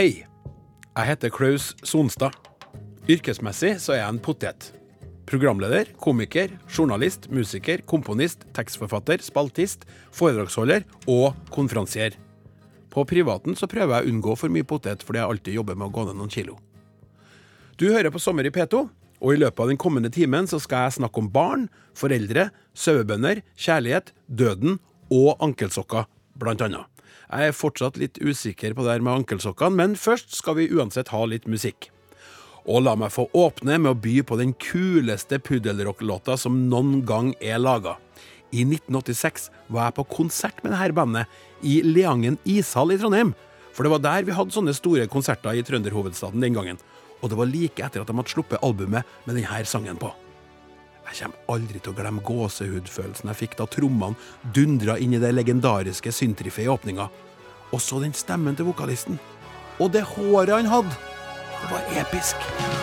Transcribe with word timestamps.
Hei, 0.00 0.22
jeg 0.96 1.04
heter 1.10 1.28
Klaus 1.28 1.74
Sonstad. 1.84 2.32
Yrkesmessig 3.04 3.74
så 3.84 3.92
er 3.92 3.98
jeg 3.98 4.14
en 4.14 4.20
potet. 4.24 4.70
Programleder, 5.28 5.90
komiker, 6.00 6.54
journalist, 6.72 7.26
musiker, 7.28 7.82
komponist, 7.84 8.46
tekstforfatter, 8.56 9.20
spaltist, 9.20 9.84
foredragsholder 10.16 10.86
og 11.04 11.36
konferansier. 11.52 12.16
På 12.88 13.04
privaten 13.04 13.58
så 13.60 13.68
prøver 13.68 13.98
jeg 13.98 14.08
å 14.08 14.14
unngå 14.14 14.38
for 14.40 14.54
mye 14.54 14.64
potet 14.64 15.04
fordi 15.04 15.20
jeg 15.20 15.34
alltid 15.34 15.58
jobber 15.58 15.76
med 15.76 15.90
å 15.90 15.94
gå 15.98 16.06
ned 16.08 16.16
noen 16.22 16.32
kilo. 16.32 16.56
Du 17.76 17.90
hører 17.90 18.08
på 18.08 18.22
Sommer 18.24 18.48
i 18.48 18.54
P2, 18.56 18.80
og 19.20 19.34
i 19.36 19.42
løpet 19.42 19.66
av 19.66 19.68
den 19.68 19.82
kommende 19.84 20.08
timen 20.16 20.48
så 20.48 20.62
skal 20.64 20.86
jeg 20.86 21.02
snakke 21.02 21.20
om 21.20 21.28
barn, 21.34 21.68
foreldre, 21.92 22.48
sauebønder, 22.72 23.44
kjærlighet, 23.52 24.14
døden 24.32 24.80
og 25.12 25.34
ankelsokker, 25.44 26.08
blant 26.40 26.64
annet. 26.64 26.88
Jeg 27.30 27.46
er 27.46 27.54
fortsatt 27.54 27.98
litt 28.00 28.18
usikker 28.18 28.74
på 28.74 28.82
det 28.82 28.96
her 28.96 29.02
med 29.06 29.20
ankelsokkene, 29.20 29.76
men 29.78 29.92
først 29.94 30.32
skal 30.34 30.56
vi 30.58 30.70
uansett 30.74 31.12
ha 31.14 31.20
litt 31.30 31.46
musikk. 31.46 31.86
Og 32.66 32.82
la 32.82 32.96
meg 32.98 33.12
få 33.14 33.28
åpne 33.38 33.76
med 33.78 33.92
å 33.92 33.98
by 33.98 34.16
på 34.26 34.38
den 34.40 34.50
kuleste 34.58 35.38
puddelrocklåta 35.38 36.34
som 36.40 36.58
noen 36.72 37.04
gang 37.06 37.30
er 37.38 37.62
laga. 37.62 37.96
I 38.50 38.64
1986 38.66 39.46
var 39.70 39.86
jeg 39.86 39.96
på 40.00 40.06
konsert 40.16 40.58
med 40.64 40.74
dette 40.74 40.96
bandet 40.98 41.30
i 41.62 41.78
Leangen 41.86 42.40
ishall 42.42 42.90
i 42.90 42.98
Trondheim. 42.98 43.30
For 43.70 43.86
det 43.86 43.92
var 43.94 44.02
der 44.02 44.26
vi 44.26 44.34
hadde 44.34 44.56
sånne 44.56 44.74
store 44.74 45.06
konserter 45.10 45.54
i 45.54 45.62
trønderhovedstaden 45.62 46.42
den 46.42 46.58
gangen. 46.58 46.82
Og 47.22 47.30
det 47.30 47.38
var 47.38 47.52
like 47.52 47.86
etter 47.86 48.02
at 48.02 48.10
de 48.10 48.16
hadde 48.18 48.34
sluppet 48.34 48.66
albumet 48.66 49.06
med 49.22 49.38
denne 49.38 49.62
sangen 49.70 50.02
på. 50.02 50.10
Jeg 51.10 51.24
kommer 51.24 51.54
aldri 51.54 51.80
til 51.82 51.90
å 51.90 51.96
glemme 51.98 52.22
gåsehudfølelsen 52.22 53.30
jeg 53.32 53.38
fikk 53.38 53.56
da 53.58 53.66
trommene 53.70 54.52
dundra 54.54 54.94
inn 55.02 55.16
i 55.16 55.22
det 55.22 55.32
legendariske 55.34 56.12
syntriffet 56.14 56.66
i 56.66 56.70
åpninga. 56.70 57.08
Og 57.72 57.80
så 57.80 58.00
den 58.02 58.14
stemmen 58.14 58.56
til 58.56 58.64
vokalisten. 58.64 59.20
Og 59.80 59.92
det 59.92 60.02
håret 60.02 60.54
han 60.56 60.66
hadde! 60.66 60.94
Det 61.60 61.70
var 61.70 62.00
episk. 62.00 62.79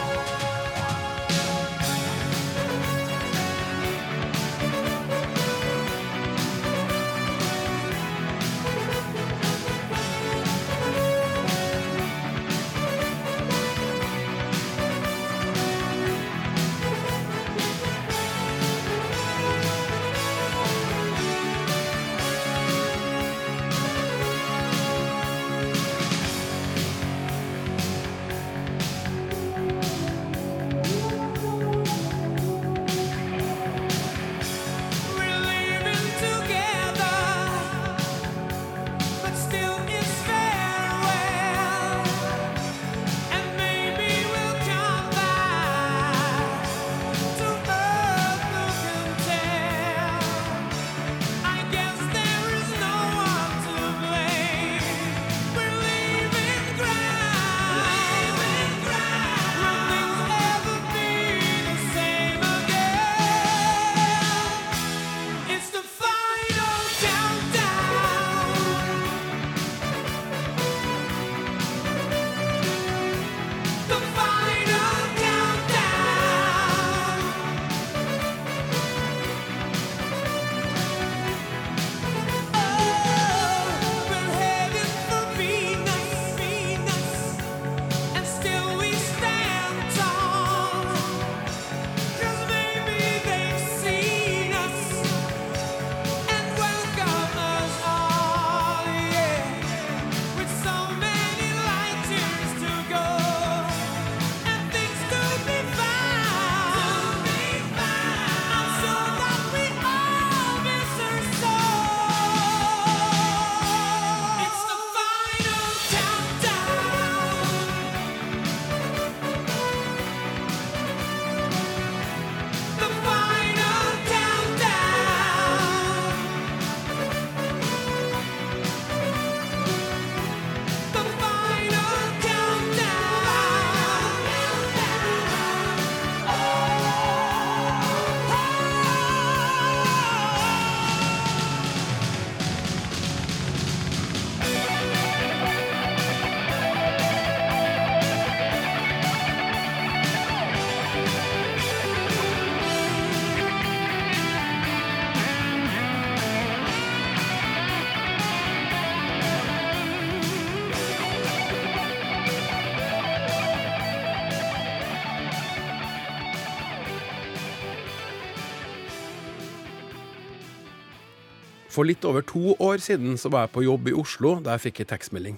For 171.77 171.85
litt 171.85 172.01
over 172.09 172.23
to 172.25 172.55
år 172.57 172.81
siden 172.81 173.19
så 173.21 173.29
var 173.29 173.45
jeg 173.45 173.53
på 173.53 173.61
jobb 173.67 173.91
i 173.91 173.93
Oslo 173.93 174.39
da 174.41 174.55
jeg 174.55 174.63
fikk 174.63 174.79
ei 174.81 174.87
tekstmelding. 174.89 175.35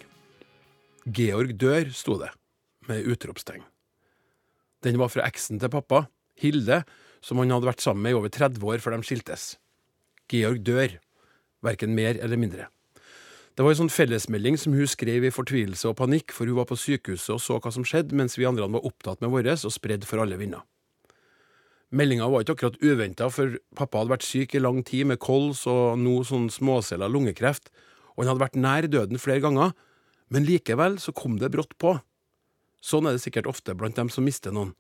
Georg 1.04 1.52
dør, 1.60 1.90
sto 1.92 2.16
det, 2.22 2.30
med 2.88 3.10
utropstegn. 3.12 3.66
Den 4.88 5.02
var 5.02 5.12
fra 5.12 5.26
eksen 5.28 5.60
til 5.60 5.72
pappa, 5.74 6.06
Hilde, 6.40 6.86
som 7.20 7.42
han 7.44 7.52
hadde 7.52 7.68
vært 7.68 7.84
sammen 7.84 8.06
med 8.06 8.16
i 8.16 8.20
over 8.22 8.32
30 8.32 8.64
år 8.72 8.80
før 8.80 8.96
de 8.96 9.10
skiltes. 9.10 9.50
Georg 10.32 10.64
dør. 10.64 10.96
Verken 11.60 11.92
mer 11.92 12.16
eller 12.24 12.40
mindre. 12.40 12.70
Det 13.52 13.66
var 13.66 13.76
en 13.76 13.82
sånn 13.82 13.92
fellesmelding 13.92 14.56
som 14.56 14.72
hun 14.72 14.88
skrev 14.88 15.28
i 15.28 15.36
fortvilelse 15.36 15.92
og 15.92 15.98
panikk, 16.00 16.32
for 16.32 16.48
hun 16.48 16.62
var 16.62 16.70
på 16.70 16.80
sykehuset 16.80 17.36
og 17.36 17.44
så 17.44 17.60
hva 17.60 17.76
som 17.76 17.84
skjedde, 17.84 18.16
mens 18.16 18.40
vi 18.40 18.48
andre 18.48 18.70
var 18.72 18.88
opptatt 18.88 19.20
med 19.20 19.36
våres 19.36 19.68
og 19.68 19.76
spredd 19.76 20.08
for 20.08 20.24
alle 20.24 20.40
vinder. 20.40 20.64
Meldinga 21.90 22.28
var 22.30 22.44
ikke 22.44 22.56
akkurat 22.58 22.82
uventa, 22.86 23.30
for 23.34 23.58
pappa 23.78 24.02
hadde 24.02 24.14
vært 24.14 24.28
syk 24.28 24.54
i 24.54 24.62
lang 24.62 24.84
tid 24.86 25.08
med 25.10 25.22
kols 25.24 25.64
og 25.70 25.98
nå 25.98 26.20
sånn 26.28 26.50
småceller 26.54 27.10
lungekreft, 27.10 27.72
og 28.14 28.24
han 28.24 28.34
hadde 28.34 28.44
vært 28.44 28.60
nær 28.60 28.88
døden 28.92 29.22
flere 29.22 29.42
ganger, 29.42 29.74
men 30.30 30.46
likevel 30.46 31.00
så 31.02 31.14
kom 31.16 31.40
det 31.42 31.50
brått 31.54 31.74
på. 31.82 31.96
Sånn 32.86 33.10
er 33.10 33.18
det 33.18 33.24
sikkert 33.24 33.50
ofte 33.50 33.74
blant 33.76 33.98
dem 33.98 34.12
som 34.14 34.28
mister 34.28 34.54
noen. 34.54 34.76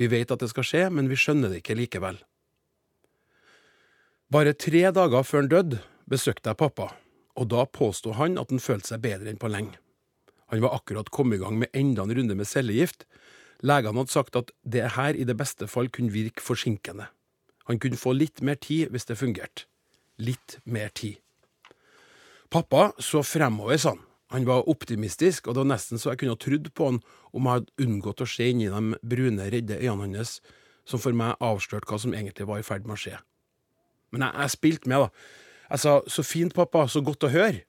Vi 0.00 0.08
vet 0.10 0.32
at 0.32 0.42
det 0.42 0.50
skal 0.50 0.66
skje, 0.66 0.82
men 0.90 1.10
vi 1.10 1.18
skjønner 1.20 1.52
det 1.52 1.60
ikke 1.62 1.76
likevel. 1.78 2.18
Bare 4.30 4.54
tre 4.54 4.82
dager 4.94 5.26
før 5.26 5.44
han 5.44 5.52
døde, 5.52 5.78
besøkte 6.10 6.50
jeg 6.50 6.58
pappa, 6.58 6.90
og 7.38 7.50
da 7.52 7.66
påsto 7.66 8.16
han 8.18 8.38
at 8.40 8.50
han 8.50 8.62
følte 8.62 8.94
seg 8.94 9.04
bedre 9.04 9.30
enn 9.30 9.40
på 9.40 9.50
lenge. 9.50 9.78
Han 10.50 10.62
var 10.64 10.74
akkurat 10.74 11.10
kommet 11.14 11.38
i 11.38 11.42
gang 11.44 11.60
med 11.60 11.70
enda 11.76 12.02
en 12.02 12.14
runde 12.16 12.34
med 12.34 12.48
cellegift. 12.48 13.04
Legene 13.66 14.00
hadde 14.00 14.12
sagt 14.12 14.36
at 14.38 14.52
det 14.64 14.94
her 14.96 15.16
i 15.16 15.26
det 15.28 15.36
beste 15.36 15.68
fall 15.68 15.90
kunne 15.92 16.12
virke 16.14 16.42
forsinkende. 16.44 17.10
Han 17.68 17.78
kunne 17.78 18.00
få 18.00 18.14
litt 18.16 18.40
mer 18.42 18.58
tid 18.60 18.90
hvis 18.90 19.08
det 19.10 19.18
fungerte. 19.20 19.66
Litt 20.20 20.58
mer 20.64 20.88
tid. 20.96 21.20
Pappa 22.50 22.90
så 22.98 23.22
fremover, 23.22 23.76
sa 23.78 23.94
han, 23.94 24.06
Han 24.30 24.44
var 24.46 24.68
optimistisk, 24.68 25.48
og 25.48 25.54
det 25.54 25.62
var 25.64 25.70
nesten 25.72 25.98
så 25.98 26.12
jeg 26.12 26.20
kunne 26.20 26.36
ha 26.36 26.38
trodd 26.38 26.68
på 26.74 26.86
han 26.86 27.00
om 27.34 27.46
jeg 27.46 27.56
hadde 27.56 27.84
unngått 27.84 28.22
å 28.22 28.28
se 28.30 28.46
inn 28.46 28.60
i 28.62 28.68
de 28.70 28.98
brune, 29.02 29.48
redde 29.50 29.78
øynene 29.80 30.20
hans, 30.20 30.36
som 30.86 31.02
for 31.02 31.16
meg 31.16 31.40
avslørte 31.42 31.90
hva 31.90 31.98
som 31.98 32.14
egentlig 32.14 32.46
var 32.46 32.62
i 32.62 32.66
ferd 32.66 32.86
med 32.86 32.94
å 32.94 33.00
skje. 33.00 33.18
Men 34.14 34.26
jeg, 34.26 34.36
jeg 34.38 34.54
spilte 34.54 34.90
med, 34.90 35.02
da. 35.02 35.10
Jeg 35.70 35.82
sa 35.82 36.00
'så 36.06 36.22
fint, 36.22 36.54
pappa, 36.54 36.86
så 36.86 37.02
godt 37.02 37.26
å 37.26 37.30
høre'. 37.34 37.62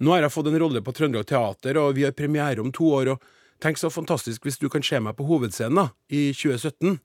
Nå 0.00 0.12
har 0.12 0.22
jeg 0.22 0.32
fått 0.32 0.46
en 0.46 0.60
rolle 0.60 0.80
på 0.80 0.92
Trøndelag 0.92 1.26
Teater, 1.26 1.76
og 1.76 1.94
vi 1.96 2.04
har 2.04 2.12
premiere 2.12 2.60
om 2.60 2.72
to 2.72 2.84
år, 2.84 3.08
og 3.16 3.22
tenk 3.62 3.78
så 3.80 3.90
fantastisk 3.90 4.46
hvis 4.46 4.58
du 4.60 4.68
kan 4.72 4.84
se 4.84 5.00
meg 5.02 5.16
på 5.18 5.26
hovedscenen 5.28 5.80
da, 5.80 5.86
i 6.08 6.30
2017. 6.36 6.98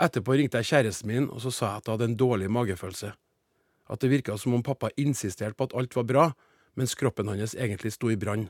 Etterpå 0.00 0.36
ringte 0.36 0.60
jeg 0.60 0.70
kjæresten 0.70 1.10
min, 1.10 1.28
og 1.28 1.42
så 1.44 1.52
sa 1.52 1.74
jeg 1.74 1.82
at 1.82 1.88
jeg 1.88 1.96
hadde 1.96 2.08
en 2.10 2.20
dårlig 2.22 2.48
magefølelse. 2.52 3.12
At 3.90 4.00
det 4.00 4.12
virka 4.12 4.36
som 4.38 4.54
om 4.56 4.64
pappa 4.64 4.88
insisterte 4.96 5.58
på 5.58 5.68
at 5.68 5.76
alt 5.76 5.96
var 5.98 6.06
bra, 6.08 6.26
mens 6.78 6.96
kroppen 6.96 7.28
hans 7.28 7.56
egentlig 7.58 7.92
sto 7.92 8.08
i 8.12 8.16
brann. 8.16 8.48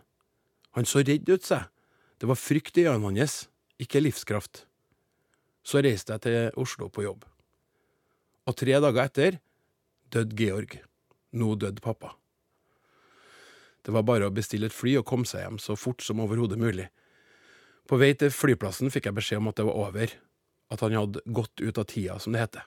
Han 0.78 0.86
så 0.86 1.02
redd 1.02 1.28
ut 1.30 1.46
seg. 1.46 1.66
Det 2.20 2.28
var 2.28 2.38
frykt 2.38 2.78
i 2.78 2.86
øynene 2.86 3.24
hans, 3.24 3.48
ikke 3.80 4.04
livskraft. 4.04 4.66
Så 5.64 5.82
reiste 5.82 6.14
jeg 6.14 6.26
til 6.26 6.60
Oslo 6.60 6.88
på 6.88 7.04
jobb. 7.08 7.24
Og 8.46 8.56
tre 8.56 8.78
dager 8.78 9.02
etter 9.04 9.40
døde 10.12 10.36
Georg. 10.36 10.78
Nå 11.32 11.54
døde 11.54 11.82
pappa. 11.82 12.19
Det 13.86 13.94
var 13.94 14.06
bare 14.06 14.28
å 14.28 14.34
bestille 14.34 14.68
et 14.68 14.76
fly 14.76 14.96
og 15.00 15.06
komme 15.08 15.28
seg 15.28 15.44
hjem 15.44 15.60
så 15.62 15.76
fort 15.78 16.04
som 16.04 16.20
overhodet 16.22 16.60
mulig. 16.60 16.88
På 17.88 17.98
vei 18.00 18.12
til 18.14 18.32
flyplassen 18.34 18.92
fikk 18.92 19.08
jeg 19.08 19.16
beskjed 19.16 19.40
om 19.40 19.50
at 19.50 19.58
det 19.58 19.66
var 19.66 19.78
over, 19.88 20.12
at 20.70 20.84
han 20.84 20.94
hadde 20.94 21.22
gått 21.26 21.62
ut 21.62 21.80
av 21.80 21.88
tida, 21.90 22.18
som 22.22 22.36
det 22.36 22.44
heter. 22.44 22.66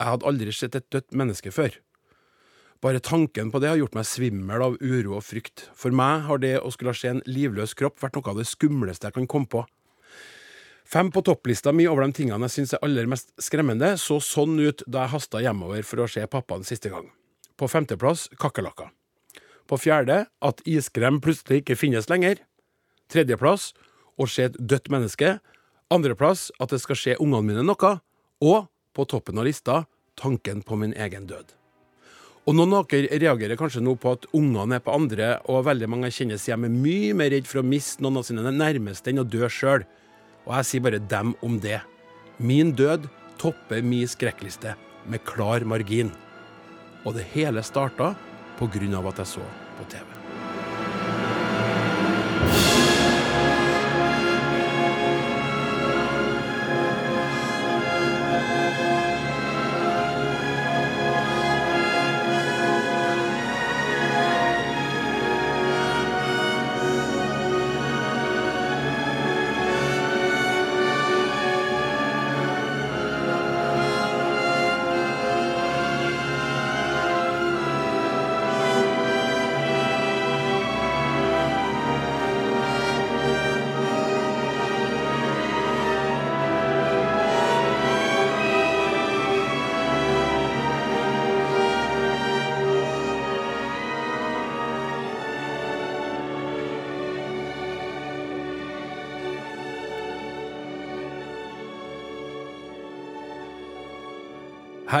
Jeg 0.00 0.08
hadde 0.14 0.28
aldri 0.30 0.52
sett 0.56 0.78
et 0.78 0.88
dødt 0.88 1.12
menneske 1.12 1.52
før. 1.52 1.74
Bare 2.80 3.02
tanken 3.04 3.50
på 3.52 3.60
det 3.60 3.68
har 3.68 3.76
gjort 3.76 3.98
meg 3.98 4.08
svimmel 4.08 4.62
av 4.64 4.78
uro 4.80 5.18
og 5.18 5.26
frykt. 5.26 5.66
For 5.76 5.92
meg 5.92 6.24
har 6.24 6.40
det 6.40 6.54
å 6.62 6.70
skulle 6.72 6.94
se 6.96 7.10
en 7.12 7.20
livløs 7.28 7.74
kropp 7.76 8.00
vært 8.00 8.16
noe 8.16 8.32
av 8.32 8.40
det 8.40 8.48
skumleste 8.48 9.10
jeg 9.10 9.18
kan 9.18 9.28
komme 9.28 9.50
på. 9.52 9.66
Fem 10.90 11.10
på 11.12 11.20
topplista 11.22 11.74
mi 11.76 11.84
over 11.86 12.02
de 12.06 12.16
tingene 12.16 12.48
jeg 12.48 12.56
syns 12.56 12.72
er 12.74 12.86
aller 12.86 13.10
mest 13.10 13.34
skremmende, 13.38 13.92
så 14.00 14.16
sånn 14.24 14.56
ut 14.58 14.82
da 14.88 15.04
jeg 15.04 15.14
hasta 15.18 15.44
hjemover 15.44 15.84
for 15.86 16.02
å 16.02 16.08
se 16.10 16.24
pappaen 16.26 16.64
siste 16.66 16.90
gang. 16.90 17.12
På 17.60 17.68
femteplass 17.68 18.30
kakerlakker. 18.40 18.88
På 19.70 19.78
fjerde 19.78 20.24
at 20.42 20.62
iskrem 20.66 21.20
plutselig 21.22 21.62
ikke 21.62 21.78
finnes 21.78 22.10
lenger. 22.10 22.42
Tredjeplass 23.10 23.70
å 24.18 24.26
se 24.26 24.48
et 24.48 24.58
dødt 24.58 24.90
menneske. 24.90 25.38
Andreplass 25.94 26.48
at 26.58 26.74
det 26.74 26.80
skal 26.82 26.98
skje 26.98 27.18
ungene 27.22 27.46
mine 27.46 27.64
noe. 27.66 27.92
Og 28.42 28.66
på 28.96 29.06
toppen 29.06 29.38
av 29.38 29.46
lista 29.46 29.84
tanken 30.18 30.64
på 30.66 30.76
min 30.80 30.94
egen 30.98 31.28
død. 31.30 31.54
Og 32.48 32.56
noen 32.56 32.72
av 32.80 32.86
dere 32.90 33.20
reagerer 33.20 33.58
kanskje 33.60 33.82
nå 33.84 33.94
på 34.00 34.14
at 34.16 34.26
ungene 34.34 34.78
er 34.78 34.82
på 34.82 34.94
andre, 34.96 35.26
og 35.46 35.66
veldig 35.68 35.88
mange 35.92 36.10
kjennes 36.10 36.48
er 36.48 36.58
mye 36.58 37.12
mer 37.14 37.30
redd 37.30 37.46
for 37.46 37.60
å 37.60 37.66
miste 37.66 38.02
noen 38.02 38.18
av 38.18 38.26
sine 38.26 38.42
nærmeste 38.50 39.12
enn 39.12 39.22
å 39.22 39.28
dø 39.28 39.46
sjøl. 39.46 39.84
Og 40.48 40.54
jeg 40.56 40.66
sier 40.66 40.84
bare 40.84 41.02
dem 41.12 41.34
om 41.46 41.60
det. 41.62 41.78
Min 42.40 42.72
død 42.74 43.06
topper 43.40 43.84
min 43.84 44.08
skrekkliste 44.08 44.74
med 45.06 45.22
klar 45.28 45.64
margin. 45.68 46.10
Og 47.04 47.14
det 47.16 47.28
hele 47.36 47.62
starta 47.64 48.14
av 48.98 49.06
at 49.12 49.24
jeg 49.24 49.36
så 49.38 49.52
på 49.78 49.92
TV. 49.92 50.19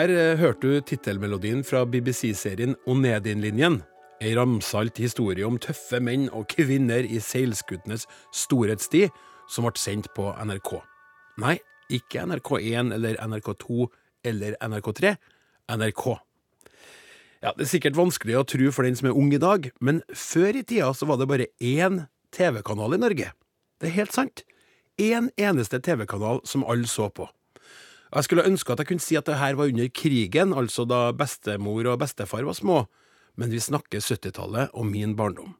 Her 0.00 0.08
eh, 0.08 0.38
hørte 0.40 0.64
du 0.64 0.80
tittelmelodien 0.80 1.60
fra 1.66 1.82
BBC-serien 1.84 2.72
Onedin-linjen. 2.88 3.74
Ei 4.24 4.30
ramsalt 4.32 4.96
historie 4.96 5.44
om 5.44 5.58
tøffe 5.60 5.98
menn 6.00 6.22
og 6.32 6.46
kvinner 6.48 7.04
i 7.04 7.18
seilskutenes 7.20 8.06
storhetstid, 8.32 9.10
som 9.44 9.66
ble 9.66 9.76
sendt 9.76 10.08
på 10.16 10.30
NRK. 10.40 10.70
Nei, 11.44 11.58
ikke 11.92 12.22
NRK1 12.30 12.94
eller 12.96 13.18
NRK2 13.20 13.90
eller 14.30 14.56
NRK3. 14.64 15.10
NRK. 15.76 16.06
Ja, 17.42 17.52
Det 17.52 17.66
er 17.66 17.72
sikkert 17.74 17.98
vanskelig 17.98 18.38
å 18.40 18.46
tro 18.48 18.70
for 18.72 18.88
den 18.88 18.96
som 18.96 19.10
er 19.10 19.18
ung 19.20 19.34
i 19.36 19.42
dag, 19.42 19.68
men 19.84 20.00
før 20.16 20.62
i 20.62 20.64
tida 20.64 20.94
så 20.96 21.10
var 21.10 21.20
det 21.20 21.28
bare 21.28 21.50
én 21.60 22.06
TV-kanal 22.32 22.96
i 22.96 23.02
Norge. 23.04 23.34
Det 23.76 23.92
er 23.92 23.98
helt 23.98 24.16
sant. 24.16 24.46
Én 24.96 25.28
eneste 25.36 25.82
TV-kanal 25.84 26.40
som 26.48 26.64
alle 26.64 26.88
så 26.88 27.10
på. 27.12 27.28
Jeg 28.10 28.26
skulle 28.26 28.46
ønske 28.48 28.72
at 28.74 28.80
jeg 28.82 28.90
kunne 28.90 29.04
si 29.04 29.16
at 29.18 29.28
det 29.28 29.38
her 29.38 29.54
var 29.54 29.70
under 29.70 29.88
krigen, 29.94 30.54
altså 30.56 30.82
da 30.88 31.12
bestemor 31.14 31.86
og 31.92 32.00
bestefar 32.02 32.42
var 32.42 32.56
små, 32.58 32.84
men 33.38 33.52
vi 33.54 33.62
snakker 33.62 34.02
70-tallet 34.02 34.74
og 34.74 34.86
min 34.86 35.14
barndom. 35.16 35.54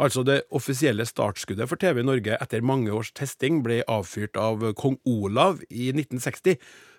Altså 0.00 0.22
det 0.24 0.42
offisielle 0.52 1.04
startskuddet 1.08 1.68
for 1.68 1.80
TV 1.80 2.00
i 2.00 2.04
Norge 2.04 2.36
etter 2.36 2.64
mange 2.64 2.92
års 2.92 3.12
testing 3.16 3.62
ble 3.64 3.82
avfyrt 3.88 4.36
av 4.40 4.62
kong 4.76 4.98
Olav 5.08 5.60
i 5.68 5.90
1960, 5.92 6.56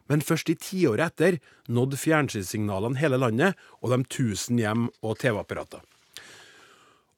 men 0.09 0.25
først 0.25 0.49
i 0.49 0.57
tiåret 0.57 1.13
etter 1.13 1.37
nådde 1.69 1.97
fjernsynssignalene 2.01 2.97
hele 3.01 3.19
landet 3.21 3.57
og 3.81 3.93
de 3.93 4.01
tusen 4.09 4.59
hjem 4.61 4.87
og 5.01 5.17
TV-apparater. 5.21 5.81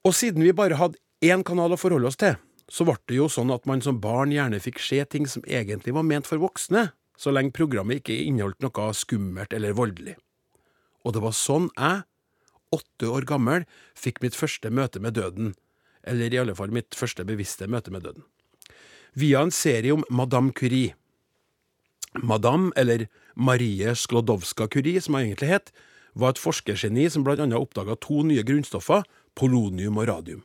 Og 0.04 0.12
siden 0.16 0.44
vi 0.44 0.52
bare 0.56 0.76
hadde 0.76 1.00
én 1.24 1.44
kanal 1.44 1.72
å 1.72 1.80
forholde 1.80 2.12
oss 2.12 2.20
til, 2.20 2.36
så 2.68 2.84
ble 2.84 2.96
det 3.08 3.16
jo 3.16 3.30
sånn 3.32 3.52
at 3.52 3.64
man 3.68 3.80
som 3.84 4.00
barn 4.00 4.32
gjerne 4.32 4.60
fikk 4.60 4.80
se 4.84 5.00
ting 5.08 5.28
som 5.28 5.44
egentlig 5.48 5.96
var 5.96 6.04
ment 6.04 6.28
for 6.28 6.40
voksne, 6.40 6.90
så 7.16 7.32
lenge 7.34 7.54
programmet 7.54 8.02
ikke 8.02 8.16
inneholdt 8.26 8.64
noe 8.64 8.90
skummelt 8.96 9.54
eller 9.54 9.76
voldelig. 9.76 10.16
Og 11.04 11.14
det 11.14 11.22
var 11.24 11.36
sånn 11.36 11.68
jeg, 11.76 12.02
åtte 12.74 13.10
år 13.10 13.26
gammel, 13.28 13.66
fikk 13.94 14.20
mitt 14.24 14.36
første 14.36 14.70
møte 14.70 15.00
med 15.02 15.14
døden, 15.18 15.54
eller 16.02 16.32
i 16.32 16.40
alle 16.40 16.56
fall 16.58 16.74
mitt 16.74 16.96
første 16.96 17.24
bevisste 17.26 17.68
møte 17.70 17.92
med 17.94 18.06
døden. 18.06 18.24
Via 19.14 19.44
en 19.44 19.54
serie 19.54 19.94
om 19.94 20.02
Madame 20.10 20.52
Curie. 20.52 20.96
Madame, 22.22 22.72
eller 22.76 23.06
Marie 23.34 23.94
Sklodowska-Curie, 23.94 25.00
som 25.00 25.14
hun 25.14 25.28
egentlig 25.28 25.50
het, 25.52 25.70
var 26.14 26.34
et 26.34 26.42
forskergeni 26.42 27.08
som 27.10 27.24
blant 27.26 27.42
annet 27.42 27.58
oppdaga 27.58 27.96
to 27.98 28.22
nye 28.26 28.42
grunnstoffer, 28.46 29.02
polonium 29.34 29.98
og 29.98 30.08
radium. 30.10 30.42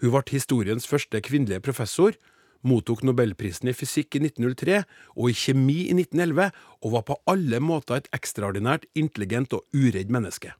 Hun 0.00 0.12
ble 0.12 0.24
historiens 0.28 0.88
første 0.88 1.20
kvinnelige 1.24 1.64
professor, 1.64 2.16
mottok 2.64 3.04
nobelprisen 3.06 3.70
i 3.70 3.76
fysikk 3.76 4.18
i 4.18 4.24
1903 4.24 4.82
og 5.14 5.30
i 5.30 5.36
kjemi 5.36 5.78
i 5.86 5.94
1911, 5.96 6.50
og 6.82 6.94
var 6.96 7.06
på 7.08 7.18
alle 7.30 7.60
måter 7.60 8.00
et 8.00 8.10
ekstraordinært 8.16 8.88
intelligent 8.98 9.54
og 9.56 9.64
uredd 9.76 10.12
menneske. 10.12 10.54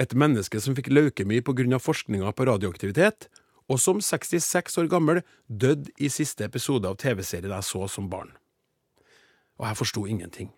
Et 0.00 0.14
menneske 0.18 0.60
som 0.60 0.74
fikk 0.74 0.90
leukemi 0.90 1.40
pga. 1.40 1.78
forskninga 1.78 2.32
på 2.32 2.46
radioaktivitet, 2.48 3.28
og 3.68 3.78
som 3.78 4.00
66 4.00 4.78
år 4.78 4.88
gammel 4.90 5.22
døde 5.48 5.92
i 5.98 6.08
siste 6.08 6.44
episode 6.44 6.88
av 6.88 6.96
TV-serien 6.96 7.52
jeg 7.52 7.64
så 7.64 7.86
som 7.88 8.10
barn. 8.10 8.32
Og 9.58 9.66
jeg 9.68 9.76
forsto 9.76 10.06
ingenting. 10.06 10.50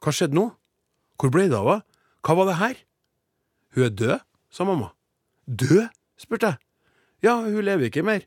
Hva 0.00 0.12
skjedde 0.12 0.38
nå? 0.38 0.50
Hvor 1.18 1.32
ble 1.32 1.48
det 1.48 1.58
av 1.58 1.68
henne? 1.68 1.86
Hva 2.20 2.34
var 2.36 2.46
det 2.50 2.58
her? 2.60 2.76
Hun 3.74 3.84
er 3.86 3.94
død, 3.96 4.18
sa 4.52 4.64
mamma. 4.64 4.92
Død? 5.46 5.88
spurte 6.20 6.50
jeg. 6.52 6.58
Ja, 7.24 7.38
hun 7.40 7.64
lever 7.64 7.88
ikke 7.88 8.04
mer. 8.04 8.26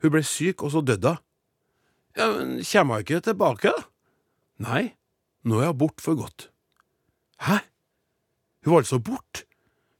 Hun 0.00 0.14
ble 0.14 0.22
syk, 0.24 0.64
og 0.64 0.72
så 0.74 0.82
døde 0.84 1.14
hun. 1.14 1.26
Ja, 2.16 2.26
men 2.32 2.56
kommer 2.66 2.98
hun 2.98 3.04
ikke 3.04 3.20
tilbake, 3.24 3.70
da? 3.70 3.84
Nei, 4.60 4.82
nå 5.46 5.60
er 5.60 5.72
hun 5.72 5.78
borte 5.80 6.04
for 6.04 6.18
godt. 6.18 6.48
Hæ? 7.46 7.60
Hun 8.64 8.72
var 8.74 8.82
altså 8.82 8.98
borte? 8.98 9.46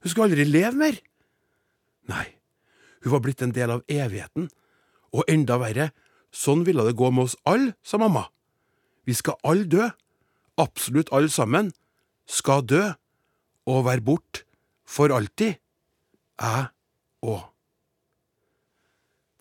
Hun 0.01 0.09
skulle 0.09 0.29
aldri 0.29 0.45
leve 0.45 0.75
mer? 0.77 0.97
Nei, 2.09 2.27
hun 3.03 3.13
var 3.15 3.23
blitt 3.23 3.41
en 3.41 3.53
del 3.55 3.73
av 3.77 3.85
evigheten. 3.89 4.49
Og 5.11 5.27
enda 5.29 5.57
verre, 5.61 5.91
sånn 6.31 6.65
ville 6.67 6.85
det 6.87 6.97
gå 6.97 7.09
med 7.11 7.29
oss 7.29 7.37
alle, 7.49 7.73
sa 7.83 7.99
mamma. 8.01 8.27
Vi 9.05 9.15
skal 9.17 9.39
alle 9.47 9.67
dø. 9.69 9.89
Absolutt 10.61 11.09
alle 11.15 11.31
sammen. 11.33 11.71
Skal 12.29 12.65
dø. 12.65 12.83
Og 13.69 13.85
være 13.85 14.05
borte. 14.05 14.45
For 14.85 15.13
alltid. 15.13 15.57
Jeg 16.41 16.67
òg. 17.23 17.47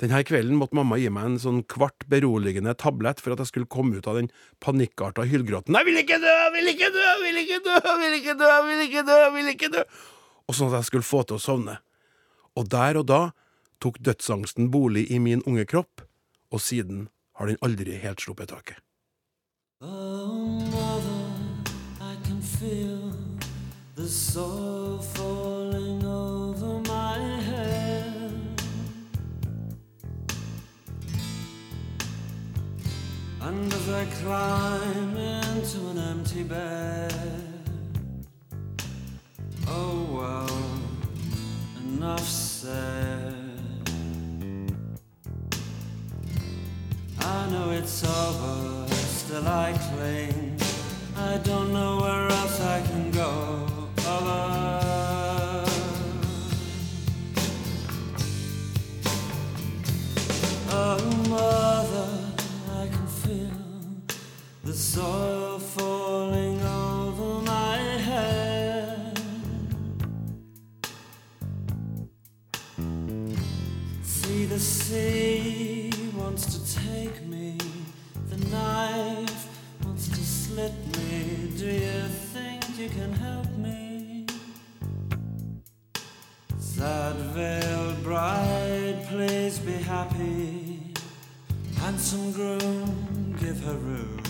Denne 0.01 0.23
kvelden 0.25 0.57
måtte 0.57 0.77
mamma 0.79 0.97
gi 0.97 1.11
meg 1.13 1.27
en 1.29 1.41
sånn 1.43 1.59
kvart 1.69 2.07
beroligende 2.09 2.73
tablett 2.81 3.19
for 3.21 3.35
at 3.35 3.43
jeg 3.43 3.51
skulle 3.51 3.69
komme 3.69 4.01
ut 4.01 4.09
av 4.09 4.17
den 4.17 4.31
panikkarta 4.65 5.27
hylgråten. 5.29 5.77
Jeg 5.77 5.89
vil 5.91 6.01
ikke 6.01 6.21
dø, 6.23 6.31
jeg 6.31 6.55
vil 6.55 6.71
ikke 6.73 6.89
dø, 6.95 7.03
jeg 7.05 7.21
vil 7.21 7.41
ikke 7.43 7.61
dø, 7.67 7.77
jeg 7.77 8.01
vil 8.01 8.17
ikke 8.17 8.37
dø, 8.41 8.49
jeg 8.49 8.65
vil 8.71 8.85
ikke 8.87 9.05
dø, 9.11 9.19
jeg 9.21 9.35
vil 9.37 9.53
ikke 9.53 9.71
dø. 9.77 9.85
Og 10.49 10.57
sånn 10.57 10.73
at 10.73 10.79
jeg 10.81 10.89
skulle 10.89 11.09
få 11.11 11.21
til 11.29 11.37
å 11.37 11.45
sovne. 11.45 11.77
Og 12.57 12.71
der 12.73 13.01
og 13.03 13.07
da 13.13 13.21
tok 13.81 14.01
dødsangsten 14.01 14.71
bolig 14.73 15.05
i 15.13 15.21
min 15.21 15.45
unge 15.45 15.67
kropp, 15.69 16.07
og 16.51 16.65
siden 16.65 17.11
har 17.37 17.53
den 17.53 17.61
aldri 17.65 18.01
helt 18.01 18.25
sluppet 18.25 18.55
taket. 18.55 18.81
Oh, 19.81 20.65
mother, 20.73 21.29
I 22.01 22.17
can 22.25 22.41
feel 22.41 23.13
the 23.97 24.09
soul 24.09 24.99
falling 25.15 25.50
And 33.43 33.73
as 33.73 33.89
I 33.89 34.05
climb 34.23 35.17
into 35.17 35.79
an 35.89 35.99
empty 35.99 36.43
bed, 36.43 37.15
oh 39.67 40.07
well, 40.13 40.61
enough 41.83 42.29
said. 42.29 43.35
I 47.21 47.51
know 47.51 47.71
it's 47.71 48.05
over, 48.05 48.87
still 48.95 49.49
I 49.49 49.73
cling. 49.89 50.59
I 51.17 51.39
don't 51.39 51.73
know 51.73 52.01
where 52.03 52.27
else 52.29 52.61
I 52.61 52.83
can 52.83 53.11
go. 53.11 53.67
Over. 54.07 54.71
Oh, 60.73 60.99
mother, 61.29 61.70
soil 64.95 65.57
falling 65.61 66.61
over 66.63 67.43
my 67.43 67.77
head. 68.09 69.17
See 74.03 74.47
the 74.47 74.59
sea 74.59 75.93
wants 76.17 76.45
to 76.55 76.59
take 76.83 77.25
me. 77.25 77.57
The 78.31 78.39
knife 78.49 79.47
wants 79.85 80.09
to 80.09 80.23
slit 80.41 80.75
me. 80.97 81.53
Do 81.57 81.67
you 81.67 82.03
think 82.35 82.61
you 82.77 82.89
can 82.89 83.13
help 83.13 83.51
me? 83.59 84.27
Sad 86.59 87.15
veiled 87.37 88.03
bride, 88.03 89.07
please 89.09 89.61
be 89.61 89.77
happy. 89.95 90.95
Handsome 91.77 92.33
groom, 92.33 93.37
give 93.39 93.63
her 93.63 93.75
room. 93.75 94.30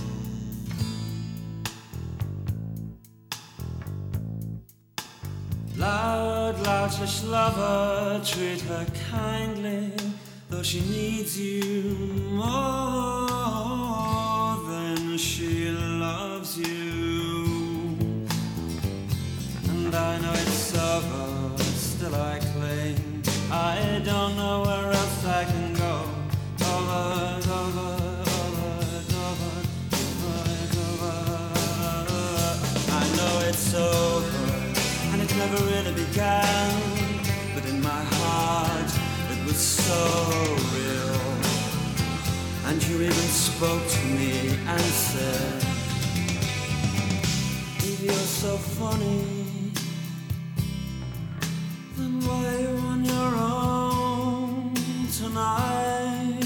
Loud, 5.76 6.56
loutish 6.64 7.28
lover, 7.28 8.20
treat 8.24 8.60
her 8.62 8.86
kindly, 9.10 9.92
though 10.48 10.62
she 10.62 10.80
needs 10.80 11.38
you 11.38 11.96
more 12.32 14.09
spoke 43.60 43.88
to 43.88 44.06
me 44.06 44.56
and 44.66 44.80
said, 44.80 45.62
If 47.76 48.00
you're 48.02 48.26
so 48.42 48.56
funny, 48.56 49.70
then 51.94 52.20
why 52.20 52.46
are 52.46 52.60
you 52.60 52.76
on 52.92 53.04
your 53.04 53.32
own 53.36 54.72
tonight? 55.12 56.40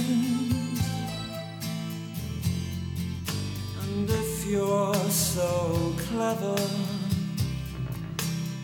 And 3.83 4.11
if 4.11 4.47
you're 4.49 5.11
so 5.11 5.95
clever, 6.09 6.57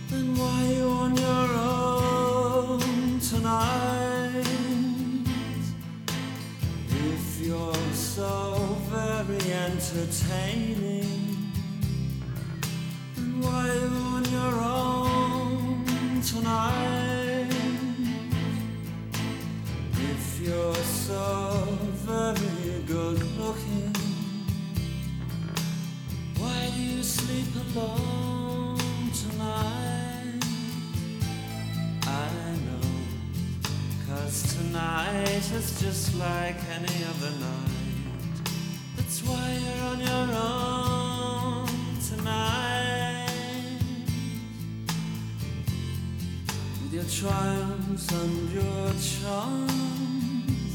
then 0.09 0.35
why 0.35 0.66
are 0.66 0.73
you 0.73 0.88
on 0.88 1.16
your 1.16 1.49
own 1.69 3.21
tonight? 3.21 4.45
If 6.88 7.40
you're 7.47 7.89
so 8.17 8.57
very 8.88 9.52
entertaining, 9.52 11.52
then 13.14 13.40
why 13.40 13.67
you 13.67 13.88
on 14.17 14.25
your 14.25 14.61
own 14.61 15.85
tonight? 16.21 17.47
If 19.93 20.40
you're 20.43 20.75
so 20.75 21.69
very 22.05 22.83
good 22.85 23.23
looking, 23.38 23.95
why 26.37 26.69
do 26.75 26.83
you 26.83 27.05
sleep 27.05 27.47
alone 27.62 28.79
tonight? 29.23 30.43
I 32.07 32.29
know, 32.67 32.88
cause 34.09 34.43
tonight 34.57 35.52
is 35.52 35.81
just 35.81 36.17
like 36.17 36.57
any 36.75 37.05
other 37.05 37.31
night. 37.38 37.60
Why 39.27 39.59
you're 39.62 39.85
on 39.85 40.00
your 40.00 40.29
own 40.35 41.69
tonight. 42.09 43.29
With 46.83 46.93
your 46.95 47.05
triumphs 47.05 48.07
and 48.12 48.50
your 48.50 48.93
charms, 49.11 50.73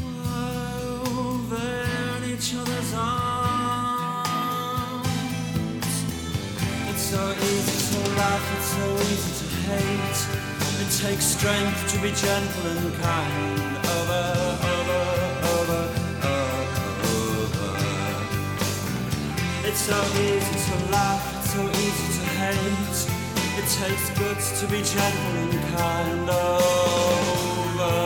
while 0.00 1.34
they're 1.50 2.16
in 2.16 2.22
each 2.34 2.54
other's 2.54 2.92
arms. 2.96 3.46
It's 6.90 7.02
so 7.02 7.22
easy 7.40 7.78
to 7.94 8.00
laugh, 8.16 8.46
it's 8.56 8.70
so 8.76 8.86
easy 9.12 9.32
to 9.44 9.48
hate. 9.70 10.20
It 10.82 10.90
takes 11.06 11.24
strength 11.24 11.80
to 11.92 11.96
be 12.02 12.10
gentle 12.10 12.66
and 12.66 12.94
kind. 13.02 13.67
It's 19.78 19.86
so 19.86 20.02
easy 20.20 20.58
to 20.72 20.76
laugh, 20.90 21.46
so 21.46 21.60
easy 21.62 22.08
to 22.18 22.24
hate. 22.40 22.98
It 23.58 23.66
takes 23.78 24.10
guts 24.18 24.60
to 24.60 24.66
be 24.66 24.82
gentle 24.82 25.36
and 25.44 25.52
kind. 25.76 26.28
Over, 26.28 27.96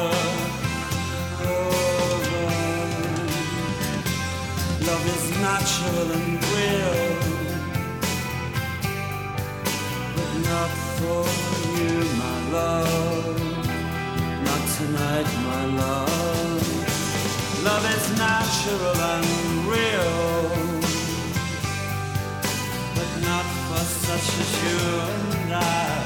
over. 1.49 2.45
Love 4.85 5.05
is 5.17 5.25
natural 5.41 6.09
and 6.12 6.45
real, 6.52 7.09
but 10.14 10.33
not 10.45 10.71
for 10.99 11.25
you, 11.81 11.97
my 12.21 12.37
love. 12.52 13.41
Not 14.45 14.62
tonight, 14.76 15.29
my 15.49 15.64
love. 15.81 16.62
Love 17.64 17.85
is 17.97 18.07
natural 18.19 18.97
and 18.97 19.26
real, 19.71 20.42
such 24.19 24.40
as 24.40 24.62
you 24.62 25.40
and 25.40 25.54
I, 25.54 26.01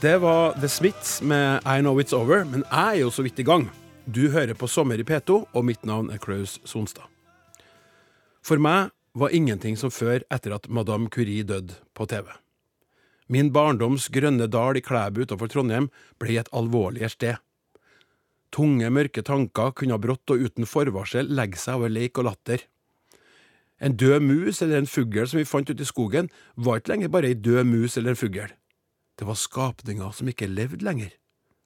Det 0.00 0.18
var 0.18 0.54
The 0.60 0.68
Smiths 0.68 1.22
med 1.22 1.60
I 1.66 1.80
Know 1.80 2.00
It's 2.00 2.14
Over, 2.16 2.44
men 2.48 2.62
jeg 2.70 2.96
er 2.96 3.02
jo 3.02 3.10
så 3.12 3.20
vidt 3.20 3.38
i 3.42 3.44
gang. 3.44 3.66
Du 4.08 4.30
hører 4.32 4.56
på 4.56 4.64
Sommer 4.64 4.96
i 4.96 5.04
P2, 5.04 5.34
og 5.52 5.64
mitt 5.68 5.82
navn 5.84 6.08
er 6.08 6.16
Klaus 6.16 6.54
Sonstad. 6.64 7.04
For 8.40 8.56
meg 8.56 8.94
var 9.12 9.34
ingenting 9.36 9.76
som 9.76 9.92
før 9.92 10.22
etter 10.32 10.54
at 10.56 10.70
Madame 10.72 11.10
Curie 11.12 11.44
døde 11.44 11.76
på 11.92 12.06
TV. 12.08 12.30
Min 13.28 13.50
barndoms 13.52 14.06
grønne 14.08 14.46
dal 14.48 14.80
i 14.80 14.82
Klæbu 14.86 15.20
utenfor 15.26 15.52
Trondheim 15.52 15.90
ble 16.16 16.38
et 16.40 16.48
alvorligere 16.48 17.12
sted. 17.12 17.36
Tunge, 18.56 18.88
mørke 18.88 19.20
tanker 19.20 19.74
kunne 19.76 20.00
brått 20.00 20.32
og 20.32 20.46
uten 20.46 20.64
forvarsel 20.64 21.28
legge 21.28 21.60
seg 21.60 21.76
over 21.76 21.92
leik 21.92 22.16
og 22.16 22.30
latter. 22.30 22.64
En 23.84 24.00
død 24.00 24.24
mus 24.24 24.62
eller 24.64 24.80
en 24.80 24.88
fugl 24.88 25.28
som 25.28 25.42
vi 25.42 25.44
fant 25.44 25.68
ute 25.68 25.84
i 25.84 25.92
skogen, 25.92 26.32
var 26.56 26.80
ikke 26.80 26.94
lenger 26.94 27.12
bare 27.12 27.34
ei 27.34 27.36
død 27.36 27.68
mus 27.68 28.00
eller 28.00 28.16
en 28.16 28.22
fugl. 28.22 28.56
Det 29.20 29.26
var 29.28 29.36
skapninger 29.36 30.14
som 30.16 30.28
ikke 30.32 30.48
levde 30.48 30.80
lenger, 30.80 31.10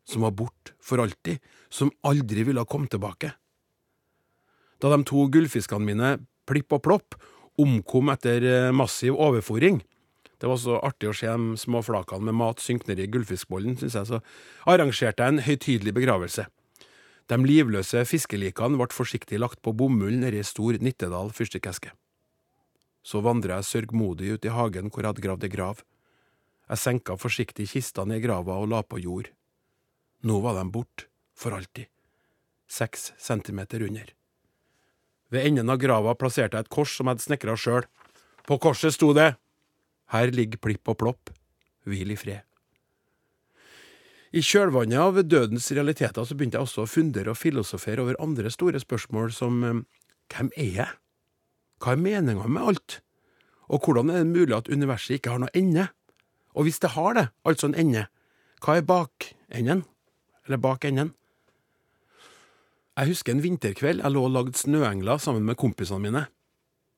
som 0.02 0.24
var 0.26 0.32
borte 0.34 0.74
for 0.82 0.98
alltid, 0.98 1.38
som 1.70 1.92
aldri 2.02 2.42
ville 2.42 2.64
komme 2.66 2.90
tilbake. 2.90 3.30
Da 4.82 4.90
de 4.90 5.06
to 5.06 5.28
gullfiskene 5.30 5.86
mine, 5.86 6.16
Plipp 6.50 6.74
og 6.74 6.82
Plopp, 6.82 7.14
omkom 7.62 8.10
etter 8.10 8.42
eh, 8.42 8.72
massiv 8.74 9.14
overfòring 9.14 9.78
Det 10.42 10.48
var 10.50 10.58
så 10.58 10.80
artig 10.82 11.06
å 11.06 11.14
se 11.14 11.30
de 11.30 11.54
små 11.56 11.78
flakene 11.86 12.26
med 12.26 12.34
mat 12.34 12.58
synke 12.60 12.90
ned 12.90 12.98
i 12.98 13.06
gullfiskbollen, 13.06 13.78
synes 13.78 13.94
jeg, 13.94 14.08
så 14.10 14.18
arrangerte 14.66 15.22
jeg 15.22 15.32
en 15.32 15.44
høytidelig 15.46 15.94
begravelse. 15.94 16.48
De 17.30 17.38
livløse 17.40 18.02
fiskelikene 18.04 18.76
ble 18.76 18.90
forsiktig 18.92 19.38
lagt 19.38 19.62
på 19.62 19.72
bomull 19.72 20.18
nede 20.18 20.42
i 20.42 20.44
stor 20.44 20.76
Nittedal 20.82 21.30
fyrstikkeske. 21.32 21.94
Så 23.06 23.22
vandret 23.24 23.62
jeg 23.62 23.70
sørgmodig 23.70 24.34
ut 24.34 24.44
i 24.44 24.52
hagen 24.52 24.90
hvor 24.90 25.04
jeg 25.04 25.14
hadde 25.14 25.24
gravd 25.24 25.46
ei 25.46 25.54
grav. 25.54 25.80
Jeg 26.70 26.80
senka 26.80 27.16
forsiktig 27.20 27.66
kista 27.74 28.06
ned 28.08 28.22
i 28.22 28.24
grava 28.24 28.56
og 28.60 28.70
la 28.72 28.80
på 28.82 29.00
jord. 29.02 29.28
Nå 30.24 30.38
var 30.40 30.56
de 30.56 30.64
borte, 30.72 31.08
for 31.36 31.52
alltid. 31.52 31.90
Seks 32.70 33.12
centimeter 33.20 33.84
under. 33.84 34.08
Ved 35.28 35.50
enden 35.50 35.72
av 35.72 35.80
grava 35.82 36.14
plasserte 36.16 36.56
jeg 36.56 36.64
et 36.64 36.72
kors 36.72 36.94
som 36.96 37.08
jeg 37.08 37.16
hadde 37.16 37.26
snekra 37.26 37.56
sjøl. 37.58 37.84
På 38.48 38.58
korset 38.60 38.96
sto 38.96 39.12
det 39.16 39.34
Her 40.12 40.32
ligger 40.32 40.60
Plipp 40.60 40.88
og 40.88 40.98
Plopp. 41.00 41.32
Hvil 41.84 42.14
i 42.14 42.16
fred. 42.16 42.44
I 44.34 44.40
kjølvannet 44.42 44.98
av 44.98 45.20
dødens 45.22 45.68
realiteter 45.76 46.24
så 46.26 46.34
begynte 46.34 46.58
jeg 46.58 46.66
også 46.66 46.84
å 46.84 46.90
fundere 46.90 47.30
og 47.30 47.38
filosofere 47.38 48.02
over 48.02 48.16
andre 48.22 48.50
store 48.50 48.80
spørsmål 48.82 49.30
som 49.36 49.60
hvem 50.32 50.48
er 50.56 50.70
jeg? 50.78 50.94
Hva 51.78 51.92
er 51.92 52.00
meninga 52.00 52.48
med 52.48 52.70
alt? 52.72 52.96
Og 53.68 53.84
hvordan 53.84 54.10
er 54.10 54.24
det 54.24 54.32
mulig 54.32 54.56
at 54.56 54.70
universet 54.72 55.18
ikke 55.18 55.36
har 55.36 55.44
noe 55.44 55.54
ende? 55.54 55.86
Og 56.54 56.66
hvis 56.66 56.80
det 56.82 56.94
har 56.94 57.16
det, 57.18 57.26
altså 57.44 57.70
en 57.70 57.78
ende, 57.78 58.06
hva 58.62 58.78
er 58.78 58.86
bakenden? 58.86 59.84
Eller 60.46 60.60
bak 60.60 60.84
enden? 60.84 61.14
Jeg 62.94 63.10
husker 63.10 63.34
en 63.34 63.42
vinterkveld 63.42 64.04
jeg 64.04 64.14
lå 64.14 64.22
og 64.28 64.34
lagde 64.34 64.58
snøengler 64.58 65.18
sammen 65.18 65.46
med 65.48 65.58
kompisene 65.58 66.02
mine. 66.04 66.26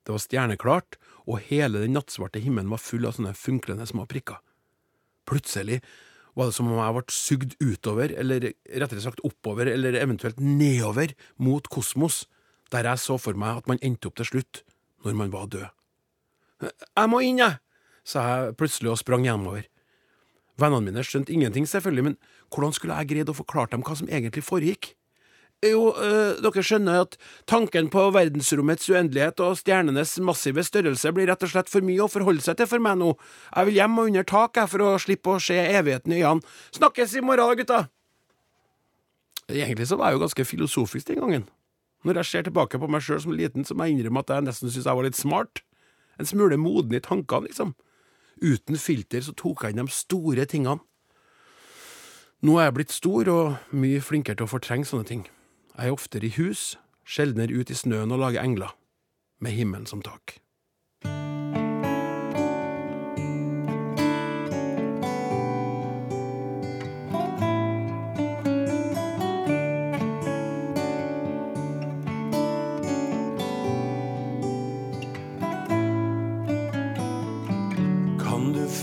Det 0.05 0.13
var 0.13 0.23
stjerneklart, 0.23 0.99
og 1.27 1.41
hele 1.49 1.81
den 1.83 1.97
nattsvarte 1.97 2.43
himmelen 2.43 2.71
var 2.71 2.83
full 2.83 3.09
av 3.09 3.17
sånne 3.17 3.33
funklende 3.39 3.87
små 3.89 4.05
prikker. 4.11 4.39
Plutselig 5.27 5.81
var 6.37 6.51
det 6.51 6.55
som 6.55 6.69
om 6.69 6.79
jeg 6.79 6.95
ble 6.99 7.17
sugd 7.17 7.57
utover, 7.65 8.13
eller 8.13 8.51
rettere 8.69 9.03
sagt 9.03 9.23
oppover, 9.27 9.71
eller 9.73 9.97
eventuelt 9.99 10.39
nedover, 10.39 11.17
mot 11.41 11.67
kosmos, 11.73 12.27
der 12.71 12.87
jeg 12.91 13.03
så 13.03 13.17
for 13.19 13.39
meg 13.39 13.63
at 13.63 13.71
man 13.71 13.81
endte 13.83 14.11
opp 14.11 14.21
til 14.21 14.29
slutt, 14.31 14.63
når 15.03 15.17
man 15.17 15.33
var 15.33 15.49
død. 15.51 15.67
Jeg 16.61 17.11
må 17.11 17.23
inn, 17.25 17.41
jeg, 17.41 17.59
sa 18.07 18.27
jeg 18.27 18.55
plutselig 18.61 18.93
og 18.93 19.01
sprang 19.03 19.27
hjemover. 19.27 19.67
Vennene 20.61 20.89
mine 20.89 21.05
skjønte 21.05 21.35
ingenting, 21.35 21.67
selvfølgelig, 21.69 22.05
men 22.07 22.15
hvordan 22.55 22.73
skulle 22.77 22.97
jeg 23.01 23.11
greid 23.11 23.33
å 23.33 23.37
forklare 23.37 23.75
dem 23.75 23.85
hva 23.85 23.97
som 23.99 24.09
egentlig 24.09 24.47
foregikk? 24.47 24.95
Jo, 25.65 25.89
øh, 25.97 26.37
dere 26.45 26.63
skjønner 26.65 27.07
at 27.07 27.15
tanken 27.49 27.89
på 27.93 28.03
verdensrommets 28.13 28.91
uendelighet 28.93 29.41
og 29.41 29.57
stjernenes 29.57 30.13
massive 30.21 30.61
størrelse 30.67 31.13
blir 31.17 31.31
rett 31.31 31.43
og 31.47 31.53
slett 31.53 31.73
for 31.73 31.85
mye 31.85 32.05
å 32.05 32.11
forholde 32.13 32.45
seg 32.45 32.59
til 32.61 32.69
for 32.69 32.83
meg 32.85 32.99
nå. 33.01 33.15
Jeg 33.55 33.69
vil 33.71 33.79
hjem 33.81 33.99
og 33.99 34.11
under 34.11 34.27
tak, 34.29 34.61
for 34.69 34.85
å 34.85 34.91
slippe 35.01 35.33
å 35.33 35.41
se 35.41 35.57
evigheten 35.57 36.13
i 36.13 36.21
øynene. 36.21 36.57
Snakkes 36.77 37.17
i 37.17 37.25
morgen, 37.25 37.57
gutta! 37.57 37.87
Egentlig 39.49 39.89
så 39.89 39.97
var 39.97 40.11
jeg 40.11 40.19
jo 40.19 40.25
ganske 40.27 40.45
filosofisk 40.45 41.09
den 41.09 41.23
gangen. 41.23 41.49
Når 42.05 42.21
jeg 42.21 42.31
ser 42.31 42.47
tilbake 42.47 42.79
på 42.79 42.91
meg 42.91 43.03
sjøl 43.03 43.23
som 43.25 43.35
liten, 43.35 43.65
så 43.65 43.75
må 43.75 43.87
jeg 43.87 43.97
innrømme 43.97 44.23
at 44.23 44.35
jeg 44.35 44.47
nesten 44.47 44.71
syns 44.71 44.87
jeg 44.87 44.99
var 44.99 45.07
litt 45.07 45.19
smart. 45.19 45.63
En 46.21 46.29
smule 46.29 46.59
moden 46.61 46.95
i 46.95 47.03
tankene, 47.03 47.49
liksom. 47.49 47.73
Uten 48.43 48.77
filter 48.77 49.25
så 49.25 49.33
tok 49.37 49.65
jeg 49.65 49.75
inn 49.75 49.85
de 49.85 49.93
store 49.93 50.45
tingene. 50.49 50.83
Nå 52.45 52.59
er 52.61 52.69
jeg 52.69 52.77
blitt 52.77 52.93
stor 52.93 53.29
og 53.33 53.73
mye 53.73 54.03
flinkere 54.05 54.37
til 54.37 54.47
å 54.47 54.53
fortrenge 54.53 54.89
sånne 54.89 55.09
ting. 55.09 55.23
Jeg 55.77 55.89
er 55.89 55.97
oftere 55.97 56.29
i 56.29 56.35
hus, 56.37 56.75
sjeldnere 57.05 57.57
ut 57.57 57.73
i 57.73 57.77
snøen 57.77 58.13
og 58.13 58.21
lager 58.21 58.45
engler, 58.45 58.77
med 59.41 59.57
himmelen 59.57 59.89
som 59.89 60.05
tak. 60.05 60.39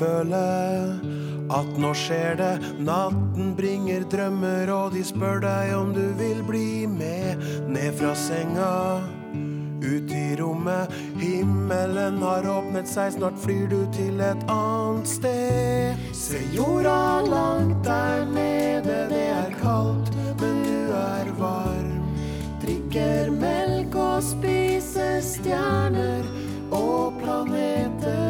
Føle 0.03 0.43
at 1.53 1.75
nå 1.79 1.91
skjer 1.95 2.37
det? 2.39 2.53
Natten 2.83 3.53
bringer 3.57 4.05
drømmer, 4.11 4.71
og 4.73 4.95
de 4.95 5.03
spør 5.05 5.43
deg 5.43 5.73
om 5.77 5.91
du 5.95 6.05
vil 6.19 6.41
bli 6.47 6.85
med 6.89 7.43
ned 7.71 7.91
fra 7.99 8.13
senga. 8.17 8.71
Ut 9.83 10.11
i 10.15 10.35
rommet, 10.39 10.91
himmelen 11.19 12.21
har 12.23 12.47
åpnet 12.47 12.87
seg, 12.87 13.17
snart 13.17 13.39
flyr 13.43 13.67
du 13.71 13.81
til 13.95 14.21
et 14.23 14.45
annet 14.51 15.09
sted. 15.11 16.05
Se 16.15 16.39
jorda 16.55 17.19
langt 17.27 17.83
der 17.85 18.23
nede, 18.31 19.01
det 19.11 19.27
er 19.35 19.51
kaldt, 19.59 20.15
men 20.39 20.63
du 20.63 20.95
er 20.99 21.31
varm. 21.39 21.99
Drikker 22.63 23.31
melk 23.35 23.99
og 23.99 24.23
spiser 24.23 25.19
stjerner 25.33 26.23
og 26.71 27.19
planeter. 27.19 28.22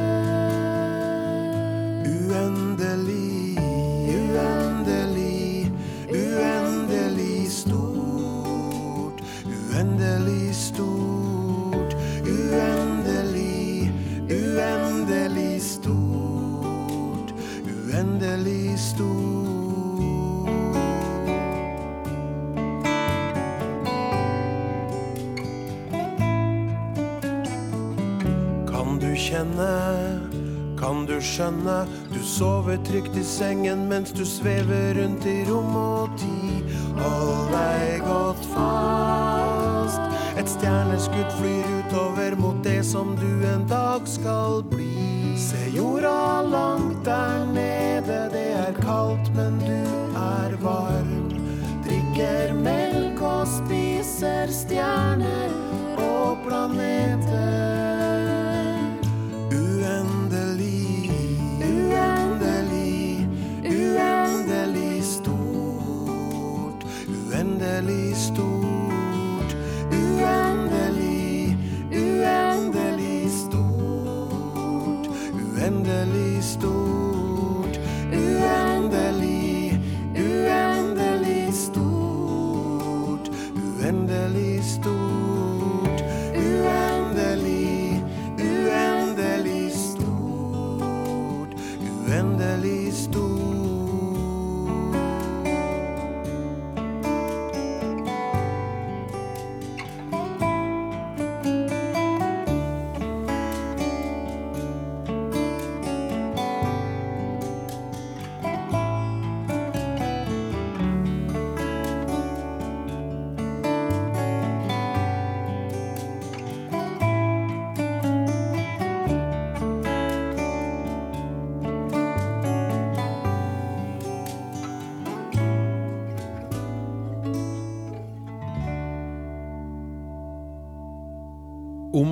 Kjenne, 29.33 30.19
kan 30.77 31.07
du 31.09 31.15
skjønne, 31.17 31.83
du 32.13 32.19
sover 32.21 32.77
trygt 32.85 33.15
i 33.17 33.23
sengen 33.25 33.87
mens 33.89 34.13
du 34.13 34.21
svever 34.27 34.93
rundt 34.99 35.25
i 35.25 35.39
rom 35.47 35.73
og 35.79 36.13
tid. 36.21 36.69
Hold 36.99 37.49
deg 37.53 38.03
godt 38.05 38.45
fast. 38.53 40.03
Et 40.37 40.49
stjerneskudd 40.49 41.33
flyr 41.39 41.71
utover 41.79 42.37
mot 42.37 42.59
det 42.65 42.81
som 42.85 43.15
du 43.17 43.31
en 43.49 43.65
dag 43.69 44.05
skal 44.09 44.61
bli. 44.69 45.33
Se 45.39 45.65
jorda 45.73 46.43
langt 46.45 47.01
der 47.05 47.47
nede, 47.55 48.19
det 48.33 48.49
er 48.59 48.77
kaldt, 48.83 49.33
men 49.33 49.57
du 49.65 49.81
er 50.19 50.53
varm. 50.61 51.31
Drikker 51.87 52.53
melk 52.59 53.23
og 53.25 53.47
spiser 53.49 54.53
stjerner 54.53 55.42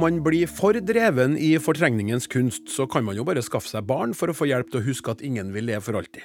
man 0.01 0.21
blir 0.25 0.49
for 0.49 0.73
dreven 0.81 1.35
i 1.37 1.51
fortrengningens 1.61 2.25
kunst, 2.31 2.71
så 2.73 2.87
kan 2.89 3.05
man 3.05 3.17
jo 3.17 3.25
bare 3.27 3.43
skaffe 3.45 3.69
seg 3.69 3.85
barn 3.85 4.15
for 4.17 4.31
å 4.31 4.35
få 4.35 4.47
hjelp 4.49 4.71
til 4.71 4.79
å 4.79 4.85
huske 4.87 5.13
at 5.13 5.21
ingen 5.21 5.51
vil 5.53 5.67
leve 5.69 5.83
for 5.85 5.99
alltid. 5.99 6.23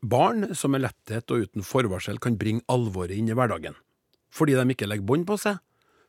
Barn 0.00 0.54
som 0.56 0.72
med 0.72 0.84
letthet 0.84 1.32
og 1.32 1.44
uten 1.44 1.64
forvarsel 1.64 2.20
kan 2.20 2.38
bringe 2.40 2.64
alvoret 2.72 3.16
inn 3.16 3.28
i 3.28 3.36
hverdagen. 3.36 3.76
Fordi 4.32 4.56
de 4.56 4.64
ikke 4.72 4.88
legger 4.88 5.08
bånd 5.08 5.26
på 5.28 5.36
seg, 5.40 5.60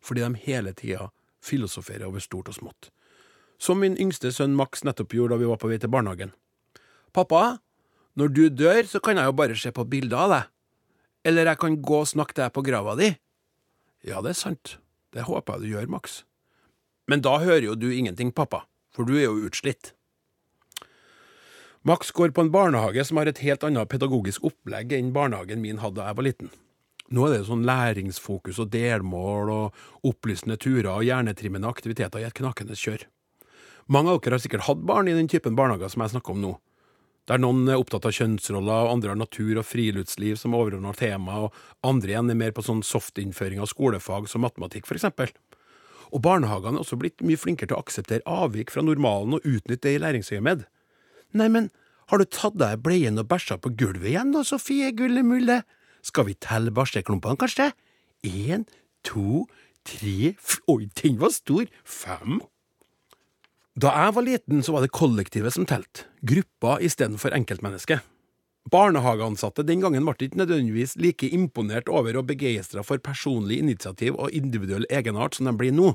fordi 0.03 0.23
de 0.23 0.43
hele 0.45 0.71
tida 0.75 1.09
filosoferer 1.43 2.07
over 2.07 2.23
stort 2.23 2.51
og 2.51 2.57
smått. 2.57 2.89
Som 3.59 3.83
min 3.83 3.97
yngste 3.99 4.31
sønn 4.35 4.55
Max 4.55 4.83
nettopp 4.87 5.15
gjorde 5.15 5.35
da 5.35 5.41
vi 5.43 5.49
var 5.51 5.59
på 5.59 5.71
vei 5.71 5.79
til 5.81 5.91
barnehagen. 5.91 6.31
Pappa, 7.15 7.57
når 8.15 8.31
du 8.35 8.45
dør, 8.51 8.83
så 8.87 9.01
kan 9.03 9.19
jeg 9.19 9.27
jo 9.27 9.35
bare 9.35 9.59
se 9.59 9.71
på 9.75 9.87
bilder 9.87 10.21
av 10.21 10.31
deg. 10.31 10.53
Eller 11.27 11.51
jeg 11.51 11.59
kan 11.59 11.75
gå 11.81 11.99
og 12.03 12.11
snakke 12.11 12.35
til 12.35 12.45
deg 12.45 12.55
på 12.55 12.63
grava 12.67 12.95
di. 12.99 13.11
Ja, 14.05 14.23
det 14.23 14.35
er 14.35 14.39
sant. 14.43 14.77
Det 15.15 15.27
håper 15.27 15.59
jeg 15.59 15.65
du 15.65 15.75
gjør, 15.75 15.91
Max. 15.91 16.23
Men 17.07 17.21
da 17.25 17.37
hører 17.41 17.69
jo 17.69 17.75
du 17.77 17.89
ingenting, 17.93 18.31
pappa, 18.33 18.63
for 18.95 19.05
du 19.05 19.15
er 19.17 19.27
jo 19.27 19.45
utslitt. 19.47 19.93
Max 21.85 22.09
går 22.11 22.31
på 22.33 22.41
en 22.41 22.51
barnehage 22.51 23.03
som 23.05 23.19
har 23.21 23.29
et 23.29 23.43
helt 23.45 23.63
annet 23.63 23.89
pedagogisk 23.91 24.47
opplegg 24.49 24.95
enn 24.97 25.13
barnehagen 25.13 25.61
min 25.61 25.83
hadde 25.83 25.99
da 25.99 26.07
jeg 26.09 26.17
var 26.17 26.25
liten. 26.25 26.53
Nå 27.13 27.27
er 27.27 27.35
det 27.35 27.45
sånn 27.45 27.67
læringsfokus 27.67 28.57
og 28.63 28.71
delmål 28.73 29.51
og 29.53 30.07
opplysende 30.09 30.57
turer 30.57 30.89
og 30.95 31.05
hjernetrimmende 31.05 31.69
aktiviteter 31.69 32.23
i 32.23 32.25
et 32.25 32.33
knakende 32.33 32.73
kjør. 32.73 33.05
Mange 33.85 34.09
av 34.09 34.23
dere 34.25 34.39
har 34.39 34.41
sikkert 34.41 34.65
hatt 34.65 34.81
barn 34.81 35.11
i 35.11 35.13
den 35.13 35.29
typen 35.29 35.53
barnehager 35.53 35.93
som 35.93 36.01
jeg 36.01 36.15
snakker 36.15 36.33
om 36.33 36.41
nå. 36.41 36.55
Der 37.29 37.41
noen 37.41 37.69
er 37.69 37.77
opptatt 37.81 38.05
av 38.05 38.13
kjønnsroller, 38.13 38.89
andre 38.89 39.13
har 39.13 39.17
natur 39.17 39.59
og 39.61 39.65
friluftsliv 39.65 40.37
som 40.37 40.57
overordna 40.57 40.93
tema, 40.97 41.37
og 41.45 41.85
andre 41.85 42.13
igjen 42.13 42.33
er 42.33 42.37
mer 42.37 42.53
på 42.53 42.65
sånn 42.65 42.83
softinnføring 42.85 43.61
av 43.61 43.69
skolefag 43.69 44.25
som 44.29 44.45
matematikk, 44.45 44.85
for 44.89 44.97
eksempel. 44.97 45.33
Og 46.13 46.21
barnehagene 46.25 46.79
er 46.79 46.85
også 46.85 46.99
blitt 46.99 47.23
mye 47.25 47.39
flinkere 47.39 47.71
til 47.71 47.77
å 47.77 47.83
akseptere 47.83 48.25
avvik 48.29 48.73
fra 48.73 48.83
normalen 48.85 49.37
og 49.37 49.47
utnytte 49.47 49.87
det 49.87 49.95
i 49.97 50.01
læringsøyemed. 50.03 50.65
Nei, 51.35 51.49
men 51.51 51.69
har 52.11 52.21
du 52.21 52.27
tatt 52.29 52.57
deg 52.59 52.83
bleien 52.85 53.17
og 53.21 53.29
bæsja 53.31 53.57
på 53.61 53.73
gulvet 53.77 54.11
igjen 54.13 54.33
da, 54.35 54.43
Sofie 54.45 54.91
Gullemulle? 54.95 55.63
Skal 56.05 56.27
vi 56.29 56.37
telle 56.37 56.73
bæsjeklumpene, 56.75 57.39
kanskje? 57.41 57.71
Én, 58.25 58.67
to, 59.05 59.45
tre, 59.87 60.35
f 60.37 60.59
Oi, 60.71 60.85
den 61.01 61.17
var 61.21 61.33
stor! 61.33 61.65
Fem! 61.83 62.43
Da 63.75 63.91
jeg 63.91 64.15
var 64.15 64.23
liten, 64.23 64.61
så 64.63 64.71
var 64.71 64.85
det 64.85 64.93
kollektivet 64.95 65.51
som 65.51 65.65
telte. 65.67 66.05
Gruppa 66.23 66.77
istedenfor 66.85 67.35
enkeltmennesket. 67.35 68.05
Barnehageansatte 68.73 69.61
den 69.67 69.83
gangen 69.83 70.07
ble 70.07 70.15
ikke 70.25 70.39
nødvendigvis 70.41 70.95
like 70.97 71.29
imponert 71.29 71.89
over 71.91 72.17
og 72.17 72.27
begeistra 72.31 72.81
for 72.85 72.97
personlig 72.97 73.59
initiativ 73.61 74.17
og 74.17 74.33
individuell 74.33 74.87
egenart 74.89 75.37
som 75.37 75.45
de 75.45 75.53
blir 75.53 75.75
nå. 75.75 75.93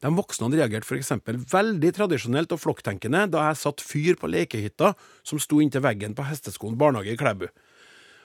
De 0.00 0.08
voksne 0.16 0.48
hadde 0.48 0.60
reagert 0.60 0.86
for 0.88 0.96
eksempel 0.96 1.40
veldig 1.50 1.92
tradisjonelt 1.96 2.52
og 2.56 2.60
flokktenkende 2.62 3.26
da 3.32 3.50
jeg 3.50 3.60
satt 3.62 3.84
fyr 3.84 4.16
på 4.20 4.30
lekehytta 4.32 4.94
som 5.24 5.40
sto 5.40 5.60
inntil 5.60 5.84
veggen 5.84 6.16
på 6.16 6.24
Hesteskolen 6.28 6.78
barnehage 6.80 7.16
i 7.16 7.20
Klæbu. 7.20 7.48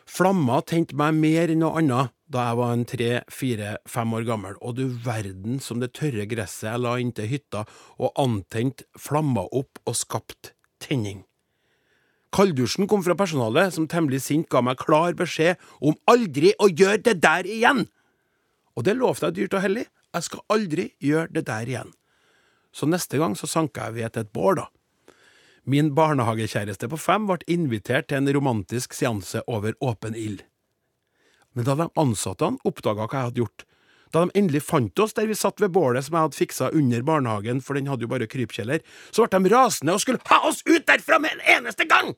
Flamma 0.06 0.62
tente 0.62 0.96
meg 0.96 1.16
mer 1.18 1.52
enn 1.52 1.64
noe 1.64 1.80
annet 1.82 2.14
da 2.32 2.48
jeg 2.48 2.60
var 2.60 2.74
en 2.74 2.86
tre, 2.90 3.10
fire, 3.30 3.76
fem 3.90 4.14
år 4.18 4.26
gammel, 4.28 4.56
og 4.62 4.78
du 4.78 4.86
verden 5.06 5.60
som 5.62 5.82
det 5.82 5.94
tørre 5.98 6.26
gresset 6.30 6.70
jeg 6.70 6.82
la 6.82 6.96
inntil 7.02 7.30
hytta 7.30 7.64
og 8.00 8.22
antente 8.22 8.88
flamma 9.00 9.46
opp 9.52 9.82
og 9.86 9.98
skapt 9.98 10.54
tenning. 10.82 11.24
Kalddusjen 12.36 12.88
kom 12.92 13.04
fra 13.04 13.16
personalet, 13.16 13.72
som 13.72 13.86
temmelig 13.88 14.26
sint 14.26 14.50
ga 14.52 14.60
meg 14.60 14.82
klar 14.82 15.14
beskjed 15.16 15.62
om 15.80 15.96
aldri 16.12 16.52
å 16.60 16.68
gjøre 16.68 17.00
det 17.06 17.20
der 17.24 17.48
igjen! 17.48 17.86
Og 18.76 18.84
det 18.84 18.98
lovte 19.00 19.30
jeg 19.30 19.38
dyrt 19.38 19.56
og 19.56 19.64
hellig, 19.64 19.86
jeg 19.88 20.26
skal 20.26 20.42
aldri 20.52 20.90
gjøre 21.00 21.32
det 21.32 21.46
der 21.48 21.70
igjen. 21.72 21.94
Så 22.76 22.90
neste 22.92 23.22
gang 23.22 23.38
så 23.40 23.48
sanka 23.48 23.88
jeg 23.88 23.96
ved 23.96 24.20
et 24.20 24.34
bål, 24.36 24.60
da. 24.60 24.66
Min 25.64 25.94
barnehagekjæreste 25.96 26.90
på 26.92 27.00
fem 27.00 27.24
ble 27.30 27.40
invitert 27.48 28.10
til 28.12 28.20
en 28.20 28.34
romantisk 28.36 28.94
seanse 28.94 29.40
over 29.48 29.80
åpen 29.80 30.18
ild. 30.20 30.44
Men 31.56 31.70
da 31.70 31.78
de 31.80 31.88
ansatte 32.04 32.52
oppdaga 32.68 33.08
hva 33.08 33.16
jeg 33.16 33.30
hadde 33.30 33.44
gjort, 33.46 33.66
da 34.12 34.26
de 34.26 34.36
endelig 34.36 34.66
fant 34.68 35.00
oss 35.00 35.16
der 35.16 35.32
vi 35.32 35.40
satt 35.40 35.64
ved 35.64 35.72
bålet 35.76 36.04
som 36.04 36.20
jeg 36.20 36.28
hadde 36.28 36.42
fiksa 36.42 36.70
under 36.76 37.08
barnehagen, 37.08 37.64
for 37.64 37.80
den 37.80 37.88
hadde 37.88 38.04
jo 38.04 38.12
bare 38.12 38.28
krypkjeller, 38.28 38.84
så 39.16 39.24
ble 39.24 39.40
de 39.48 39.56
rasende 39.56 39.96
og 39.96 40.04
skulle 40.04 40.24
ha 40.28 40.44
oss 40.52 40.60
ut 40.68 40.84
derfra 40.84 41.24
med 41.24 41.40
en 41.40 41.48
eneste 41.62 41.88
gang! 41.88 42.12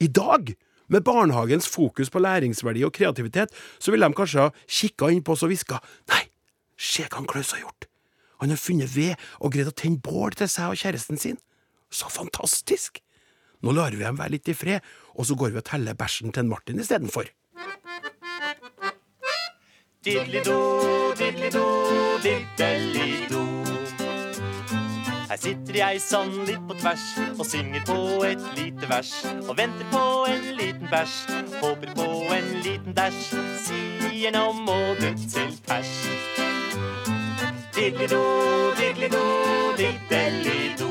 I 0.00 0.06
dag, 0.06 0.54
med 0.88 1.02
barnehagens 1.04 1.68
fokus 1.68 2.10
på 2.10 2.20
læringsverdi 2.22 2.84
og 2.86 2.92
kreativitet, 2.94 3.50
så 3.78 3.90
ville 3.90 4.06
de 4.06 4.14
kanskje 4.14 4.44
ha 4.46 4.52
kikka 4.66 5.10
inn 5.12 5.24
på 5.26 5.34
oss 5.34 5.42
og 5.42 5.50
hviska 5.50 5.80
nei, 6.12 6.22
se 6.78 7.04
hva 7.08 7.18
han 7.18 7.28
Klaus 7.28 7.50
har 7.56 7.64
gjort. 7.64 7.88
Han 8.38 8.54
har 8.54 8.62
funnet 8.62 8.94
ved 8.94 9.18
og 9.42 9.52
greid 9.52 9.72
å 9.72 9.74
tenne 9.74 9.98
bål 9.98 10.38
til 10.38 10.48
seg 10.50 10.70
og 10.70 10.78
kjæresten 10.78 11.18
sin. 11.18 11.40
Så 11.90 12.10
fantastisk! 12.12 13.02
Nå 13.66 13.74
lar 13.74 13.90
vi 13.90 14.04
dem 14.04 14.20
være 14.20 14.36
litt 14.36 14.48
i 14.52 14.54
fred, 14.54 14.86
og 15.18 15.26
så 15.26 15.34
går 15.34 15.50
vi 15.50 15.58
og 15.58 15.66
teller 15.66 15.98
bæsjen 15.98 16.30
til 16.30 16.46
Martin 16.46 16.78
istedenfor. 16.78 17.26
Diddelido, 20.06 20.58
diddelido, 21.18 21.64
diddelido. 22.22 23.87
Her 25.28 25.36
sitter 25.36 25.76
jeg 25.76 25.98
sånn 26.00 26.30
litt 26.48 26.62
på 26.64 26.72
tvers 26.80 27.02
og 27.34 27.44
synger 27.44 27.82
på 27.84 27.96
et 28.24 28.44
lite 28.56 28.88
vers. 28.88 29.10
Og 29.44 29.58
venter 29.58 29.84
på 29.92 30.00
en 30.24 30.46
liten 30.56 30.88
bæsj, 30.88 31.16
håper 31.60 31.92
på 31.98 32.06
en 32.32 32.48
liten 32.64 32.96
dæsj. 32.96 33.20
Sier 33.66 34.32
nå 34.32 34.46
må 34.56 34.78
du 34.96 35.10
til 35.28 35.52
pers. 35.68 35.92
Diddelido, 37.76 38.22
diddelido. 38.80 39.20
Diddelido, 39.76 40.87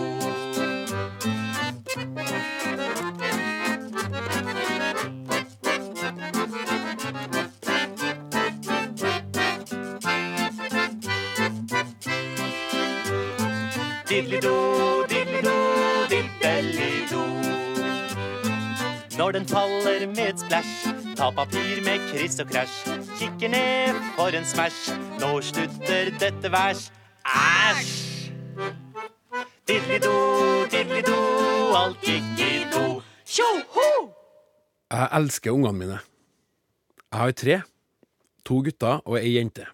Når 19.18 19.32
den 19.32 19.46
faller 19.50 20.08
med 20.08 20.30
et 20.30 20.40
splæsj, 20.40 20.74
ta 21.18 21.32
papir 21.34 21.80
med 21.86 22.04
kryss 22.12 22.38
og 22.40 22.52
krasj. 22.52 22.76
Kikker 23.18 23.50
ned 23.50 23.98
for 24.14 24.36
en 24.38 24.46
smash, 24.46 24.92
nå 25.18 25.32
slutter 25.42 26.12
dette 26.22 26.52
vers. 26.54 26.84
Æsj! 27.26 28.30
Diddelido, 29.68 30.14
diddelido, 30.70 31.18
alt 31.80 32.06
gikk 32.06 32.44
i 32.46 32.62
do. 32.76 32.86
Tjoho! 33.26 33.90
Jeg 34.94 35.10
elsker 35.20 35.52
ungene 35.52 35.74
mine. 35.82 36.00
Jeg 37.10 37.20
har 37.20 37.32
tre. 37.42 37.60
To 38.46 38.62
gutter 38.62 39.02
og 39.02 39.18
ei 39.18 39.34
jente. 39.40 39.66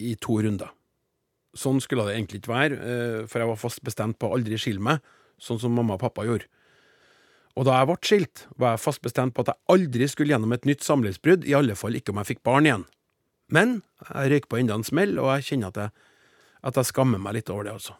I 0.00 0.16
to 0.16 0.40
runder. 0.40 0.72
Sånn 1.56 1.84
skulle 1.84 2.08
det 2.08 2.16
egentlig 2.16 2.40
ikke 2.40 2.56
være, 2.56 2.80
eh, 2.80 3.22
for 3.28 3.38
jeg 3.44 3.52
var 3.52 3.60
fast 3.60 3.84
bestemt 3.84 4.18
på 4.18 4.28
å 4.30 4.36
aldri 4.40 4.56
skille 4.56 4.80
meg, 4.80 5.04
sånn 5.36 5.60
som 5.60 5.76
mamma 5.76 6.00
og 6.00 6.04
pappa 6.08 6.24
gjorde. 6.24 6.48
Og 7.56 7.64
da 7.64 7.78
jeg 7.78 7.88
ble 7.88 7.96
skilt, 8.04 8.44
var 8.60 8.74
jeg 8.74 8.84
fast 8.84 9.02
bestemt 9.04 9.32
på 9.36 9.44
at 9.44 9.54
jeg 9.54 9.62
aldri 9.72 10.08
skulle 10.12 10.34
gjennom 10.34 10.52
et 10.52 10.66
nytt 10.68 10.84
samlivsbrudd, 10.84 11.46
i 11.48 11.56
alle 11.56 11.76
fall 11.78 11.96
ikke 11.96 12.12
om 12.12 12.20
jeg 12.20 12.34
fikk 12.34 12.42
barn 12.44 12.68
igjen. 12.68 12.84
Men 13.52 13.78
jeg 14.10 14.32
røyk 14.32 14.48
på 14.50 14.58
enda 14.60 14.76
en 14.76 14.84
smell, 14.84 15.16
og 15.22 15.30
jeg 15.36 15.46
kjenner 15.50 15.72
at 15.72 15.80
jeg, 15.80 16.10
at 16.68 16.80
jeg 16.80 16.90
skammer 16.90 17.22
meg 17.22 17.38
litt 17.38 17.52
over 17.52 17.68
det, 17.68 17.78
altså. 17.78 17.96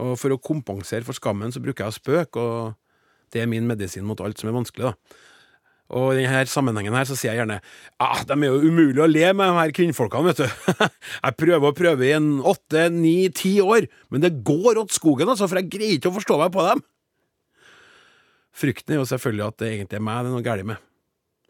Og 0.00 0.14
for 0.16 0.32
å 0.32 0.40
kompensere 0.40 1.04
for 1.04 1.18
skammen, 1.18 1.52
så 1.52 1.60
bruker 1.60 1.84
jeg 1.84 1.92
å 1.92 1.98
spøke, 1.98 2.40
og 2.40 3.34
det 3.34 3.42
er 3.42 3.50
min 3.50 3.68
medisin 3.68 4.06
mot 4.08 4.20
alt 4.24 4.40
som 4.40 4.48
er 4.48 4.56
vanskelig, 4.56 4.92
da. 4.92 5.20
Og 5.92 6.14
i 6.14 6.22
denne 6.22 6.46
sammenhengen 6.48 6.94
her 6.96 7.04
så 7.04 7.16
sier 7.18 7.34
jeg 7.34 7.42
gjerne 7.42 7.58
ah, 8.00 8.22
de 8.24 8.32
er 8.32 8.46
jo 8.48 8.70
umulig 8.70 9.02
å 9.02 9.10
le 9.10 9.26
med, 9.36 9.44
de 9.44 9.58
her 9.58 9.74
kvinnfolkene, 9.76 10.30
vet 10.30 10.40
du. 10.40 10.86
Jeg 11.26 11.36
prøver 11.36 11.68
og 11.68 11.76
prøver 11.76 12.06
i 12.06 12.14
en 12.16 12.30
åtte, 12.48 12.86
ni, 12.94 13.28
ti 13.36 13.58
år, 13.60 13.90
men 14.08 14.24
det 14.24 14.38
går 14.46 14.80
åt 14.80 14.94
skogen, 14.96 15.28
altså, 15.28 15.50
for 15.50 15.60
jeg 15.60 15.68
greier 15.74 15.98
ikke 15.98 16.08
å 16.08 16.16
forstå 16.16 16.38
meg 16.40 16.54
på 16.54 16.64
dem. 16.64 16.80
Frykten 18.52 18.94
er 18.94 19.00
jo 19.00 19.08
selvfølgelig 19.08 19.46
at 19.46 19.58
det 19.62 19.68
egentlig 19.72 19.98
er 19.98 20.04
meg 20.04 20.22
det 20.22 20.30
er 20.30 20.36
noe 20.36 20.46
galt 20.46 20.68
med. 20.68 20.80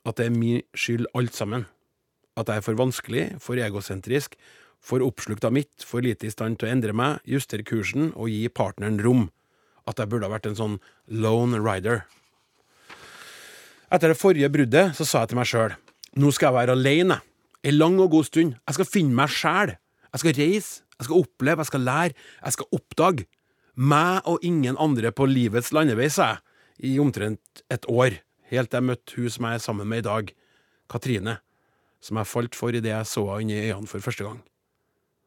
At 0.06 0.18
det 0.18 0.26
er 0.26 0.34
min 0.34 0.62
skyld 0.74 1.10
alt 1.18 1.36
sammen. 1.36 1.66
At 2.38 2.48
jeg 2.48 2.62
er 2.62 2.66
for 2.66 2.78
vanskelig, 2.78 3.24
for 3.42 3.58
egosentrisk, 3.60 4.38
for 4.82 5.04
oppslukt 5.04 5.44
av 5.46 5.54
mitt, 5.54 5.84
for 5.86 6.02
lite 6.02 6.26
i 6.26 6.32
stand 6.32 6.58
til 6.58 6.70
å 6.70 6.72
endre 6.72 6.94
meg, 6.96 7.20
justere 7.28 7.66
kursen 7.66 8.10
og 8.16 8.32
gi 8.32 8.46
partneren 8.50 8.98
rom. 9.02 9.28
At 9.86 9.98
jeg 9.98 10.10
burde 10.10 10.26
ha 10.26 10.32
vært 10.32 10.48
en 10.50 10.58
sånn 10.58 10.80
lone 11.10 11.60
rider. 11.62 12.04
Etter 13.92 14.14
det 14.14 14.18
forrige 14.18 14.50
bruddet 14.50 14.96
så 14.96 15.06
sa 15.06 15.24
jeg 15.24 15.32
til 15.32 15.42
meg 15.42 15.50
sjøl 15.50 15.74
nå 16.12 16.28
skal 16.32 16.50
jeg 16.50 16.58
være 16.58 16.76
alene. 16.76 17.20
En 17.64 17.78
lang 17.78 17.98
og 18.02 18.10
god 18.12 18.26
stund. 18.28 18.56
Jeg 18.68 18.76
skal 18.76 18.88
finne 18.88 19.16
meg 19.16 19.32
sjæl. 19.32 19.76
Jeg 20.12 20.20
skal 20.20 20.34
reise, 20.36 20.82
jeg 20.98 21.06
skal 21.06 21.22
oppleve, 21.22 21.62
jeg 21.62 21.70
skal 21.70 21.86
lære, 21.88 22.16
jeg 22.44 22.52
skal 22.52 22.76
oppdage. 22.76 23.26
Meg 23.76 24.28
og 24.28 24.42
ingen 24.44 24.76
andre 24.76 25.12
på 25.16 25.24
livets 25.24 25.72
landevei, 25.72 26.10
sa 26.12 26.34
jeg, 26.34 26.42
i 26.78 26.94
omtrent 27.02 27.64
et 27.72 27.88
år, 27.90 28.20
helt 28.52 28.70
til 28.70 28.80
jeg 28.80 28.88
møtte 28.88 29.18
hun 29.18 29.35
som 29.35 29.48
jeg 29.48 29.58
er 29.58 29.64
sammen 29.66 29.88
med 29.88 30.02
i 30.02 30.08
dag, 30.08 30.32
Katrine, 30.92 31.38
som 32.02 32.18
jeg 32.18 32.30
falt 32.30 32.58
for 32.58 32.74
idet 32.74 32.92
jeg 32.92 33.08
så 33.08 33.24
henne 33.35 33.54
i 33.54 33.70
øynene 33.70 33.90
for 33.90 34.04
første 34.04 34.26
gang. 34.26 34.40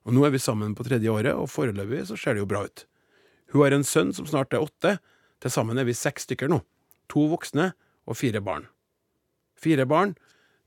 Og 0.05 0.13
nå 0.13 0.25
er 0.25 0.35
vi 0.35 0.41
sammen 0.41 0.75
på 0.77 0.85
tredje 0.85 1.09
året, 1.09 1.33
og 1.33 1.49
foreløpig 1.49 2.03
så 2.09 2.17
ser 2.19 2.35
det 2.35 2.43
jo 2.43 2.49
bra 2.49 2.65
ut. 2.67 2.85
Hun 3.53 3.63
har 3.63 3.73
en 3.73 3.85
sønn 3.87 4.13
som 4.13 4.27
snart 4.29 4.53
er 4.53 4.61
åtte. 4.61 4.97
Til 5.41 5.51
sammen 5.51 5.79
er 5.81 5.87
vi 5.87 5.95
seks 5.97 6.27
stykker 6.27 6.49
nå. 6.51 6.61
To 7.11 7.25
voksne 7.31 7.71
og 8.05 8.17
fire 8.17 8.41
barn. 8.45 8.67
Fire 9.57 9.85
barn. 9.89 10.13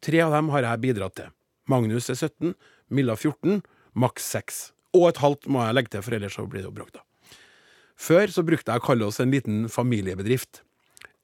Tre 0.02 0.22
av 0.24 0.34
dem 0.34 0.50
har 0.54 0.66
jeg 0.66 0.82
bidratt 0.82 1.16
til. 1.18 1.30
Magnus 1.68 2.08
er 2.10 2.18
17, 2.18 2.54
Milla 2.94 3.14
14, 3.18 3.60
maks 3.98 4.30
6. 4.34 4.60
Og 4.96 5.10
et 5.10 5.20
halvt 5.22 5.50
må 5.52 5.62
jeg 5.66 5.76
legge 5.76 5.92
til, 5.92 6.04
for 6.06 6.16
ellers 6.16 6.38
så 6.38 6.46
blir 6.48 6.64
det 6.64 6.70
jo 6.70 6.76
bråk, 6.78 6.94
da. 6.96 7.04
Før 7.98 8.30
så 8.30 8.44
brukte 8.46 8.72
jeg 8.72 8.80
å 8.80 8.86
kalle 8.86 9.08
oss 9.10 9.18
en 9.20 9.34
liten 9.34 9.66
familiebedrift. 9.70 10.62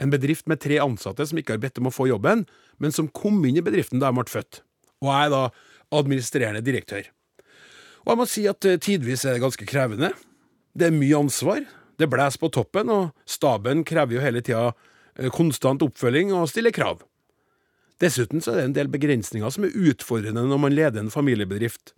En 0.02 0.10
bedrift 0.10 0.48
med 0.50 0.60
tre 0.62 0.80
ansatte 0.82 1.26
som 1.28 1.38
ikke 1.38 1.54
har 1.54 1.62
bedt 1.62 1.78
om 1.78 1.88
å 1.90 1.94
få 1.94 2.08
jobben, 2.10 2.44
men 2.82 2.94
som 2.94 3.10
kom 3.14 3.38
inn 3.46 3.60
i 3.60 3.64
bedriften 3.64 4.02
da 4.02 4.10
de 4.10 4.18
ble 4.18 4.30
født. 4.30 4.62
Og 5.04 5.10
jeg 5.10 5.28
er 5.28 5.34
da 5.34 5.42
administrerende 5.94 6.64
direktør. 6.66 7.08
Og 8.04 8.12
jeg 8.12 8.20
må 8.20 8.28
si 8.28 8.44
at 8.50 8.66
eh, 8.68 8.80
tidvis 8.82 9.24
er 9.24 9.36
det 9.36 9.44
ganske 9.44 9.68
krevende. 9.68 10.10
Det 10.74 10.88
er 10.88 10.96
mye 10.96 11.22
ansvar. 11.24 11.64
Det 12.00 12.10
blåser 12.10 12.42
på 12.42 12.50
toppen, 12.52 12.90
og 12.90 13.12
staben 13.30 13.84
krever 13.86 14.16
jo 14.16 14.24
hele 14.24 14.42
tida 14.44 14.72
eh, 14.72 15.30
konstant 15.32 15.84
oppfølging 15.86 16.34
og 16.34 16.50
stiller 16.50 16.74
krav. 16.74 17.04
Dessuten 18.02 18.42
så 18.42 18.52
er 18.52 18.58
det 18.58 18.68
en 18.68 18.78
del 18.80 18.90
begrensninger 18.92 19.54
som 19.54 19.66
er 19.66 19.76
utfordrende 19.92 20.42
når 20.50 20.60
man 20.60 20.74
leder 20.74 21.00
en 21.00 21.14
familiebedrift. 21.14 21.94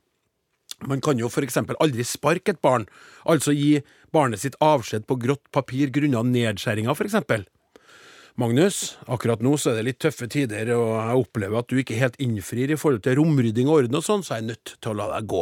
Man 0.85 1.01
kan 1.01 1.17
jo 1.17 1.31
for 1.33 1.47
eksempel 1.47 1.79
aldri 1.81 2.05
sparke 2.05 2.53
et 2.53 2.61
barn, 2.61 2.85
altså 3.25 3.55
gi 3.57 3.81
barnet 4.13 4.43
sitt 4.43 4.59
avskjed 4.61 5.07
på 5.09 5.17
grått 5.23 5.47
papir 5.57 5.89
grunnet 5.95 6.29
nedskjæringer, 6.29 6.93
for 6.93 7.09
eksempel. 7.09 7.47
Magnus, 8.37 8.99
akkurat 9.09 9.41
nå 9.41 9.55
så 9.57 9.71
er 9.71 9.79
det 9.79 9.85
litt 9.87 9.99
tøffe 10.05 10.27
tider, 10.29 10.69
og 10.77 10.91
jeg 10.93 11.21
opplever 11.23 11.57
at 11.57 11.71
du 11.73 11.79
ikke 11.81 11.97
helt 11.97 12.19
innfrir 12.21 12.69
i 12.69 12.77
forhold 12.77 13.01
til 13.07 13.17
romrydding 13.17 13.71
og 13.71 13.79
orden 13.79 13.97
og 13.97 14.05
sånn, 14.05 14.25
så 14.27 14.35
jeg 14.37 14.45
er 14.45 14.51
nødt 14.51 14.73
til 14.77 14.93
å 14.93 14.97
la 14.99 15.07
deg 15.15 15.31
gå. 15.33 15.41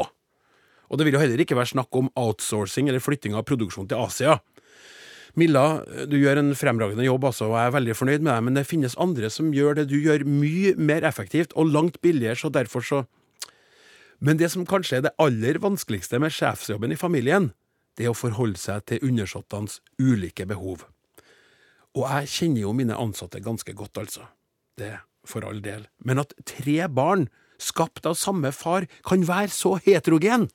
Og 0.86 1.00
det 1.00 1.08
vil 1.08 1.16
jo 1.16 1.22
heller 1.24 1.42
ikke 1.42 1.58
være 1.58 1.72
snakk 1.72 1.98
om 1.98 2.12
outsourcing 2.14 2.86
eller 2.86 3.02
flytting 3.02 3.34
av 3.34 3.42
produksjon 3.48 3.90
til 3.90 3.98
Asia. 3.98 4.36
Milla, 5.34 5.82
du 6.06 6.14
gjør 6.20 6.38
en 6.44 6.54
fremragende 6.54 7.08
jobb, 7.08 7.26
altså, 7.32 7.50
og 7.50 7.58
jeg 7.58 7.72
er 7.72 7.76
veldig 7.80 7.98
fornøyd 7.98 8.22
med 8.22 8.30
deg, 8.30 8.46
men 8.46 8.60
det 8.60 8.66
finnes 8.70 8.94
andre 9.02 9.32
som 9.34 9.50
gjør 9.50 9.80
det 9.80 9.88
du 9.90 9.98
gjør 9.98 10.22
mye 10.30 10.76
mer 10.78 11.10
effektivt 11.10 11.58
og 11.58 11.74
langt 11.74 11.98
billigere, 12.04 12.38
så 12.38 12.52
derfor 12.54 12.86
så 12.86 13.04
Men 14.22 14.38
det 14.38 14.52
som 14.52 14.64
kanskje 14.64 14.96
er 14.96 15.02
det 15.02 15.16
aller 15.18 15.58
vanskeligste 15.58 16.22
med 16.22 16.30
sjefsjobben 16.32 16.94
i 16.94 16.96
familien, 16.96 17.50
det 17.98 18.06
er 18.06 18.14
å 18.14 18.16
forholde 18.16 18.56
seg 18.56 18.86
til 18.86 19.02
undersåttenes 19.02 19.80
ulike 19.98 20.46
behov. 20.46 20.86
Og 21.94 22.06
jeg 22.08 22.30
kjenner 22.32 22.64
jo 22.64 22.72
mine 22.74 22.96
ansatte 22.98 23.42
ganske 23.42 23.74
godt, 23.76 23.98
altså. 24.02 24.26
Det 24.78 24.96
for 25.28 25.44
all 25.46 25.60
del. 25.64 25.86
Men 26.04 26.20
at 26.22 26.34
tre 26.48 26.84
barn, 26.92 27.28
skapt 27.62 28.06
av 28.08 28.16
samme 28.18 28.52
far, 28.52 28.86
kan 29.06 29.24
være 29.26 29.52
så 29.54 29.76
heterogen! 29.84 30.48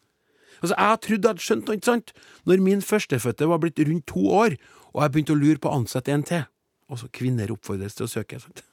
Altså, 0.59 0.75
Jeg 0.75 0.99
trodde 1.05 1.23
jeg 1.23 1.29
hadde 1.31 1.45
skjønt 1.45 1.67
noe, 1.67 1.77
ikke 1.79 1.87
sant? 1.87 2.13
Når 2.45 2.63
min 2.63 2.81
førstefødte 2.83 3.47
var 3.47 3.61
blitt 3.63 3.79
rundt 3.79 4.07
to 4.11 4.25
år, 4.27 4.57
og 4.91 5.03
jeg 5.03 5.11
begynte 5.13 5.35
å 5.35 5.39
lure 5.39 5.61
på 5.61 5.69
å 5.71 5.77
ansette 5.79 6.11
en 6.11 6.25
til. 6.27 6.43
Altså, 6.91 7.07
kvinner 7.15 7.53
oppfordres 7.53 7.95
til 7.95 8.07
å 8.07 8.11
søke. 8.11 8.41
sant? 8.43 8.63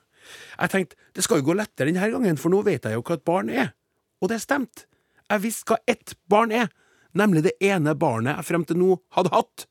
Jeg 0.58 0.72
tenkte, 0.72 0.96
det 1.14 1.22
skal 1.22 1.40
jo 1.40 1.46
gå 1.52 1.54
lettere 1.54 1.92
denne 1.92 2.10
gangen, 2.10 2.40
for 2.40 2.50
nå 2.50 2.64
vet 2.66 2.84
jeg 2.84 2.98
jo 2.98 3.04
hva 3.06 3.14
et 3.14 3.24
barn 3.28 3.52
er. 3.52 3.72
Og 4.20 4.32
det 4.32 4.40
stemte. 4.42 4.88
Jeg 5.30 5.42
visste 5.42 5.70
hva 5.70 5.78
ett 5.86 6.16
barn 6.28 6.50
er, 6.54 6.68
nemlig 7.14 7.44
det 7.46 7.56
ene 7.62 7.94
barnet 7.94 8.40
jeg 8.40 8.48
frem 8.50 8.64
til 8.66 8.80
nå 8.80 8.98
hadde 9.14 9.34
hatt. 9.34 9.66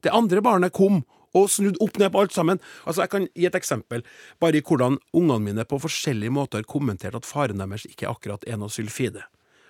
Det 0.00 0.12
andre 0.16 0.40
barnet 0.40 0.72
kom 0.72 1.02
og 1.34 1.50
snudd 1.50 1.78
opp 1.80 1.98
ned 2.00 2.12
på 2.12 2.20
alt 2.20 2.34
sammen. 2.34 2.60
Altså, 2.84 3.02
Jeg 3.02 3.10
kan 3.10 3.28
gi 3.34 3.46
et 3.46 3.54
eksempel, 3.54 4.02
bare 4.40 4.58
i 4.58 4.62
hvordan 4.62 4.98
ungene 5.12 5.40
mine 5.40 5.64
på 5.64 5.80
forskjellige 5.80 6.30
måter 6.30 6.58
har 6.58 6.64
kommentert 6.64 7.14
at 7.14 7.26
faren 7.26 7.58
deres 7.58 7.86
ikke 7.86 8.08
akkurat 8.08 8.44
er 8.46 8.56
noe 8.56 8.68
sylfide. 8.68 9.22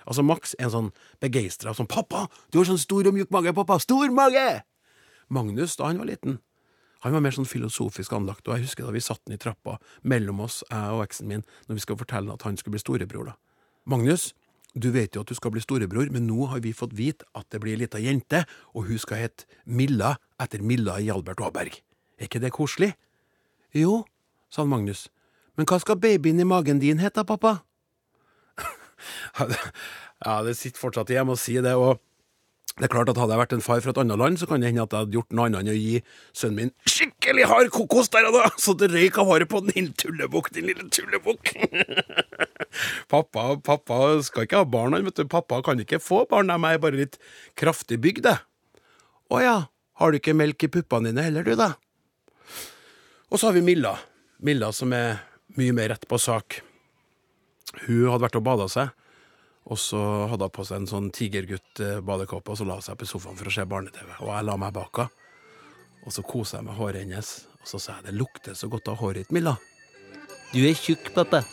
Altså, 0.06 0.22
Max 0.22 0.54
er 0.58 0.64
en 0.64 0.70
sånn 0.70 0.92
begeistra 1.20 1.74
sånn 1.74 1.86
'Pappa, 1.86 2.28
du 2.50 2.58
har 2.58 2.64
sånn 2.64 2.78
stor 2.78 3.06
og 3.06 3.14
mjuk 3.14 3.30
mage, 3.30 3.52
pappa! 3.52 3.78
Stor 3.78 4.08
mage!' 4.10 4.62
Magnus, 5.28 5.76
da 5.76 5.86
han 5.86 5.98
var 5.98 6.06
liten, 6.06 6.40
han 7.00 7.12
var 7.12 7.20
mer 7.20 7.30
sånn 7.30 7.48
filosofisk 7.48 8.12
anlagt, 8.12 8.48
og 8.48 8.56
jeg 8.56 8.66
husker 8.66 8.84
da 8.84 8.92
vi 8.92 9.00
satt 9.00 9.22
den 9.24 9.34
i 9.34 9.40
trappa 9.40 9.78
mellom 10.02 10.40
oss, 10.40 10.64
jeg 10.68 10.96
og 10.96 11.04
eksen 11.04 11.28
min, 11.28 11.44
når 11.68 11.78
vi 11.78 11.80
skal 11.80 11.96
fortelle 11.96 12.32
at 12.32 12.42
han 12.42 12.56
skulle 12.56 12.76
bli 12.76 12.82
storebror, 12.82 13.30
da. 13.30 13.36
Magnus, 13.86 14.34
du 14.74 14.90
vet 14.94 15.14
jo 15.14 15.24
at 15.24 15.30
du 15.30 15.34
skal 15.34 15.52
bli 15.54 15.62
storebror, 15.62 16.10
men 16.14 16.28
nå 16.28 16.46
har 16.52 16.62
vi 16.62 16.72
fått 16.76 16.94
vite 16.98 17.26
at 17.34 17.48
det 17.50 17.60
blir 17.62 17.74
ei 17.74 17.82
lita 17.82 18.00
jente, 18.02 18.44
og 18.74 18.86
hun 18.90 19.00
skal 19.02 19.24
hete 19.24 19.48
Milla 19.66 20.16
etter 20.40 20.62
Milla 20.62 20.98
i 21.02 21.10
Albert 21.10 21.42
Aaberg. 21.42 21.80
Er 22.20 22.28
ikke 22.28 22.42
det 22.42 22.52
koselig? 22.54 22.92
Jo, 23.74 24.04
sa 24.50 24.66
Magnus. 24.68 25.08
Men 25.58 25.66
hva 25.66 25.80
skal 25.82 25.98
babyen 26.00 26.40
i 26.40 26.46
magen 26.46 26.80
din 26.82 27.02
hete, 27.02 27.24
pappa? 27.26 27.60
ja, 29.40 30.36
det 30.46 30.56
sitter 30.58 30.80
fortsatt 30.80 31.10
i, 31.10 31.18
jeg 31.18 31.26
må 31.26 31.36
si 31.40 31.58
det, 31.58 31.74
og 31.74 31.98
det 32.78 32.86
er 32.86 32.92
klart 32.92 33.10
at 33.10 33.18
Hadde 33.18 33.34
jeg 33.34 33.40
vært 33.42 33.54
en 33.56 33.64
far 33.64 33.80
fra 33.82 33.92
et 33.92 33.98
annet 34.00 34.20
land, 34.20 34.38
så 34.40 34.46
kan 34.48 34.62
det 34.62 34.70
hende 34.70 34.84
at 34.84 34.94
jeg 34.94 35.04
hadde 35.04 35.16
gjort 35.18 35.34
noe 35.34 35.48
annet 35.48 35.62
enn 35.64 35.72
å 35.72 35.76
gi 35.76 35.96
sønnen 36.36 36.58
min 36.60 36.70
skikkelig 36.88 37.48
hard 37.50 37.72
kokos 37.74 38.10
der 38.14 38.28
og 38.28 38.36
da, 38.38 38.44
så 38.64 38.74
det 38.78 38.90
røyk 38.92 39.18
av 39.20 39.30
håret 39.30 39.50
på 39.50 39.62
den 39.64 39.74
lille 39.76 39.96
tullebukk, 40.00 40.52
din 40.54 40.68
lille 40.70 40.86
tullebukk. 40.92 41.52
pappa, 43.12 43.48
pappa 43.66 43.98
skal 44.26 44.46
ikke 44.46 44.62
ha 44.62 44.68
barn, 44.68 44.94
han, 44.96 45.04
vet 45.08 45.18
du. 45.20 45.26
Pappa 45.30 45.60
kan 45.66 45.82
ikke 45.82 46.00
få 46.02 46.22
barn, 46.30 46.52
de 46.52 46.70
er 46.70 46.82
bare 46.82 47.02
litt 47.02 47.20
kraftig 47.58 48.00
bygd, 48.04 48.24
det. 48.28 48.38
Å 49.30 49.42
ja, 49.42 49.56
har 50.00 50.10
du 50.10 50.18
ikke 50.18 50.34
melk 50.38 50.64
i 50.66 50.70
puppene 50.72 51.10
dine 51.10 51.26
heller, 51.26 51.46
du, 51.46 51.54
da? 51.58 51.74
Og 53.30 53.38
så 53.38 53.50
har 53.50 53.54
vi 53.58 53.62
Milla. 53.66 53.94
Milla 54.42 54.72
som 54.74 54.94
er 54.96 55.20
mye 55.58 55.74
mer 55.76 55.92
rett 55.92 56.06
på 56.08 56.18
sak. 56.18 56.62
Hun 57.84 58.08
hadde 58.08 58.24
vært 58.24 58.38
og 58.40 58.46
bada 58.46 58.66
seg, 58.70 58.90
og 59.68 59.78
så 59.78 60.00
hadde 60.30 60.48
hun 60.48 60.54
på 60.56 60.64
seg 60.66 60.80
en 60.80 60.90
sånn 60.90 61.10
tigergutt-badekåpe, 61.14 62.52
og 62.52 62.60
så 62.60 62.66
la 62.68 62.78
hun 62.78 62.86
seg 62.86 62.98
på 63.00 63.08
sofaen 63.08 63.38
for 63.38 63.50
å 63.50 63.54
se 63.54 63.66
barne-TV. 63.68 64.14
Og 64.24 64.32
jeg 64.32 64.48
la 64.48 64.56
meg 64.60 64.74
bak 64.76 65.02
henne, 65.02 65.28
og 66.00 66.14
så 66.16 66.24
kosa 66.24 66.58
jeg 66.58 66.68
med 66.70 66.78
håret 66.78 67.04
hennes, 67.04 67.34
og 67.60 67.68
så 67.74 67.82
sa 67.82 67.98
jeg 67.98 68.08
det 68.08 68.16
lukter 68.16 68.56
så 68.56 68.70
godt 68.72 68.88
av 68.88 69.00
håret 69.02 69.26
ditt, 69.26 69.34
Milla. 69.36 69.58
Du 70.50 70.64
er 70.64 70.74
tjukk, 70.74 71.12
pappa. 71.14 71.44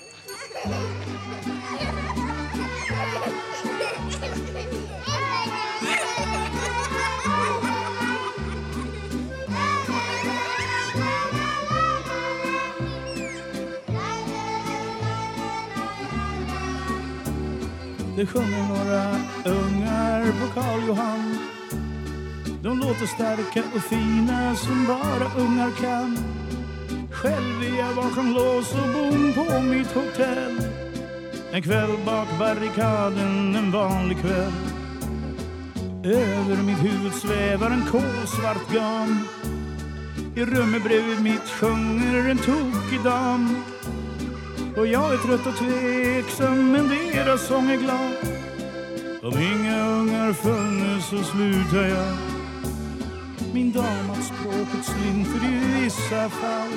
Det 18.17 18.25
sjunger 18.25 18.67
några 18.67 19.03
ungar 19.58 20.21
på 20.25 20.53
Karl 20.53 20.88
Johan. 20.88 21.38
De 22.63 22.80
låter 22.80 23.06
starka 23.06 23.63
och 23.75 23.82
fina 23.82 24.56
som 24.56 24.86
bara 24.88 25.43
ungar 25.43 25.71
kan. 25.82 26.17
Själv 27.12 27.63
är 27.63 27.80
jag 27.80 27.95
bakom 27.95 28.34
lås 28.34 28.73
och 28.73 28.93
bom 28.93 29.34
på 29.34 29.62
mitt 29.62 29.93
hotell. 29.93 30.62
En 31.51 31.62
kväll 31.62 31.97
bak 32.06 32.27
barrikaden, 32.39 33.56
en 33.56 33.71
vanlig 33.71 34.17
kväll. 34.21 34.53
Över 36.03 36.63
mitt 36.63 36.84
huvud 36.84 37.13
svävar 37.13 37.71
en 37.71 37.86
kolsvart 37.91 38.73
gam 38.73 39.27
I 40.36 40.45
rummet 40.45 40.84
bredvid 40.84 41.21
mitt 41.21 41.49
sjunger 41.49 42.30
en 42.30 42.38
tokig 42.38 43.03
dam 43.03 43.63
och 44.78 44.88
jag 44.88 45.13
är 45.13 45.18
trött 45.18 45.48
och 45.48 45.58
tveksam 45.58 46.72
men 46.72 46.90
deras 46.90 47.48
sång 47.48 47.70
är 47.70 47.78
glad. 47.78 48.12
Om 49.24 49.42
inga 49.42 49.88
ungar 49.88 50.34
funnes 50.34 51.06
så 51.06 51.24
slutar 51.24 51.88
jag 51.88 52.18
Min 53.54 53.72
dam 53.72 54.10
att 54.12 54.24
språket 54.24 54.86
slinter 54.86 55.46
i 55.46 55.84
vissa 55.84 56.30
fall. 56.30 56.74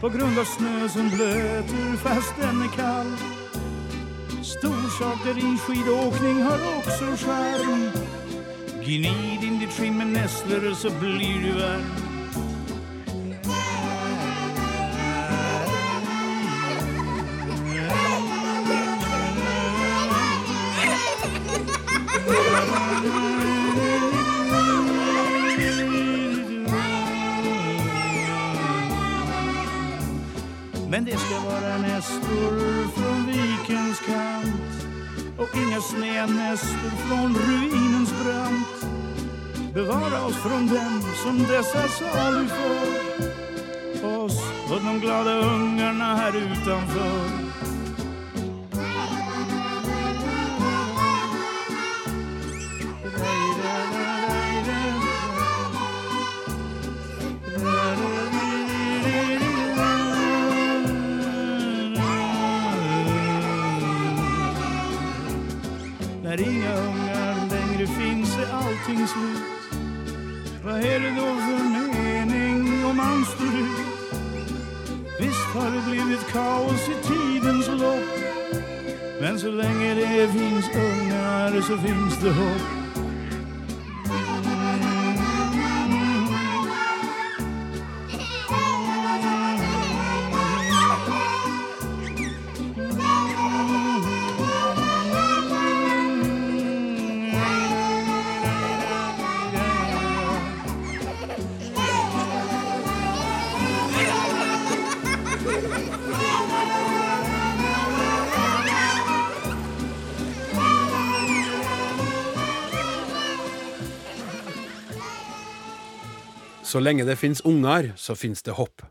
På 0.00 0.08
grund 0.08 0.38
av 0.38 0.44
snö 0.44 0.88
som 0.88 1.08
blöter 1.08 1.96
fast 1.96 2.34
den 2.40 2.62
är 2.62 2.76
kall. 2.76 3.16
Storsaker 4.42 5.38
i 5.38 5.58
skidåkning 5.58 6.42
har 6.42 6.78
också 6.78 7.04
charm 7.26 7.90
Gnid 8.84 9.44
in 9.44 9.58
ditt 9.58 9.72
skinn 9.72 9.98
med 9.98 10.06
nässlor 10.06 10.74
så 10.74 10.90
blir 10.90 11.42
du 11.42 11.52
varm 11.52 12.09
inga 35.54 35.80
snednästor 35.80 36.90
från 37.08 37.34
ruinens 37.34 38.14
brant. 38.22 38.86
Bevara 39.74 40.24
oss 40.24 40.36
från 40.36 40.66
dem 40.66 41.02
som 41.24 41.38
dessa 41.38 41.88
saluför 41.88 43.10
oss 44.02 44.42
och 44.70 44.80
de 44.84 45.00
glada 45.00 45.38
ungarna 45.38 46.16
här 46.16 46.36
utanför. 46.36 47.49
Allting 68.90 69.06
slut 69.06 69.42
Vad 70.64 70.80
det 71.00 71.10
då 71.10 71.26
för 71.26 71.58
mening 72.02 72.84
om 72.84 72.96
man 72.96 73.24
står 73.24 73.46
ut? 73.46 73.86
Visst 75.20 75.46
har 75.54 75.70
det 75.70 75.90
blivit 75.90 76.32
kaos 76.32 76.88
i 76.88 77.06
tidens 77.06 77.68
lopp. 77.68 78.20
Men 79.20 79.38
så 79.38 79.50
länge 79.50 79.94
det 79.94 80.28
finns 80.32 80.68
ungar 80.74 81.60
så 81.60 81.78
finns 81.78 82.18
det 82.22 82.30
hopp 82.30 82.79
Så 116.70 116.78
lenge 116.78 117.02
det 117.02 117.16
fins 117.18 117.40
unger, 117.40 117.92
så 117.96 118.14
fins 118.14 118.42
det 118.46 118.54
hopp. 118.54 118.82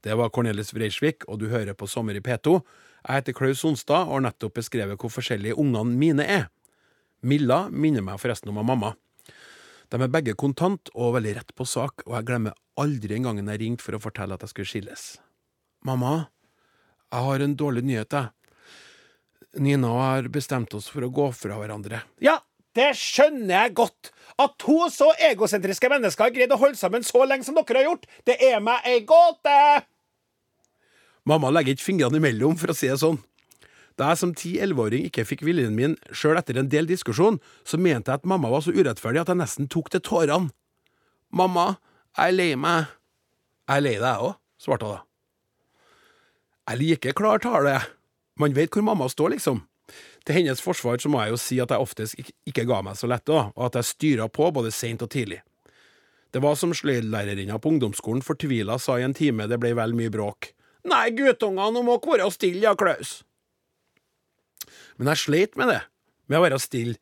Det 0.00 0.14
var 0.16 0.30
Cornelis 0.32 0.70
Vreisvik, 0.72 1.26
og 1.28 1.42
du 1.42 1.50
hører 1.50 1.76
på 1.76 1.84
Sommer 1.84 2.16
i 2.16 2.22
P2. 2.24 2.54
Jeg 3.02 3.18
heter 3.18 3.36
Klaus 3.36 3.60
Sonstad 3.60 4.06
og 4.06 4.14
har 4.14 4.22
nettopp 4.24 4.54
beskrevet 4.56 4.96
hvor 4.96 5.12
forskjellige 5.12 5.58
ungene 5.60 5.98
mine 6.00 6.24
er. 6.24 6.46
Milla 7.20 7.66
minner 7.68 8.06
meg 8.06 8.22
forresten 8.22 8.54
om 8.54 8.62
mamma. 8.64 8.94
De 9.92 10.00
er 10.00 10.14
begge 10.14 10.32
kontant 10.32 10.88
og 10.94 11.12
veldig 11.18 11.34
rett 11.36 11.52
på 11.52 11.68
sak, 11.68 12.06
og 12.06 12.16
jeg 12.16 12.28
glemmer 12.30 12.56
aldri 12.80 13.18
en 13.18 13.28
gang 13.28 13.42
jeg 13.42 13.60
ringte 13.66 13.84
for 13.84 13.98
å 13.98 14.02
fortelle 14.06 14.40
at 14.40 14.46
jeg 14.46 14.54
skulle 14.54 14.72
skilles. 14.72 15.04
Mamma, 15.84 16.30
jeg 17.12 17.28
har 17.28 17.44
en 17.44 17.60
dårlig 17.60 17.84
nyhet, 17.84 18.16
jeg. 18.16 18.32
Nina 19.60 19.92
og 19.92 20.00
jeg 20.00 20.22
har 20.22 20.32
bestemt 20.40 20.72
oss 20.80 20.88
for 20.88 21.04
å 21.04 21.12
gå 21.12 21.28
fra 21.36 21.60
hverandre. 21.60 22.00
Ja, 22.16 22.38
det 22.72 22.94
skjønner 22.96 23.58
jeg 23.58 23.76
godt. 23.76 24.14
At 24.38 24.56
to 24.60 24.90
så 24.92 25.08
egosentriske 25.30 25.88
mennesker 25.88 26.26
har 26.26 26.34
greid 26.34 26.52
å 26.52 26.58
holde 26.60 26.76
sammen 26.76 27.04
så 27.06 27.24
lenge 27.24 27.46
som 27.46 27.56
dere 27.56 27.80
har 27.80 27.88
gjort, 27.88 28.04
det 28.28 28.36
er 28.44 28.60
meg 28.60 28.84
ei 28.88 29.00
gåte! 29.08 29.56
Mamma 31.26 31.50
legger 31.50 31.74
ikke 31.74 31.88
fingrene 31.88 32.20
imellom, 32.20 32.54
for 32.60 32.70
å 32.70 32.76
si 32.76 32.90
det 32.90 33.00
sånn. 33.00 33.16
Da 33.96 34.10
jeg 34.12 34.20
som 34.20 34.34
10-11-åring 34.36 35.06
ikke 35.08 35.24
fikk 35.24 35.42
viljen 35.46 35.74
min 35.74 35.96
sjøl 36.12 36.36
etter 36.38 36.60
en 36.60 36.68
del 36.70 36.86
diskusjon, 36.86 37.40
så 37.64 37.80
mente 37.80 38.12
jeg 38.12 38.20
at 38.20 38.28
mamma 38.28 38.50
var 38.52 38.62
så 38.62 38.74
urettferdig 38.76 39.22
at 39.22 39.32
jeg 39.32 39.40
nesten 39.40 39.70
tok 39.72 39.88
til 39.90 40.04
tårene. 40.04 40.52
Mamma, 41.32 41.78
jeg 42.14 42.34
er 42.34 42.36
lei 42.36 42.50
meg. 42.60 42.92
Jeg 43.66 43.80
er 43.80 43.86
lei 43.86 43.94
deg, 43.96 44.04
jeg 44.04 44.28
òg, 44.28 44.36
svarte 44.62 44.86
hun 44.86 44.98
da. 44.98 45.02
Jeg 46.66 46.82
liker 46.82 47.16
klar 47.16 47.40
tale. 47.42 47.78
Man 48.38 48.54
vet 48.54 48.74
hvor 48.74 48.84
mamma 48.84 49.08
står, 49.08 49.36
liksom. 49.36 49.64
Til 50.26 50.40
hennes 50.40 50.60
forsvar 50.62 50.98
så 50.98 51.10
må 51.10 51.20
jeg 51.22 51.34
jo 51.34 51.38
si 51.38 51.58
at 51.62 51.70
jeg 51.70 51.82
oftest 51.82 52.16
ikke- 52.18 52.66
ga 52.66 52.82
meg 52.82 52.96
så 52.96 53.06
lett, 53.06 53.24
da, 53.24 53.52
og 53.54 53.66
at 53.66 53.74
jeg 53.74 53.84
styra 53.84 54.28
på 54.28 54.52
både 54.52 54.72
seint 54.72 55.02
og 55.02 55.10
tidlig. 55.10 55.42
Det 56.32 56.42
var 56.42 56.56
som 56.56 56.72
sløydlærerinna 56.72 57.58
på 57.58 57.70
ungdomsskolen 57.70 58.22
fortvila 58.22 58.78
sa 58.80 58.98
i 58.98 59.02
en 59.02 59.14
time 59.14 59.46
det 59.46 59.60
ble 59.60 59.72
vel 59.72 59.94
mye 59.94 60.10
bråk. 60.10 60.52
Nei, 60.84 61.10
guttungene, 61.10 61.82
må 61.82 62.00
være 62.02 62.30
stille, 62.32 62.60
ja, 62.60 62.74
Klaus. 62.74 63.22
Men 64.98 65.08
jeg 65.08 65.16
sleit 65.16 65.56
med 65.56 65.68
det, 65.68 65.82
med 66.28 66.38
å 66.38 66.42
være 66.42 66.60
stille, 66.60 66.96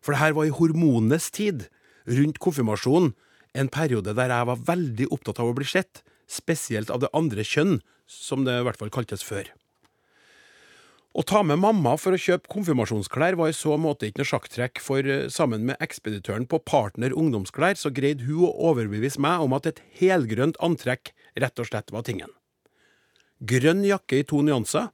for 0.00 0.12
det 0.12 0.20
her 0.20 0.32
var 0.32 0.44
i 0.44 0.54
hormonenes 0.54 1.30
tid, 1.30 1.68
rundt 2.06 2.38
konfirmasjonen, 2.38 3.14
en 3.54 3.68
periode 3.68 4.14
der 4.14 4.28
jeg 4.28 4.46
var 4.46 4.56
veldig 4.56 5.06
opptatt 5.10 5.40
av 5.40 5.50
å 5.50 5.54
bli 5.54 5.64
sett, 5.64 6.02
spesielt 6.28 6.90
av 6.90 7.00
det 7.00 7.10
andre 7.12 7.42
kjønn, 7.42 7.80
som 8.06 8.44
det 8.44 8.60
i 8.60 8.64
hvert 8.64 8.78
fall 8.78 8.90
kaltes 8.90 9.24
før. 9.24 9.48
Å 11.16 11.24
ta 11.24 11.40
med 11.42 11.56
mamma 11.62 11.94
for 11.96 12.12
å 12.12 12.20
kjøpe 12.20 12.50
konfirmasjonsklær 12.52 13.38
var 13.40 13.48
i 13.48 13.56
så 13.56 13.78
måte 13.80 14.10
ikke 14.10 14.20
noe 14.20 14.28
sjakktrekk, 14.28 14.80
for 14.84 15.06
eh, 15.08 15.28
sammen 15.32 15.64
med 15.70 15.80
ekspeditøren 15.80 16.44
på 16.50 16.60
Partner 16.68 17.14
ungdomsklær 17.16 17.78
så 17.80 17.92
greide 17.94 18.26
hun 18.28 18.44
å 18.44 18.52
overbevise 18.70 19.20
meg 19.24 19.46
om 19.46 19.56
at 19.56 19.70
et 19.70 19.80
helgrønt 20.00 20.60
antrekk 20.64 21.14
rett 21.40 21.62
og 21.62 21.70
slett 21.70 21.94
var 21.94 22.04
tingen. 22.04 22.28
Grønn 23.40 23.86
jakke 23.86 24.20
i 24.20 24.26
to 24.28 24.42
nyanser, 24.44 24.90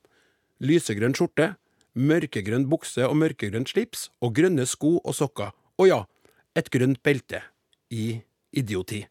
lysegrønn 0.63 1.17
skjorte, 1.19 1.55
mørkegrønn 1.99 2.69
bukse 2.71 3.07
og 3.09 3.19
mørkegrønt 3.19 3.75
slips, 3.75 4.09
og 4.23 4.37
grønne 4.39 4.67
sko 4.71 4.97
og 5.03 5.19
sokker. 5.19 5.51
Og 5.83 5.91
ja, 5.91 6.01
et 6.55 6.71
grønt 6.71 7.03
belte. 7.03 7.43
I 7.91 8.23
idioti. 8.57 9.05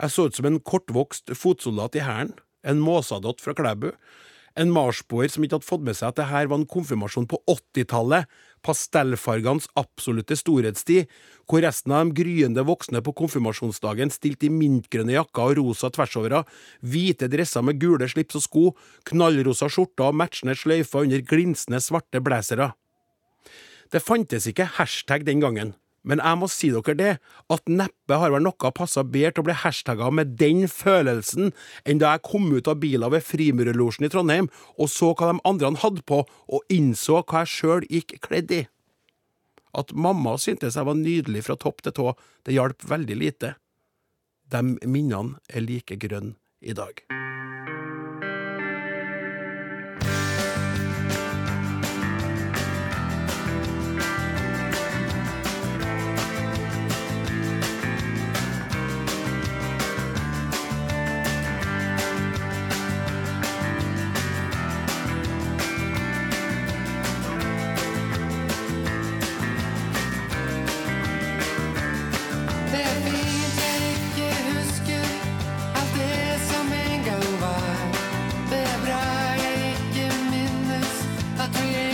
Jeg 0.00 0.10
så 0.10 0.24
ut 0.26 0.34
som 0.34 0.46
en 0.48 0.58
kortvokst 0.64 1.30
fotsoldat 1.36 1.98
i 1.98 2.02
hæren, 2.02 2.32
en 2.66 2.80
måsadott 2.82 3.42
fra 3.44 3.54
Klæbu, 3.54 3.92
en 4.58 4.72
marsboer 4.74 5.30
som 5.30 5.44
ikke 5.44 5.58
hadde 5.58 5.68
fått 5.68 5.84
med 5.86 5.96
seg 5.98 6.10
at 6.10 6.18
det 6.18 6.28
her 6.30 6.48
var 6.50 6.60
en 6.60 6.68
konfirmasjon 6.68 7.28
på 7.30 7.38
80-tallet, 7.50 8.26
pastellfargenes 8.66 9.68
absolutte 9.78 10.36
storhetstid, 10.36 11.10
hvor 11.48 11.64
resten 11.64 11.94
av 11.96 12.10
de 12.10 12.16
gryende 12.20 12.64
voksne 12.66 13.02
på 13.04 13.14
konfirmasjonsdagen 13.22 14.12
stilte 14.12 14.48
i 14.48 14.52
mintgrønne 14.54 15.16
jakker 15.16 15.54
og 15.54 15.60
rosa 15.60 15.90
tversovere, 15.94 16.42
hvite 16.82 17.30
dresser 17.32 17.64
med 17.66 17.80
gule 17.82 18.08
slips 18.10 18.40
og 18.40 18.46
sko, 18.46 18.64
knallrosa 19.10 19.70
skjorter 19.70 20.10
og 20.10 20.18
matchende 20.20 20.58
sløyfer 20.58 21.06
under 21.06 21.24
glinsende 21.24 21.82
svarte 21.84 22.22
blazere. 22.24 22.72
Det 23.90 24.02
fantes 24.04 24.46
ikke 24.46 24.68
hashtag 24.76 25.24
den 25.26 25.40
gangen, 25.42 25.74
men 26.02 26.22
jeg 26.24 26.38
må 26.40 26.48
si 26.48 26.70
dere 26.72 26.96
det, 26.96 27.12
at 27.52 27.68
neppe 27.68 28.18
har 28.22 28.32
vel 28.32 28.44
noe 28.46 28.72
passa 28.76 29.04
bedre 29.04 29.34
til 29.36 29.44
å 29.44 29.48
bli 29.50 29.56
hashtagga 29.62 30.08
med 30.14 30.34
den 30.40 30.64
følelsen 30.70 31.52
enn 31.84 32.00
da 32.00 32.14
jeg 32.14 32.24
kom 32.30 32.48
ut 32.54 32.70
av 32.70 32.80
bilen 32.80 33.12
ved 33.12 33.26
Frimurerlosjen 33.26 34.08
i 34.08 34.12
Trondheim 34.12 34.50
og 34.76 34.90
så 34.92 35.12
hva 35.12 35.32
de 35.32 35.44
andre 35.44 35.72
hadde 35.84 36.04
på, 36.08 36.22
og 36.24 36.72
innså 36.72 37.20
hva 37.22 37.44
jeg 37.44 37.54
sjøl 37.54 37.88
gikk 37.90 38.16
kledd 38.24 38.54
i. 38.54 38.62
At 39.76 39.92
mamma 39.94 40.34
syntes 40.40 40.78
jeg 40.78 40.88
var 40.88 40.98
nydelig 40.98 41.44
fra 41.46 41.58
topp 41.60 41.84
til 41.84 41.94
tå, 41.94 42.12
det 42.46 42.56
hjalp 42.56 42.88
veldig 42.90 43.20
lite. 43.20 43.54
De 44.50 44.64
minnene 44.82 45.38
er 45.46 45.62
like 45.62 46.00
grønne 46.00 46.34
i 46.60 46.74
dag. 46.74 47.04
At 81.42 81.62
vi 81.62 81.68
en 81.74 81.89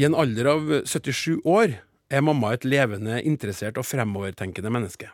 I 0.00 0.06
en 0.06 0.14
alder 0.16 0.46
av 0.48 0.70
77 0.88 1.42
år 1.44 1.74
er 2.08 2.22
mamma 2.24 2.54
et 2.54 2.62
levende, 2.64 3.18
interessert 3.20 3.76
og 3.76 3.84
fremovertenkende 3.84 4.70
menneske. 4.72 5.10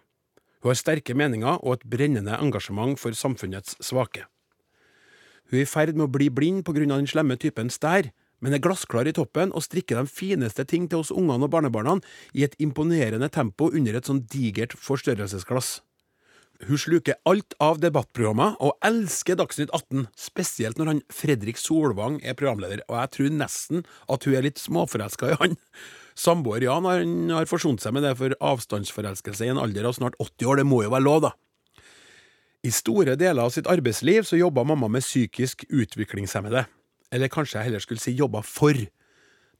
Hun 0.62 0.70
har 0.70 0.78
sterke 0.78 1.16
meninger 1.18 1.58
og 1.58 1.72
et 1.72 1.86
brennende 1.90 2.36
engasjement 2.38 2.94
for 3.00 3.16
samfunnets 3.18 3.74
svake. 3.82 4.28
Hun 5.50 5.58
er 5.58 5.64
i 5.64 5.66
ferd 5.66 5.96
med 5.96 6.06
å 6.06 6.12
bli 6.14 6.28
blind 6.30 6.62
pga. 6.62 6.86
den 6.86 7.10
slemme 7.10 7.34
typen 7.34 7.66
stær, 7.68 8.12
men 8.38 8.54
er 8.54 8.62
glassklar 8.62 9.08
i 9.08 9.16
toppen 9.16 9.50
og 9.50 9.64
strikker 9.66 9.98
de 9.98 10.06
fineste 10.06 10.62
ting 10.64 10.86
til 10.86 11.02
oss 11.02 11.10
ungene 11.10 11.48
og 11.48 11.50
barnebarna 11.50 11.98
i 12.32 12.44
et 12.44 12.54
imponerende 12.60 13.28
tempo 13.28 13.72
under 13.72 13.96
et 13.96 14.06
sånn 14.06 14.22
digert 14.30 14.78
forstørrelsesglass. 14.78 15.80
Hun 16.64 16.78
sluker 16.80 17.18
alt 17.28 17.52
av 17.60 17.82
debattprogrammer 17.82 18.54
og 18.64 18.78
elsker 18.86 19.36
Dagsnytt 19.36 19.72
18, 19.76 20.06
spesielt 20.16 20.78
når 20.80 20.88
han 20.88 21.02
Fredrik 21.12 21.60
Solvang 21.60 22.16
er 22.24 22.36
programleder, 22.38 22.80
og 22.88 22.96
jeg 22.96 23.12
tror 23.16 23.34
nesten 23.42 23.84
at 24.12 24.24
hun 24.24 24.36
er 24.38 24.46
litt 24.46 24.62
småforelska 24.62 25.34
i 25.34 25.38
han. 25.42 25.58
Samboer 26.16 26.64
Jan 26.64 26.88
han 26.88 27.34
har 27.34 27.50
forsont 27.50 27.84
seg 27.84 27.92
med 27.92 28.06
det 28.06 28.14
for 28.16 28.32
avstandsforelskelse 28.40 29.44
i 29.44 29.52
en 29.52 29.60
alder 29.60 29.90
av 29.90 29.98
snart 29.98 30.16
80 30.16 30.48
år, 30.48 30.62
det 30.62 30.68
må 30.70 30.80
jo 30.86 30.94
være 30.94 31.04
lov, 31.04 31.26
da. 31.28 31.34
I 32.64 32.72
store 32.74 33.18
deler 33.20 33.44
av 33.44 33.52
sitt 33.54 33.68
arbeidsliv 33.70 34.24
så 34.26 34.40
jobba 34.40 34.64
mamma 34.66 34.88
med 34.90 35.04
psykisk 35.04 35.66
utviklingshemmede. 35.68 36.64
Eller 37.14 37.30
kanskje 37.30 37.60
jeg 37.60 37.68
heller 37.68 37.84
skulle 37.84 38.02
si 38.02 38.16
jobba 38.16 38.40
for. 38.42 38.80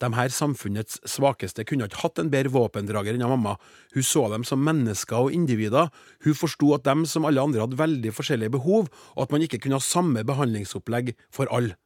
De 0.03 0.11
her 0.13 0.29
samfunnets 0.29 0.99
svakeste 1.09 1.65
kunne 1.65 1.89
ikke 1.89 2.03
hatt 2.03 2.21
en 2.21 2.31
bedre 2.33 2.53
våpendrager 2.53 3.17
enn 3.17 3.25
mamma. 3.25 3.55
Hun 3.95 4.05
så 4.05 4.27
dem 4.33 4.45
som 4.45 4.61
mennesker 4.65 5.29
og 5.29 5.37
individer. 5.37 5.89
Hun 6.25 6.37
forsto 6.37 6.75
at 6.77 6.85
dem 6.85 7.07
som 7.09 7.25
alle 7.25 7.41
andre 7.41 7.65
hadde 7.65 7.81
veldig 7.81 8.13
forskjellige 8.13 8.57
behov, 8.59 8.91
og 9.17 9.25
at 9.25 9.33
man 9.33 9.47
ikke 9.47 9.63
kunne 9.65 9.81
ha 9.81 9.85
samme 9.85 10.25
behandlingsopplegg 10.29 11.15
for 11.33 11.49
alle. 11.49 11.79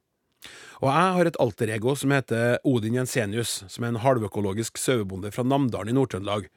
Og 0.80 0.88
jeg 0.88 1.12
har 1.16 1.28
et 1.28 1.38
alter 1.44 1.70
ego 1.76 1.94
som 1.98 2.14
heter 2.14 2.58
Odin 2.66 2.96
Jensenius, 2.96 3.60
som 3.68 3.84
er 3.84 3.92
en 3.92 4.00
halvøkologisk 4.02 4.80
sauebonde 4.80 5.30
fra 5.34 5.44
Namdalen 5.44 5.92
i 5.92 5.96
Nord-Trøndelag. 5.96 6.48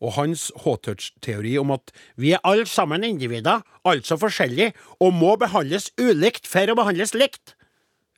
Og 0.00 0.16
hans 0.16 0.48
H-touch-teori 0.64 1.54
om 1.60 1.74
at 1.76 1.92
vi 2.20 2.32
er 2.34 2.42
alle 2.48 2.66
sammen 2.66 3.04
individer, 3.06 3.62
altså 3.84 4.18
forskjellige, 4.20 4.72
og 4.98 5.14
må 5.14 5.36
behandles 5.40 5.90
ulikt 6.00 6.48
for 6.50 6.72
å 6.72 6.76
behandles 6.80 7.14
likt, 7.14 7.54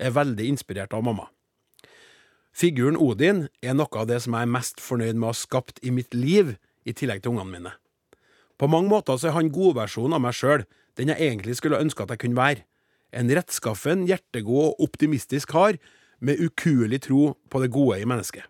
er 0.01 0.15
veldig 0.15 0.47
inspirert 0.55 0.95
av 0.97 1.05
mamma. 1.05 1.29
Figuren 2.53 2.99
Odin 3.01 3.47
er 3.65 3.77
noe 3.77 3.89
av 3.97 4.11
det 4.11 4.21
som 4.25 4.37
jeg 4.37 4.45
er 4.45 4.53
mest 4.53 4.83
fornøyd 4.85 5.17
med 5.17 5.31
å 5.31 5.33
ha 5.33 5.39
skapt 5.39 5.81
i 5.83 5.93
mitt 5.95 6.13
liv, 6.13 6.57
i 6.85 6.93
tillegg 6.93 7.23
til 7.23 7.33
ungene 7.33 7.49
mine. 7.49 7.73
På 8.61 8.69
mange 8.71 8.91
måter 8.93 9.17
så 9.19 9.31
er 9.31 9.37
han 9.39 9.53
godversjonen 9.55 10.19
av 10.19 10.23
meg 10.25 10.37
sjøl, 10.37 10.67
den 10.99 11.13
jeg 11.13 11.31
egentlig 11.31 11.57
skulle 11.59 11.81
ønske 11.81 12.05
at 12.05 12.13
jeg 12.13 12.25
kunne 12.25 12.39
være. 12.39 12.65
En 13.13 13.31
rettskaffen, 13.33 14.05
hjertegod 14.09 14.73
og 14.73 14.85
optimistisk 14.85 15.53
kar 15.55 15.79
med 16.21 16.41
ukuelig 16.41 17.03
tro 17.09 17.23
på 17.51 17.63
det 17.63 17.73
gode 17.73 18.01
i 18.03 18.09
mennesket. 18.09 18.45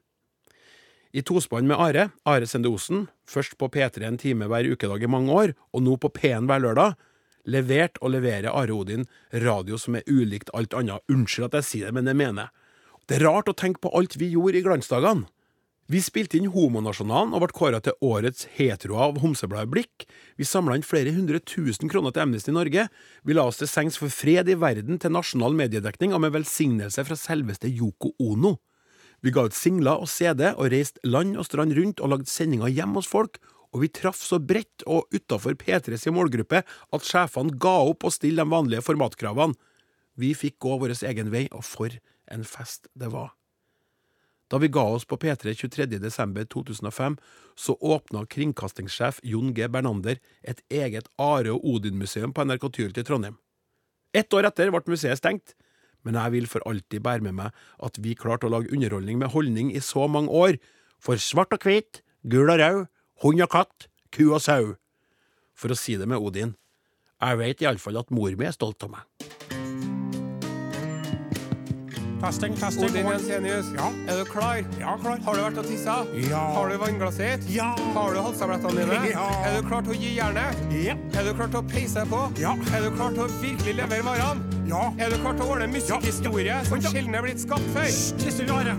I 1.13 1.23
tospann 1.29 1.69
med 1.69 1.77
Are, 1.77 2.09
Are 2.25 2.47
Sende 2.49 2.71
Osen, 2.73 3.07
først 3.29 3.59
på 3.61 3.69
P3 3.69 4.07
en 4.09 4.19
time 4.19 4.49
hver 4.49 4.67
ukedag 4.73 5.05
i 5.05 5.11
mange 5.13 5.33
år, 5.33 5.55
og 5.77 5.85
nå 5.85 5.99
på 6.01 6.11
P1 6.17 6.49
hver 6.49 6.63
lørdag, 6.65 6.97
levert 7.45 7.99
og 8.01 8.15
leverer 8.15 8.49
Are 8.51 8.73
Odin 8.73 9.05
radio 9.45 9.79
som 9.79 9.99
er 9.99 10.09
ulikt 10.09 10.51
alt 10.57 10.75
annet. 10.79 11.05
Unnskyld 11.13 11.51
at 11.51 11.59
jeg 11.61 11.69
sier 11.69 11.91
det, 11.91 11.97
men 11.99 12.09
det 12.09 12.17
mener 12.17 12.47
jeg. 12.47 12.62
Det 13.09 13.19
er 13.19 13.27
rart 13.27 13.51
å 13.51 13.57
tenke 13.59 13.83
på 13.83 13.91
alt 13.99 14.15
vi 14.21 14.31
gjorde 14.33 14.61
i 14.61 14.65
glansdagene. 14.65 15.27
Vi 15.91 15.99
spilte 16.01 16.39
inn 16.39 16.53
Homonasjonalen 16.55 17.35
og 17.35 17.43
ble 17.43 17.55
kåra 17.57 17.81
til 17.83 17.97
årets 18.07 18.47
hetero 18.55 19.01
av 19.03 19.19
Homsebladet 19.21 19.69
Blikk. 19.69 20.05
Vi 20.39 20.47
samla 20.47 20.79
inn 20.79 20.87
flere 20.87 21.11
hundre 21.13 21.41
tusen 21.43 21.91
kroner 21.91 22.15
til 22.15 22.23
Amnesty 22.23 22.55
Norge. 22.55 22.87
Vi 23.27 23.35
la 23.37 23.45
oss 23.51 23.59
til 23.61 23.69
sengs 23.69 23.99
for 24.01 24.13
fred 24.15 24.49
i 24.49 24.57
verden 24.57 25.01
til 25.03 25.13
nasjonal 25.13 25.57
mediedekning 25.59 26.15
og 26.15 26.23
med 26.25 26.33
velsignelse 26.37 27.05
fra 27.05 27.19
selveste 27.19 27.69
Yoko 27.69 28.15
Ono. 28.23 28.55
Vi 29.23 29.35
ga 29.35 29.45
ut 29.51 29.59
singler 29.59 30.01
og 30.01 30.09
CD 30.11 30.47
og 30.53 30.71
reiste 30.73 31.03
land 31.05 31.37
og 31.37 31.45
strand 31.51 31.75
rundt 31.77 32.01
og 32.01 32.15
lagde 32.15 32.31
sendinger 32.31 32.73
hjemme 32.73 33.03
hos 33.03 33.11
folk, 33.11 33.43
og 33.75 33.83
vi 33.83 33.91
traff 33.93 34.23
så 34.23 34.39
bredt 34.39 34.87
og 34.87 35.11
utafor 35.13 35.59
P3 35.59 35.99
sin 35.99 36.17
målgruppe 36.17 36.63
at 36.63 37.07
sjefene 37.07 37.59
ga 37.61 37.75
opp 37.91 38.07
å 38.07 38.15
stille 38.15 38.43
de 38.43 38.55
vanlige 38.55 38.87
formatkravene. 38.87 39.59
Vi 40.17 40.33
fikk 40.37 40.59
gå 40.63 40.79
vår 40.81 40.97
egen 41.09 41.31
vei, 41.33 41.47
og 41.53 41.65
for 41.65 41.95
en 42.33 42.45
fest 42.49 42.89
det 42.99 43.13
var. 43.13 43.33
Da 44.53 44.59
vi 44.61 44.69
ga 44.69 44.83
oss 44.85 45.07
på 45.09 45.17
P3 45.17 45.55
23.12.2005, 45.57 47.17
så 47.57 47.77
åpna 47.81 48.27
kringkastingssjef 48.27 49.21
Jon 49.25 49.55
G. 49.57 49.69
Bernander 49.69 50.19
et 50.43 50.61
eget 50.69 51.09
Are 51.17 51.55
og 51.55 51.65
Odin-museum 51.65 52.35
på 52.37 52.45
NRK 52.45 52.69
Tyholt 52.69 53.01
i 53.01 53.05
Trondheim. 53.09 53.39
Ett 54.13 54.33
år 54.37 54.51
etter 54.51 54.69
ble 54.75 54.83
museet 54.93 55.23
stengt, 55.23 55.55
men 56.05 56.19
jeg 56.21 56.35
vil 56.35 56.49
for 56.51 56.65
alltid 56.69 57.01
bære 57.01 57.25
med 57.25 57.39
meg 57.39 57.63
at 57.81 57.97
vi 58.05 58.13
klarte 58.19 58.49
å 58.49 58.53
lage 58.53 58.73
underholdning 58.75 59.23
med 59.23 59.33
holdning 59.33 59.73
i 59.73 59.81
så 59.81 60.05
mange 60.05 60.29
år, 60.29 60.59
for 61.01 61.17
svart 61.17 61.55
og 61.57 61.65
hvit, 61.65 62.03
gul 62.29 62.53
og 62.53 62.61
rød, 62.61 62.83
hund 63.25 63.41
og 63.47 63.53
katt, 63.57 63.89
ku 64.13 64.27
og 64.35 64.43
sau. 64.45 64.75
For 65.57 65.73
å 65.73 65.79
si 65.79 65.97
det 65.97 66.11
med 66.11 66.21
Odin, 66.21 66.59
jeg 67.23 67.41
vet 67.41 67.65
iallfall 67.65 68.03
at 68.03 68.13
mor 68.13 68.37
mi 68.37 68.51
er 68.51 68.57
stolt 68.57 68.85
av 68.85 68.99
meg. 68.99 69.42
Testing, 72.23 72.55
testing. 72.57 72.85
Odin 72.85 73.07
Jensenius, 73.07 73.67
Ja. 73.75 73.91
er 74.07 74.17
du 74.19 74.25
klar? 74.31 74.57
Ja, 74.79 74.97
klar. 74.97 75.19
Har 75.25 75.35
du 75.35 75.41
vært 75.43 75.59
og 75.59 75.67
tissa? 75.67 76.07
Ja. 76.15 76.39
Har 76.55 76.69
du 76.69 76.77
vannglasset 76.79 77.41
ditt? 77.43 77.51
Ja. 77.57 77.75
Har 77.95 78.15
du 78.15 78.21
halstablettene 78.23 78.85
dine? 78.87 79.01
Ja. 79.11 79.27
Er 79.45 79.61
du 79.61 79.67
klar 79.69 79.83
til 79.83 79.93
å 79.93 79.99
gi 79.99 80.13
jernet? 80.17 80.55
Ja. 80.71 80.95
Er 81.19 81.25
du 81.27 81.33
klar 81.35 81.49
til 81.51 81.59
å 81.61 81.65
peise 81.69 82.05
på? 82.07 82.21
Ja. 82.39 82.53
Er 82.77 82.87
du 82.87 82.91
klar 82.95 83.11
til 83.17 83.25
å 83.25 83.29
virkelig 83.43 83.75
levere 83.81 84.07
varene? 84.07 84.41
Ja. 84.71 84.85
Er 85.03 85.11
du 85.11 85.17
klar 85.19 85.35
til 85.35 85.43
å 85.49 85.51
ordne 85.57 85.67
musikkhistorie 85.75 86.61
som 86.69 86.79
Ja. 86.81 86.91
sjelden 86.95 87.15
er 87.19 87.23
blitt 87.27 87.41
skapt 87.43 87.67
før? 87.75 87.91
Kristin 88.23 88.51
Are. 88.51 88.77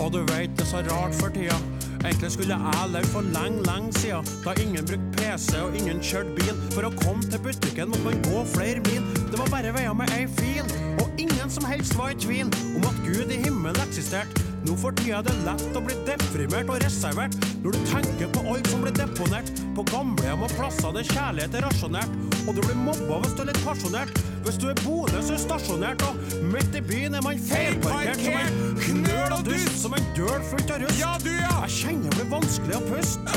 Og 0.00 0.12
du 0.12 0.24
vet 0.32 0.56
det 0.56 0.64
er 0.64 0.70
så 0.72 0.80
rart 0.88 1.14
for 1.20 1.28
tida. 1.28 1.54
Egentlig 2.00 2.32
skulle 2.32 2.56
jeg 2.56 2.90
levd 2.92 3.08
for 3.12 3.20
lenge, 3.36 3.62
lenge 3.68 3.92
siden. 4.00 4.28
Da 4.44 4.54
ingen 4.62 4.86
brukte 4.88 5.10
PC 5.18 5.56
og 5.60 5.76
ingen 5.76 6.00
kjørte 6.00 6.36
bil. 6.38 6.54
For 6.74 6.88
å 6.88 6.92
komme 7.02 7.26
til 7.28 7.42
butikken 7.44 7.92
måtte 7.92 8.06
man 8.06 8.22
gå 8.24 8.44
flere 8.54 8.80
mil. 8.88 9.04
Det 9.30 9.40
var 9.40 9.52
bare 9.52 9.74
veier 9.76 9.96
med 9.96 10.14
ei 10.16 10.24
fil. 10.38 10.64
Og 11.02 11.20
ingen 11.20 11.52
som 11.52 11.66
helst 11.68 11.98
var 11.98 12.14
i 12.14 12.20
tvil 12.20 12.48
om 12.78 12.88
at 12.88 13.02
Gud 13.04 13.28
i 13.28 13.42
himmelen 13.44 13.82
eksisterte. 13.84 14.48
Nå 14.66 14.74
for 14.76 14.96
tida 14.96 15.20
er 15.20 15.28
det 15.28 15.36
lett 15.46 15.76
å 15.76 15.80
bli 15.84 15.94
deprimert 16.04 16.68
og 16.68 16.82
reservert 16.82 17.36
når 17.62 17.76
du 17.76 17.86
tenker 17.88 18.28
på 18.34 18.42
alt 18.52 18.68
som 18.68 18.84
blir 18.84 18.92
deponert 18.96 19.48
på 19.76 19.86
gamlehjem 19.88 20.44
og 20.44 20.52
plasser 20.58 20.92
der 20.96 21.08
kjærlighet 21.08 21.56
er 21.56 21.64
rasjonert. 21.68 22.29
Og 22.50 22.56
du 22.56 22.64
blir 22.66 22.74
mobba 22.82 23.20
hvis 23.22 23.34
du 23.38 23.42
er 23.44 23.48
litt 23.52 23.60
pasjonert. 23.62 24.16
Hvis 24.42 24.56
du 24.58 24.64
er 24.72 24.78
Bodø, 24.82 25.20
så 25.22 25.36
er 25.36 25.38
stasjonert, 25.38 26.02
og 26.02 26.16
midt 26.50 26.74
i 26.74 26.80
byen 26.82 27.14
er 27.14 27.22
man 27.22 27.38
feilparkert 27.46 28.18
som 28.24 28.38
en 28.40 28.56
knøl 28.80 29.34
og 29.36 29.44
dust, 29.46 29.76
som 29.78 29.94
en 29.94 30.06
døl 30.16 30.40
fullt 30.48 30.72
av 30.74 30.80
rust. 30.82 30.98
Ja, 30.98 31.12
du, 31.22 31.28
ja! 31.30 31.52
Jeg 31.68 31.74
kjenner 31.76 32.08
det 32.10 32.16
blir 32.18 32.30
vanskelig 32.32 32.78
å 32.78 32.82
puste. 32.88 33.36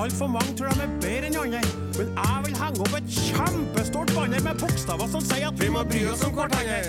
Altfor 0.00 0.32
mange 0.34 0.56
tror 0.58 0.72
de 0.74 0.82
er 0.88 0.94
bedre 1.04 1.28
enn 1.28 1.38
andre, 1.44 1.60
men 2.00 2.10
jeg 2.16 2.42
vil 2.48 2.56
henge 2.58 2.82
opp 2.88 2.96
et 2.98 3.12
kjempestort 3.20 4.14
banner 4.16 4.42
med 4.48 4.58
bokstaver 4.64 5.12
som 5.12 5.22
sier 5.28 5.46
at 5.52 5.60
Vi 5.62 5.68
må 5.70 5.84
bry 5.92 6.02
oss 6.10 6.24
om 6.26 6.34
hverandre. 6.34 6.80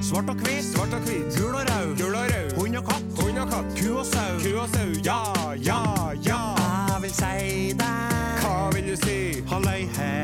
Svart 0.00 0.30
og 0.32 0.40
hvit, 0.46 0.64
Svart 0.70 0.94
og 0.96 1.04
hvit. 1.10 1.36
gul 1.36 1.52
og 1.52 1.68
rød, 1.68 1.92
Gul 2.00 2.14
og 2.14 2.32
rød. 2.32 2.56
hund 2.62 2.80
og 2.80 2.88
katt, 2.88 3.04
Hund 3.20 3.42
og 3.44 3.50
katt. 3.52 3.76
ku 3.76 3.90
og 3.98 4.06
sau. 4.08 4.38
Ku 4.40 4.52
og 4.62 4.68
sau. 4.72 4.88
Ja, 5.04 5.20
ja, 5.68 5.82
ja. 6.24 6.40
Jeg 6.94 7.02
vil 7.02 7.14
si 7.20 7.72
deg 7.82 8.40
Hva 8.40 8.56
vil 8.72 8.88
du 8.92 8.96
si? 9.04 9.18
Halløy 9.50 9.84
her. 9.98 10.23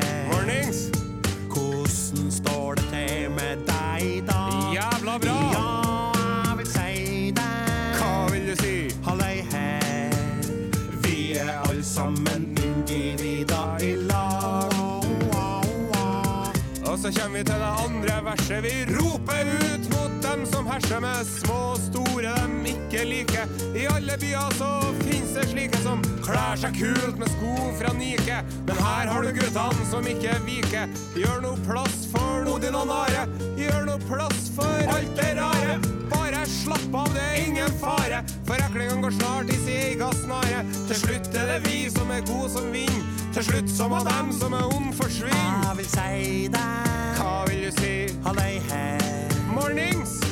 Vi 18.61 18.85
roper 18.85 19.45
ut 19.45 19.89
mot 19.89 20.21
dem 20.21 20.45
som 20.45 20.67
herser 20.67 20.99
med 20.99 21.25
små 21.25 21.55
og 21.71 21.79
store 21.81 22.29
dem 22.35 22.59
ikke 22.69 23.05
liker. 23.09 23.49
I 23.73 23.87
alle 23.89 24.17
byer 24.21 24.53
så 24.59 24.69
finnes 24.99 25.31
det 25.33 25.47
slike 25.49 25.79
som 25.81 26.03
klær 26.21 26.59
seg 26.61 26.77
kult 26.77 27.17
med 27.17 27.31
sko 27.33 27.55
fra 27.79 27.93
Nike. 27.97 28.37
Men 28.67 28.83
her 28.85 29.09
har 29.09 29.25
du 29.25 29.31
guttene 29.39 29.87
som 29.89 30.05
ikke 30.13 30.37
viker. 30.45 30.93
Gjør 31.17 31.41
noe 31.47 31.65
plass 31.65 32.05
for 32.13 32.53
Odin 32.53 32.77
og 32.77 32.85
Nare. 32.91 33.25
Gjør 33.57 33.89
noe 33.89 33.97
plass 34.05 34.51
for 34.53 34.93
alt 34.93 35.17
det 35.17 35.33
rare. 35.41 35.79
Bare 36.13 36.45
slapp 36.45 37.01
av, 37.01 37.09
det 37.17 37.25
er 37.31 37.43
ingen 37.47 37.77
fare. 37.81 38.21
For 38.45 38.61
eklingene 38.61 39.01
går 39.07 39.17
snart 39.17 39.49
i 39.49 39.61
sin 39.65 39.85
egen 39.89 40.17
snare. 40.21 40.61
Til 40.85 41.01
slutt 41.01 41.33
er 41.33 41.55
det 41.55 41.61
vi 41.65 41.87
som 41.89 42.13
er 42.13 42.25
gode 42.29 42.53
som 42.59 42.69
vinner. 42.69 43.09
Til 43.33 43.49
slutt 43.49 43.73
så 43.73 43.89
må 43.89 44.05
dem 44.05 44.33
som 44.37 44.53
er 44.53 44.69
onde 44.69 44.93
forsvinne. 45.01 45.53
Jeg 45.65 45.79
vil 45.81 45.95
si 45.97 46.49
deg 46.53 47.00
Hva 47.71 47.81
vil 47.81 48.07
du 48.07 48.11
si? 48.11 48.17
Halløy 48.23 48.59
her. 48.69 48.99
Mornings! 49.53 50.30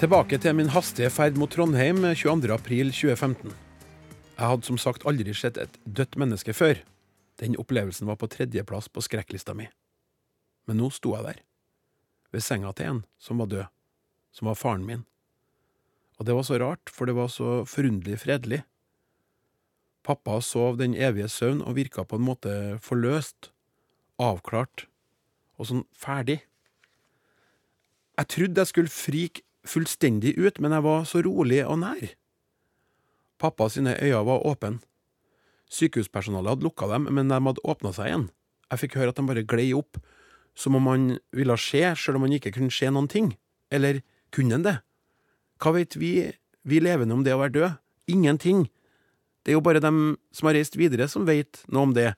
Tilbake 0.00 0.38
til 0.40 0.54
min 0.56 0.70
hastige 0.72 1.10
ferd 1.12 1.36
mot 1.36 1.50
Trondheim 1.52 1.98
22. 2.16 2.48
april 2.54 2.88
2015. 2.88 3.50
Jeg 4.38 4.48
hadde 4.48 4.64
som 4.64 4.78
sagt 4.80 5.02
aldri 5.04 5.34
sett 5.36 5.58
et 5.60 5.74
dødt 5.84 6.16
menneske 6.16 6.54
før. 6.56 6.78
Den 7.36 7.58
opplevelsen 7.60 8.08
var 8.08 8.16
på 8.16 8.30
tredjeplass 8.32 8.88
på 8.88 9.02
skrekklista 9.04 9.52
mi. 9.52 9.66
Men 10.64 10.80
nå 10.80 10.88
sto 10.96 11.12
jeg 11.18 11.26
der, 11.26 11.42
ved 12.32 12.44
senga 12.46 12.72
til 12.72 12.88
en 12.88 13.02
som 13.20 13.44
var 13.44 13.50
død, 13.52 13.68
som 14.32 14.48
var 14.48 14.56
faren 14.56 14.86
min. 14.88 15.02
Og 16.16 16.24
det 16.24 16.38
var 16.38 16.48
så 16.48 16.56
rart, 16.64 16.88
for 16.88 17.04
det 17.04 17.18
var 17.20 17.28
så 17.28 17.58
forunderlig 17.68 18.22
fredelig. 18.24 18.62
Pappa 20.00 20.38
sov 20.40 20.80
den 20.80 20.96
evige 20.96 21.28
søvn 21.28 21.60
og 21.60 21.76
virka 21.76 22.06
på 22.08 22.16
en 22.16 22.24
måte 22.24 22.56
forløst, 22.80 23.52
avklart 24.16 24.86
og 25.60 25.68
sånn 25.74 25.84
ferdig. 25.92 26.40
Jeg 28.16 28.32
trodde 28.32 28.64
jeg 28.64 28.72
skulle 28.72 28.96
frike 28.96 29.44
fullstendig 29.66 30.36
ut, 30.38 30.60
men 30.60 30.72
jeg 30.72 30.84
var 30.86 31.04
så 31.08 31.22
rolig 31.24 31.60
og 31.66 31.80
nær. 31.82 32.14
Pappa 33.40 33.68
sine 33.72 33.96
øyne 34.00 34.24
var 34.28 34.46
åpne. 34.46 34.80
Sykehuspersonalet 35.70 36.56
hadde 36.56 36.66
lukka 36.66 36.88
dem, 36.90 37.06
men 37.14 37.30
de 37.30 37.38
hadde 37.38 37.64
åpna 37.64 37.92
seg 37.94 38.10
igjen. 38.10 38.26
Jeg 38.70 38.82
fikk 38.84 38.96
høre 39.00 39.14
at 39.14 39.20
de 39.20 39.26
bare 39.26 39.46
glei 39.46 39.70
opp, 39.76 40.00
som 40.58 40.76
om 40.76 40.88
han 40.90 41.06
ville 41.34 41.56
se, 41.58 41.82
sjøl 41.96 42.18
om 42.18 42.26
han 42.26 42.36
ikke 42.36 42.52
kunne 42.56 42.74
se 42.74 42.90
noen 42.90 43.08
ting. 43.10 43.32
Eller 43.70 44.02
kunne 44.34 44.58
han 44.58 44.66
det? 44.66 44.76
Hva 45.62 45.74
vet 45.76 45.96
vi, 45.98 46.12
vi 46.66 46.82
levende 46.82 47.14
om 47.16 47.24
det 47.26 47.34
å 47.36 47.40
være 47.42 47.56
død? 47.56 47.78
Ingenting. 48.10 48.66
Det 49.44 49.52
er 49.52 49.58
jo 49.58 49.64
bare 49.64 49.82
dem 49.82 50.18
som 50.34 50.50
har 50.50 50.58
reist 50.58 50.76
videre 50.76 51.06
som 51.08 51.28
vet 51.28 51.62
noe 51.70 51.88
om 51.88 51.94
det, 51.96 52.12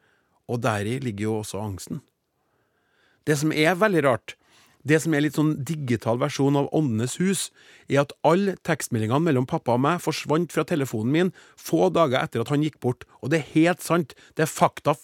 og 0.51 0.63
deri 0.65 0.99
ligger 1.03 1.29
jo 1.29 1.35
også 1.43 1.61
angsten. 1.63 2.01
Det 3.29 3.37
som 3.39 3.53
er 3.55 3.77
veldig 3.79 4.03
rart, 4.09 4.35
det 4.89 4.99
som 5.03 5.15
er 5.15 5.23
litt 5.25 5.37
sånn 5.39 5.55
digital 5.63 6.19
versjon 6.19 6.59
av 6.59 6.69
Åndenes 6.75 7.17
hus, 7.23 7.47
er 7.87 8.03
at 8.03 8.15
alle 8.27 8.57
tekstmeldingene 8.67 9.23
mellom 9.29 9.47
pappa 9.49 9.77
og 9.77 9.83
meg 9.85 10.03
forsvant 10.03 10.53
fra 10.55 10.65
telefonen 10.67 11.15
min 11.15 11.33
få 11.61 11.89
dager 11.95 12.19
etter 12.23 12.43
at 12.43 12.51
han 12.51 12.65
gikk 12.67 12.81
bort, 12.83 13.07
og 13.23 13.31
det 13.33 13.43
er 13.43 13.53
helt 13.55 13.85
sant, 13.85 14.17
det 14.35 14.47
er 14.47 14.51
fakta. 14.51 14.97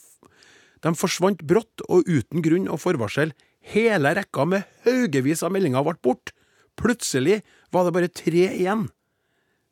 De 0.82 0.94
forsvant 0.98 1.42
brått 1.46 1.82
og 1.88 2.06
uten 2.06 2.42
grunn 2.42 2.68
og 2.70 2.82
forvarsel. 2.82 3.34
Hele 3.68 4.14
rekka 4.16 4.46
med 4.48 4.66
haugevis 4.86 5.42
av 5.46 5.54
meldinger 5.54 5.86
ble 5.86 5.98
bort. 6.02 6.32
Plutselig 6.78 7.40
var 7.74 7.86
det 7.86 7.94
bare 7.96 8.10
tre 8.10 8.46
igjen. 8.54 8.86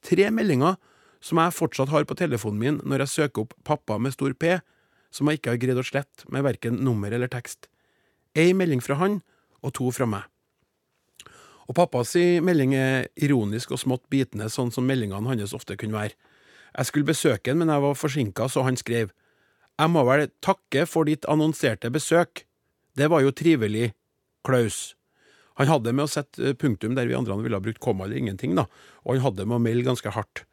Tre 0.06 0.30
meldinger 0.34 0.78
som 1.22 1.40
jeg 1.40 1.54
fortsatt 1.56 1.90
har 1.90 2.06
på 2.06 2.16
telefonen 2.18 2.58
min 2.60 2.80
når 2.84 3.04
jeg 3.04 3.14
søker 3.14 3.46
opp 3.46 3.54
pappa 3.66 3.98
med 4.02 4.14
stor 4.14 4.34
P, 4.38 4.58
som 5.14 5.30
jeg 5.30 5.40
ikke 5.40 5.54
har 5.54 5.62
greid 5.62 5.80
å 5.80 5.86
slette 5.86 6.26
med 6.32 6.44
verken 6.46 6.82
nummer 6.84 7.14
eller 7.14 7.30
tekst. 7.30 7.70
Ei 8.36 8.52
melding 8.52 8.82
fra 8.84 8.98
han, 9.00 9.22
og 9.66 9.74
to 9.74 9.90
fra 9.94 10.06
meg. 10.08 10.24
Og 11.66 11.74
pappas 11.74 12.14
melding 12.46 12.76
er 12.78 13.08
ironisk 13.18 13.72
og 13.74 13.82
smått 13.82 14.04
bitende, 14.12 14.46
sånn 14.52 14.70
som 14.70 14.86
meldingene 14.86 15.26
hans 15.26 15.54
ofte 15.56 15.74
kunne 15.78 15.98
være. 15.98 16.14
Jeg 16.76 16.88
skulle 16.90 17.08
besøke 17.08 17.50
han, 17.50 17.58
men 17.58 17.72
jeg 17.72 17.82
var 17.82 17.96
forsinka, 17.98 18.48
så 18.48 18.66
han 18.66 18.78
skrev 18.78 19.10
Jeg 19.76 19.92
må 19.92 20.04
vel 20.08 20.30
takke 20.40 20.86
for 20.88 21.04
ditt 21.04 21.26
annonserte 21.28 21.90
besøk. 21.92 22.46
Det 22.96 23.10
var 23.12 23.20
jo 23.20 23.32
trivelig, 23.32 23.92
Klaus. 24.44 24.94
Han 25.56 25.68
hadde 25.68 25.92
med 25.92 26.06
å 26.06 26.08
sette 26.08 26.54
punktum 26.56 26.94
der 26.96 27.08
vi 27.08 27.16
andre 27.16 27.36
ville 27.42 27.58
ha 27.58 27.64
brukt 27.64 27.80
komma 27.80 28.06
eller 28.06 28.16
ingenting, 28.16 28.54
da, 28.56 28.66
og 29.04 29.16
han 29.16 29.24
hadde 29.24 29.44
med 29.44 29.58
å 29.58 29.60
melde 29.60 29.84
ganske 29.84 30.12
hardt. 30.12 30.44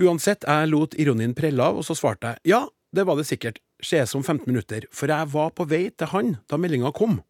Uansett, 0.00 0.46
jeg 0.46 0.70
lot 0.70 0.94
ironien 0.98 1.34
prelle 1.34 1.62
av, 1.62 1.78
og 1.78 1.86
så 1.86 1.94
svarte 1.98 2.34
jeg 2.34 2.54
ja, 2.54 2.64
det 2.90 3.06
var 3.06 3.18
det 3.18 3.28
sikkert, 3.28 3.60
ses 3.82 4.14
om 4.18 4.22
15 4.22 4.48
minutter, 4.50 4.86
for 4.90 5.10
jeg 5.10 5.30
var 5.30 5.52
på 5.54 5.66
vei 5.70 5.90
til 5.94 6.10
han 6.10 6.36
da 6.50 6.58
meldinga 6.58 6.90
kom. 6.96 7.20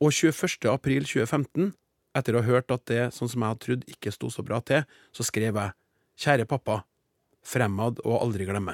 Og 0.00 0.12
21. 0.12 0.68
april 0.68 1.06
2015, 1.08 1.72
etter 2.16 2.36
å 2.36 2.42
ha 2.42 2.48
hørt 2.48 2.72
at 2.72 2.84
det, 2.90 3.02
sånn 3.16 3.30
som 3.32 3.42
jeg 3.42 3.52
hadde 3.52 3.64
trodd, 3.64 3.86
ikke 3.92 4.12
sto 4.12 4.30
så 4.32 4.44
bra 4.44 4.60
til, 4.64 4.84
så 5.12 5.26
skrev 5.26 5.56
jeg 5.56 5.76
Kjære 6.16 6.46
pappa, 6.48 6.78
fremad 7.44 7.98
og 8.00 8.22
aldri 8.22 8.46
glemme. 8.48 8.72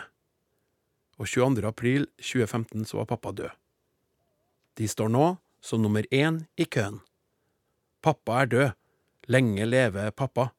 Og 1.18 1.26
22. 1.26 1.64
april 1.66 2.04
2015 2.22 2.84
så 2.86 3.00
var 3.00 3.08
pappa 3.10 3.32
død. 3.34 3.50
De 4.78 4.86
står 4.86 5.10
nå 5.10 5.24
som 5.58 5.82
nummer 5.82 6.06
én 6.14 6.44
i 6.54 6.68
køen. 6.70 7.00
Pappa 8.02 8.44
er 8.44 8.52
død. 8.52 8.78
Lenge 9.30 9.66
leve 9.66 10.08
pappa. 10.14 10.52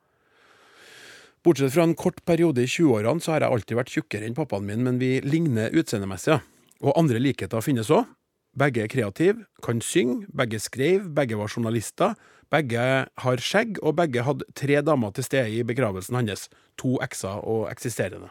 Bortsett 1.43 1.73
fra 1.73 1.83
en 1.83 1.95
kort 1.95 2.21
periode 2.27 2.63
i 2.63 2.67
20-årene 2.67 3.23
så 3.23 3.33
har 3.33 3.43
jeg 3.43 3.55
alltid 3.55 3.79
vært 3.79 3.95
tjukkere 3.95 4.27
enn 4.27 4.37
pappaen 4.37 4.67
min, 4.67 4.83
men 4.83 4.99
vi 4.99 5.17
ligner 5.23 5.71
utseendemessig. 5.75 6.35
ja. 6.35 6.39
Og 6.83 6.95
andre 6.99 7.19
likheter 7.19 7.63
finnes 7.63 7.91
òg. 7.91 8.07
Begge 8.53 8.83
er 8.83 8.91
kreative, 8.91 9.47
kan 9.65 9.81
synge, 9.81 10.27
begge 10.29 10.59
skrev, 10.61 11.07
begge 11.15 11.37
var 11.39 11.49
journalister, 11.49 12.13
begge 12.53 12.83
har 13.17 13.41
skjegg, 13.41 13.79
og 13.81 13.95
begge 13.97 14.21
hadde 14.21 14.45
tre 14.53 14.77
damer 14.85 15.13
til 15.15 15.25
stede 15.25 15.49
i 15.55 15.63
begravelsen 15.65 16.19
hans. 16.19 16.49
To 16.77 16.99
ekser 17.01 17.41
og 17.41 17.65
eksisterende. 17.71 18.29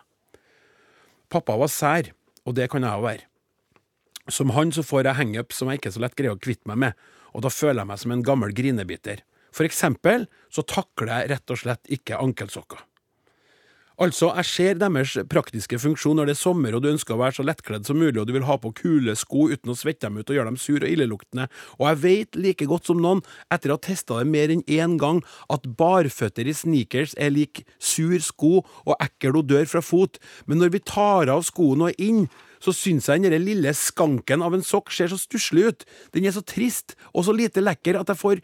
Pappa 1.32 1.56
var 1.58 1.70
sær, 1.72 2.12
og 2.46 2.54
det 2.54 2.68
kan 2.70 2.86
jeg 2.86 3.00
òg 3.00 3.06
være. 3.08 3.26
Som 4.30 4.54
han 4.54 4.70
så 4.70 4.84
får 4.86 5.08
jeg 5.08 5.18
hangup 5.18 5.52
som 5.52 5.70
jeg 5.70 5.80
ikke 5.80 5.94
så 5.94 6.04
lett 6.04 6.14
greier 6.14 6.36
å 6.36 6.38
kvitte 6.38 6.70
meg 6.70 6.78
med, 6.84 7.04
og 7.34 7.42
da 7.42 7.50
føler 7.50 7.82
jeg 7.82 7.90
meg 7.90 8.02
som 8.02 8.14
en 8.14 8.24
gammel 8.26 8.54
grinebiter. 8.54 9.24
For 9.52 9.66
eksempel 9.66 10.28
så 10.52 10.62
takler 10.62 11.10
jeg 11.12 11.32
rett 11.34 11.52
og 11.52 11.62
slett 11.64 11.90
ikke 11.98 12.20
ankelsokker. 12.22 12.84
Altså, 14.00 14.30
jeg 14.38 14.48
ser 14.48 14.78
deres 14.80 15.14
praktiske 15.28 15.76
funksjon 15.82 16.16
når 16.16 16.30
det 16.30 16.34
er 16.36 16.40
sommer 16.40 16.76
og 16.76 16.82
du 16.82 16.88
ønsker 16.92 17.14
å 17.14 17.20
være 17.20 17.36
så 17.36 17.44
lettkledd 17.44 17.84
som 17.86 17.98
mulig 18.00 18.22
og 18.22 18.28
du 18.28 18.32
vil 18.32 18.46
ha 18.48 18.56
på 18.60 18.72
kule 18.78 19.14
sko 19.18 19.50
uten 19.52 19.74
å 19.74 19.76
svette 19.76 20.06
dem 20.06 20.16
ut 20.16 20.30
og 20.30 20.38
gjøre 20.38 20.48
dem 20.48 20.60
sur 20.60 20.80
og 20.80 20.88
illeluktende, 20.88 21.48
og 21.76 21.84
jeg 21.90 22.00
vet 22.02 22.38
like 22.40 22.68
godt 22.70 22.88
som 22.88 23.02
noen, 23.04 23.20
etter 23.52 23.72
å 23.72 23.76
ha 23.76 23.84
testa 23.84 24.20
det 24.20 24.30
mer 24.32 24.52
enn 24.54 24.64
én 24.64 24.96
gang, 25.00 25.20
at 25.52 25.68
barføtter 25.78 26.48
i 26.48 26.56
sneakers 26.56 27.12
er 27.20 27.34
lik 27.34 27.66
sur 27.76 28.16
sko 28.24 28.62
og 28.62 28.96
ekkel 28.96 29.42
odør 29.42 29.68
fra 29.68 29.84
fot, 29.84 30.16
men 30.46 30.62
når 30.62 30.72
vi 30.76 30.84
tar 30.88 31.32
av 31.32 31.44
skoene 31.46 31.90
og 31.90 31.92
er 31.92 32.08
inn, 32.08 32.26
så 32.62 32.72
syns 32.74 33.08
jeg 33.10 33.24
den 33.24 33.42
lille 33.42 33.72
skanken 33.74 34.44
av 34.44 34.54
en 34.54 34.64
sokk 34.64 34.92
ser 34.94 35.10
så 35.10 35.18
stusslig 35.18 35.64
ut. 35.68 35.86
Den 36.14 36.28
er 36.28 36.34
så 36.36 36.44
trist 36.46 36.94
og 37.10 37.26
så 37.26 37.34
lite 37.34 37.64
lekker 37.64 37.98
at 37.98 38.12
jeg 38.12 38.20
får 38.20 38.42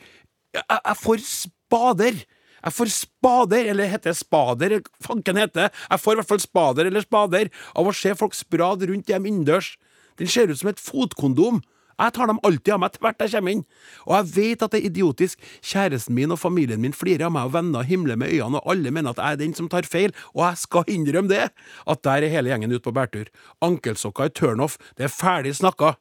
Jeg, 0.56 0.96
får 0.96 1.20
spader. 1.22 2.16
Jeg 2.64 2.74
får 2.74 2.92
spader, 2.94 3.70
eller 3.72 3.90
heter 3.92 4.12
det 4.12 4.18
spader? 4.18 4.76
Fanken 5.04 5.40
heter. 5.40 5.70
Jeg 5.70 6.02
får 6.02 6.16
i 6.16 6.20
hvert 6.20 6.32
fall 6.34 6.44
spader 6.44 6.90
eller 6.90 7.04
spader 7.04 7.50
av 7.74 7.88
å 7.88 7.96
se 7.96 8.14
folk 8.18 8.36
sprade 8.36 8.90
rundt 8.90 9.10
hjem 9.10 9.28
innendørs. 9.30 9.76
Den 10.18 10.30
ser 10.30 10.50
ut 10.50 10.58
som 10.58 10.72
et 10.72 10.82
fotkondom. 10.82 11.62
Jeg 11.98 12.14
tar 12.14 12.28
dem 12.30 12.38
alltid 12.46 12.74
av 12.76 12.82
meg 12.82 12.96
hvert 13.02 13.22
jeg 13.24 13.32
kommer 13.34 13.54
inn. 13.56 13.64
Og 14.06 14.12
jeg 14.14 14.28
vet 14.36 14.60
at 14.62 14.74
det 14.74 14.80
er 14.80 14.86
idiotisk. 14.86 15.40
Kjæresten 15.66 16.14
min 16.14 16.34
og 16.34 16.38
familien 16.38 16.82
min 16.82 16.94
flirer 16.94 17.26
av 17.26 17.32
meg, 17.34 17.48
og 17.48 17.56
venner 17.56 17.86
himler 17.86 18.18
med 18.20 18.30
øynene, 18.30 18.60
og 18.62 18.70
alle 18.70 18.92
mener 18.94 19.14
at 19.14 19.22
jeg 19.22 19.34
er 19.38 19.40
den 19.40 19.54
som 19.58 19.70
tar 19.70 19.88
feil, 19.88 20.14
og 20.34 20.44
jeg 20.46 20.62
skal 20.62 20.92
innrømme 20.94 21.32
det, 21.32 21.48
at 21.50 22.04
der 22.06 22.26
er 22.26 22.34
hele 22.36 22.52
gjengen 22.52 22.74
ute 22.74 22.84
på 22.86 22.94
bærtur. 22.94 23.32
Ankelsokker 23.66 24.30
i 24.30 24.34
turnoff, 24.34 24.78
det 24.94 25.08
er 25.08 25.14
ferdig 25.14 25.56
snakka. 25.58 25.96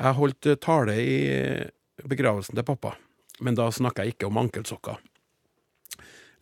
Jeg 0.00 0.16
holdt 0.18 0.50
tale 0.64 0.98
i 0.98 1.16
begravelsen 2.10 2.58
til 2.58 2.66
pappa, 2.66 2.96
men 3.40 3.56
da 3.58 3.68
snakker 3.72 4.06
jeg 4.06 4.16
ikke 4.16 4.28
om 4.28 4.40
ankelsokker. 4.40 5.00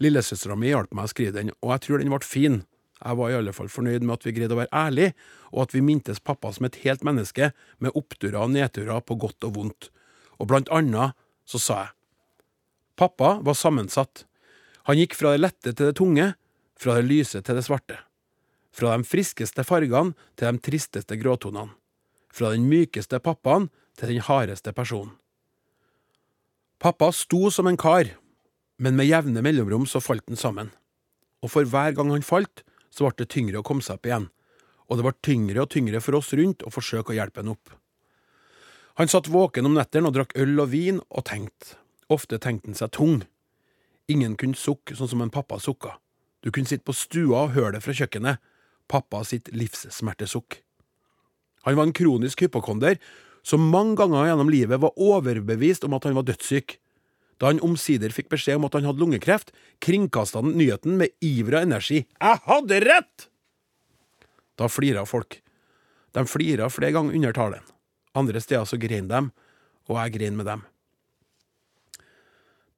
Lillesøstera 0.03 0.55
mi 0.59 0.71
hjalp 0.71 0.93
meg 0.95 1.09
å 1.09 1.11
skrive 1.11 1.35
den, 1.41 1.53
og 1.63 1.75
jeg 1.75 1.85
tror 1.87 2.03
den 2.03 2.13
ble 2.13 2.23
fin. 2.27 2.61
Jeg 2.99 3.19
var 3.19 3.31
i 3.31 3.37
alle 3.39 3.55
fall 3.55 3.71
fornøyd 3.71 4.05
med 4.07 4.17
at 4.17 4.27
vi 4.27 4.35
greide 4.35 4.55
å 4.55 4.61
være 4.61 4.75
ærlige, 4.75 5.15
og 5.55 5.67
at 5.67 5.75
vi 5.75 5.85
mintes 5.87 6.23
pappa 6.23 6.51
som 6.55 6.67
et 6.67 6.81
helt 6.85 7.05
menneske, 7.07 7.53
med 7.79 7.95
oppturer 7.99 8.41
og 8.43 8.55
nedturer 8.55 9.03
på 9.07 9.19
godt 9.19 9.47
og 9.47 9.55
vondt. 9.59 9.91
Og 10.39 10.51
blant 10.51 10.71
annet 10.75 11.19
så 11.49 11.63
sa 11.63 11.79
jeg 11.83 11.95
Pappa 12.99 13.37
var 13.47 13.55
sammensatt. 13.55 14.25
Han 14.91 14.99
gikk 14.99 15.15
fra 15.15 15.31
det 15.35 15.43
lette 15.45 15.71
til 15.71 15.91
det 15.91 15.97
tunge, 16.01 16.33
fra 16.79 16.97
det 16.99 17.07
lyse 17.07 17.43
til 17.47 17.59
det 17.59 17.63
svarte. 17.67 18.01
Fra 18.75 18.97
de 18.97 19.07
friskeste 19.07 19.63
fargene 19.67 20.17
til 20.39 20.51
de 20.51 20.63
tristeste 20.67 21.19
gråtonene. 21.21 21.75
Fra 22.35 22.51
den 22.55 22.67
mykeste 22.71 23.21
pappaen 23.23 23.69
til 23.99 24.15
den 24.15 24.27
hardeste 24.27 24.75
personen. 24.75 25.15
Pappa 26.79 27.11
sto 27.13 27.51
som 27.51 27.67
en 27.67 27.77
kar, 27.77 28.13
men 28.79 28.95
med 28.95 29.09
jevne 29.09 29.43
mellomrom 29.43 29.87
så 29.91 29.99
falt 29.99 30.29
han 30.31 30.39
sammen. 30.39 30.69
Og 31.43 31.51
for 31.51 31.67
hver 31.67 31.97
gang 31.97 32.13
han 32.15 32.23
falt, 32.23 32.63
så 32.95 33.03
ble 33.03 33.19
det 33.19 33.33
tyngre 33.35 33.59
å 33.59 33.67
komme 33.67 33.83
seg 33.83 33.99
opp 33.99 34.07
igjen, 34.07 34.29
og 34.87 34.99
det 34.99 35.07
ble 35.07 35.15
tyngre 35.27 35.65
og 35.65 35.73
tyngre 35.75 35.99
for 36.05 36.21
oss 36.21 36.31
rundt 36.39 36.63
å 36.63 36.71
forsøke 36.71 37.11
å 37.11 37.19
hjelpe 37.19 37.43
han 37.43 37.51
opp. 37.51 37.75
Han 39.03 39.11
satt 39.11 39.31
våken 39.31 39.67
om 39.67 39.75
nettene 39.75 40.07
og 40.11 40.15
drakk 40.15 40.37
øl 40.39 40.55
og 40.63 40.71
vin 40.71 41.03
og 41.11 41.27
tenkte. 41.27 41.75
Ofte 42.15 42.39
tenkte 42.39 42.71
han 42.71 42.79
seg 42.79 42.95
tung. 42.95 43.21
Ingen 44.11 44.39
kunne 44.39 44.59
sukke 44.59 44.95
sånn 44.95 45.11
som 45.11 45.23
en 45.23 45.35
pappa 45.35 45.59
sukka. 45.63 45.97
Du 46.43 46.53
kunne 46.55 46.71
sitte 46.71 46.87
på 46.87 46.95
stua 46.95 47.45
og 47.45 47.57
høre 47.59 47.75
det 47.77 47.83
fra 47.85 47.95
kjøkkenet. 47.95 48.39
Pappa 48.87 49.25
sitt 49.27 49.51
livssmertesukk. 49.51 50.63
Han 51.67 51.77
var 51.77 51.91
en 51.91 51.95
kronisk 51.95 52.47
hypokonder 52.47 52.97
som 53.49 53.65
mange 53.73 53.97
ganger 53.97 54.29
gjennom 54.29 54.53
livet 54.53 54.83
var 54.83 55.01
overbevist 55.01 55.87
om 55.89 55.97
at 55.97 56.05
han 56.05 56.17
var 56.19 56.27
dødssyk. 56.29 56.77
Da 57.39 57.49
han 57.53 57.63
omsider 57.65 58.13
fikk 58.13 58.29
beskjed 58.35 58.59
om 58.59 58.67
at 58.67 58.77
han 58.77 58.89
hadde 58.89 59.01
lungekreft, 59.01 59.53
kringkasta 59.85 60.43
han 60.43 60.57
nyheten 60.59 60.99
med 61.01 61.15
iver 61.25 61.61
og 61.61 61.69
energi. 61.69 62.03
Jeg 62.05 62.43
hadde 62.45 62.81
rett! 62.85 63.29
Da 64.59 64.67
flira 64.69 65.05
folk. 65.07 65.39
De 66.17 66.25
flira 66.27 66.67
flere 66.73 66.97
ganger 66.97 67.15
under 67.15 67.37
talen. 67.37 67.65
Andre 68.19 68.43
steder 68.43 68.67
så 68.67 68.79
grein 68.81 69.09
dem, 69.09 69.31
og 69.87 70.01
jeg 70.01 70.17
grein 70.19 70.37
med 70.37 70.49
dem. 70.51 70.65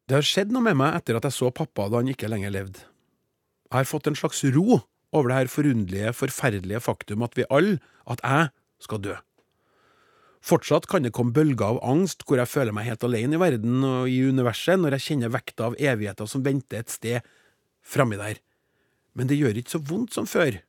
Det 0.06 0.18
har 0.18 0.26
skjedd 0.26 0.52
noe 0.52 0.66
med 0.66 0.76
meg 0.78 0.98
etter 0.98 1.16
at 1.16 1.26
jeg 1.28 1.38
så 1.38 1.50
pappa 1.54 1.88
da 1.88 2.02
han 2.02 2.10
ikke 2.12 2.28
lenger 2.28 2.52
levde. 2.52 2.84
Jeg 3.70 3.78
har 3.78 3.88
fått 3.88 4.10
en 4.10 4.18
slags 4.18 4.42
ro 4.54 4.82
over 5.14 5.30
det 5.30 5.38
her 5.38 5.50
forunderlige, 5.50 6.14
forferdelige 6.18 6.82
faktum 6.82 7.22
at 7.26 7.38
vi 7.38 7.46
alle, 7.48 7.78
at 8.10 8.22
jeg, 8.26 8.50
skal 8.82 9.02
dø. 9.04 9.14
Fortsatt 10.40 10.86
kan 10.88 11.04
det 11.04 11.12
komme 11.12 11.34
bølger 11.36 11.66
av 11.66 11.82
angst 11.84 12.24
hvor 12.24 12.40
jeg 12.40 12.48
føler 12.48 12.72
meg 12.72 12.88
helt 12.88 13.04
alene 13.04 13.36
i 13.36 13.40
verden 13.40 13.84
og 13.84 14.08
i 14.08 14.22
universet 14.24 14.80
når 14.80 14.96
jeg 14.96 15.06
kjenner 15.10 15.34
vekta 15.34 15.68
av 15.68 15.76
evigheter 15.76 16.28
som 16.30 16.44
venter 16.44 16.80
et 16.80 16.92
sted 16.92 17.26
framme 17.84 18.16
der. 18.20 18.40
Men 19.12 19.28
det 19.28 19.36
gjør 19.36 19.60
ikke 19.60 19.76
så 19.76 19.82
vondt 19.84 20.16
som 20.16 20.28
før. 20.28 20.62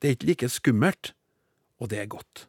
Det 0.00 0.08
er 0.08 0.16
ikke 0.16 0.28
like 0.28 0.50
skummelt, 0.52 1.14
og 1.80 1.88
det 1.92 2.02
er 2.02 2.12
godt. 2.12 2.44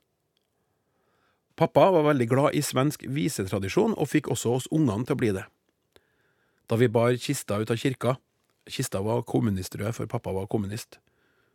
Pappa 1.57 1.87
var 1.95 2.05
veldig 2.05 2.27
glad 2.29 2.57
i 2.57 2.61
svensk 2.61 3.07
visetradisjon 3.09 3.95
og 3.95 4.11
fikk 4.11 4.27
også 4.33 4.51
oss 4.59 4.67
ungene 4.69 5.07
til 5.07 5.15
å 5.15 5.21
bli 5.21 5.31
det. 5.39 5.45
Da 6.67 6.75
vi 6.77 6.91
bar 6.91 7.15
kista 7.15 7.57
ut 7.57 7.71
av 7.71 7.79
kirka, 7.79 8.17
kista 8.67 8.99
var 9.01 9.23
kommunistrød 9.23 9.95
for 9.95 10.11
pappa 10.11 10.35
var 10.35 10.49
kommunist, 10.51 10.99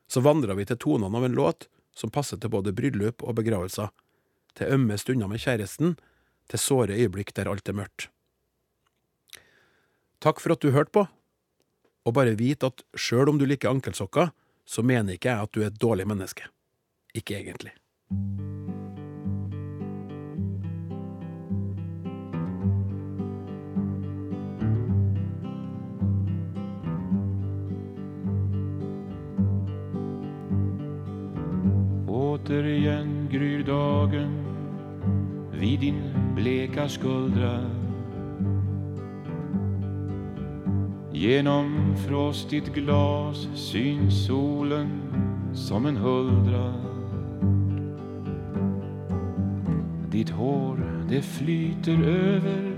så 0.08 0.24
vandra 0.24 0.56
vi 0.56 0.64
til 0.66 0.80
tonene 0.80 1.20
av 1.20 1.28
en 1.28 1.36
låt 1.36 1.68
som 1.94 2.10
passet 2.10 2.40
til 2.40 2.50
både 2.50 2.72
bryllup 2.74 3.22
og 3.22 3.36
begravelser, 3.36 3.92
til 4.58 4.72
ømme 4.74 4.98
stunder 4.98 5.30
med 5.30 5.42
kjæresten, 5.42 5.96
til 6.48 6.58
såre 6.58 6.96
øyeblikk 6.98 7.34
der 7.36 7.50
alt 7.50 7.68
er 7.68 7.76
mørkt. 7.76 8.08
Takk 10.22 10.40
for 10.40 10.54
at 10.54 10.62
du 10.62 10.70
hørte 10.70 10.94
på, 10.94 11.06
og 12.06 12.14
bare 12.14 12.36
vit 12.38 12.62
at 12.66 12.82
sjøl 12.98 13.30
om 13.30 13.38
du 13.38 13.46
liker 13.46 13.70
ankelsokker, 13.70 14.30
så 14.66 14.82
mener 14.82 15.16
ikke 15.16 15.32
jeg 15.32 15.42
at 15.42 15.54
du 15.54 15.62
er 15.62 15.70
et 15.70 15.80
dårlig 15.82 16.06
menneske. 16.06 16.46
Ikke 17.14 17.38
egentlig. 17.38 17.72
Återigen 32.12 33.28
gryr 33.30 33.62
dagen 33.66 34.41
vid 35.62 35.80
din 35.80 36.02
bleka 36.34 36.88
skuldra. 36.88 37.60
Genom 41.12 41.96
frostigt 41.96 42.74
glas 42.74 43.48
syns 43.54 44.26
solen 44.26 45.02
som 45.52 45.86
en 45.86 45.96
huldra. 45.96 46.74
Ditt 50.10 50.30
hår 50.30 50.78
det 51.08 51.22
flyter 51.22 52.02
över 52.02 52.76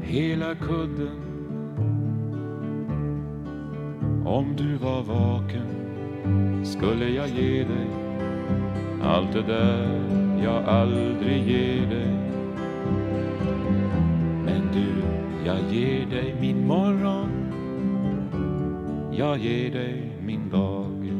hela 0.00 0.54
kudden. 0.54 1.20
Om 4.26 4.56
du 4.56 4.76
var 4.76 5.02
vaken 5.02 5.66
skulle 6.64 7.08
jag 7.08 7.28
ge 7.28 7.64
dig 7.64 8.10
allt 9.02 9.32
det 9.32 9.42
där 9.42 10.00
jag 10.44 10.64
aldrig 10.64 11.48
ger 11.48 11.86
dig 11.86 12.14
Men 14.44 14.62
du, 14.72 15.02
jag 15.46 15.72
ger 15.72 16.06
dig 16.06 16.36
min 16.40 16.66
morgon 16.66 17.50
Jag 19.12 19.38
ger 19.38 19.70
dig 19.70 20.12
min 20.22 20.50
dag. 20.50 21.12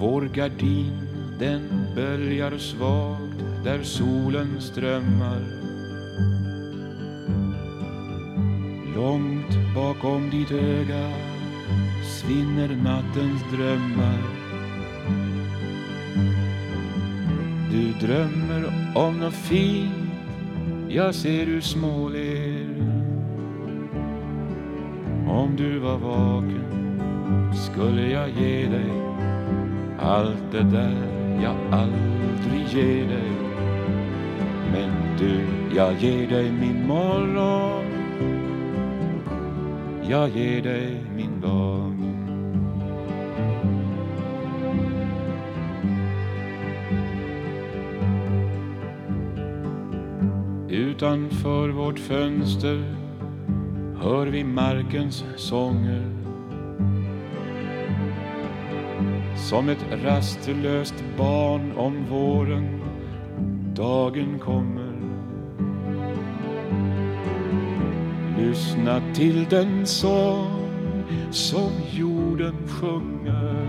Vår 0.00 0.22
gardin 0.34 0.92
den 1.38 1.86
böljar 1.94 2.58
svagt 2.58 3.64
där 3.64 3.82
solen 3.82 4.60
strömmar 4.60 5.57
Långt 8.98 9.74
bakom 9.74 10.30
ditt 10.30 10.50
öga 10.50 11.10
svinner 12.02 12.68
nattens 12.82 13.42
drömmar. 13.52 14.18
Du 17.70 18.06
drömmer 18.06 18.72
om 18.94 19.18
något 19.20 19.34
fint. 19.34 19.94
Jag 20.88 21.14
ser 21.14 21.46
du 21.46 21.60
småler 21.60 22.68
Om 25.28 25.56
du 25.56 25.78
var 25.78 25.98
vaken 25.98 27.54
skulle 27.54 28.10
jag 28.10 28.30
ge 28.30 28.66
dig 28.66 28.90
allt 30.00 30.52
det 30.52 30.62
där 30.62 30.96
jag 31.42 31.56
aldrig 31.70 32.66
ger 32.70 33.06
dig. 33.08 33.32
Men 34.72 34.90
du, 35.18 35.40
jag 35.76 35.94
ger 35.98 36.28
dig 36.28 36.50
min 36.50 36.86
morgon 36.86 37.87
Jag 40.10 40.28
ger 40.28 40.62
dig 40.62 41.04
min 41.16 41.40
dag 41.40 41.92
Utanför 50.68 51.68
vårt 51.68 51.98
fönster 51.98 52.94
hör 54.02 54.26
vi 54.26 54.44
markens 54.44 55.24
sånger 55.36 56.02
Som 59.36 59.68
ett 59.68 59.86
rastlöst 60.04 61.04
barn 61.18 61.72
om 61.76 62.04
våren 62.10 62.80
dagen 63.74 64.38
kommer 64.38 64.77
Lyssna 68.38 69.02
till 69.14 69.46
den 69.50 69.86
sång 69.86 71.04
som 71.30 71.70
jorden 71.90 72.54
sjunger. 72.68 73.66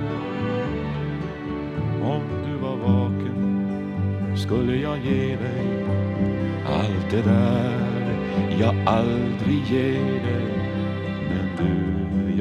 Om 2.03 2.21
du 2.45 2.57
var 2.57 2.75
vaken 2.75 3.67
skulle 4.37 4.75
jag 4.75 4.97
ge 4.97 5.35
dig 5.35 5.85
allt 6.65 7.11
det 7.11 7.21
där 7.21 7.79
jag 8.59 8.75
aldrig 8.85 9.63
ger 9.69 10.23
dig. 10.23 10.51
Men 11.29 11.49
du, 11.57 11.73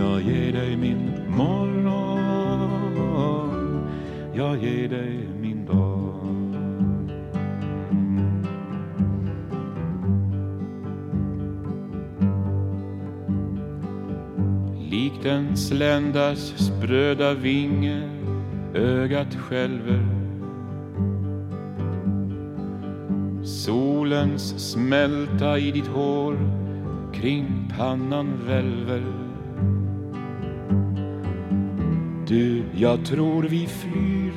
jag 0.03 0.23
ger 0.23 0.53
dig 0.53 0.77
min 0.77 1.11
morgon. 1.29 1.89
Jag 4.35 4.57
ger 4.65 4.89
dig 4.89 5.28
Sländas 15.55 16.55
spröda 16.57 17.35
vinge 17.35 18.03
ögat 18.75 19.35
skälver. 19.35 20.07
Solens 23.45 24.73
smälta 24.73 25.59
i 25.59 25.71
ditt 25.71 25.87
hår 25.87 26.37
kring 27.13 27.73
pannan 27.79 28.29
välver. 28.47 29.03
Du, 32.27 32.63
jag 32.75 33.05
tror 33.05 33.43
vi 33.43 33.67
flyr 33.67 34.33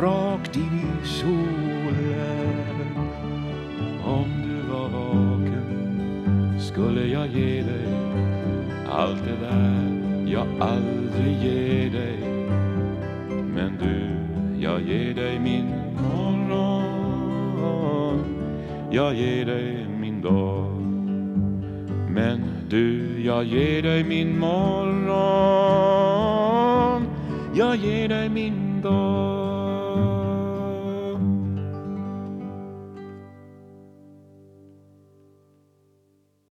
rakt 0.00 0.56
in 0.56 0.80
i 1.02 1.06
solen. 1.06 2.56
Om 4.04 4.28
du 4.42 4.72
var 4.72 4.88
vaken 4.88 6.60
skulle 6.60 7.06
jag 7.06 7.26
ge 7.26 7.62
dig 7.62 7.86
allt 8.88 9.24
det 9.24 9.46
där 9.46 9.91
jag 10.32 10.46
aldrig 10.60 11.36
ger 11.42 11.90
dig 11.90 12.18
Men 13.54 13.78
du, 13.80 14.16
jag 14.60 14.82
ger 14.82 15.14
dig 15.14 15.38
min 15.38 15.66
morgon 16.12 17.38
Jag 18.90 19.14
ger 19.14 19.44
dig 19.44 19.86
min 20.00 20.22
dag 20.22 20.82
Men 22.08 22.40
du, 22.68 23.22
jag 23.22 23.44
ger 23.44 23.82
dig 23.82 24.04
min 24.04 24.38
morgon 24.38 25.12
Jag 27.54 27.76
ger 27.76 28.08
dig 28.08 28.28
min 28.28 28.82
dag 28.82 29.11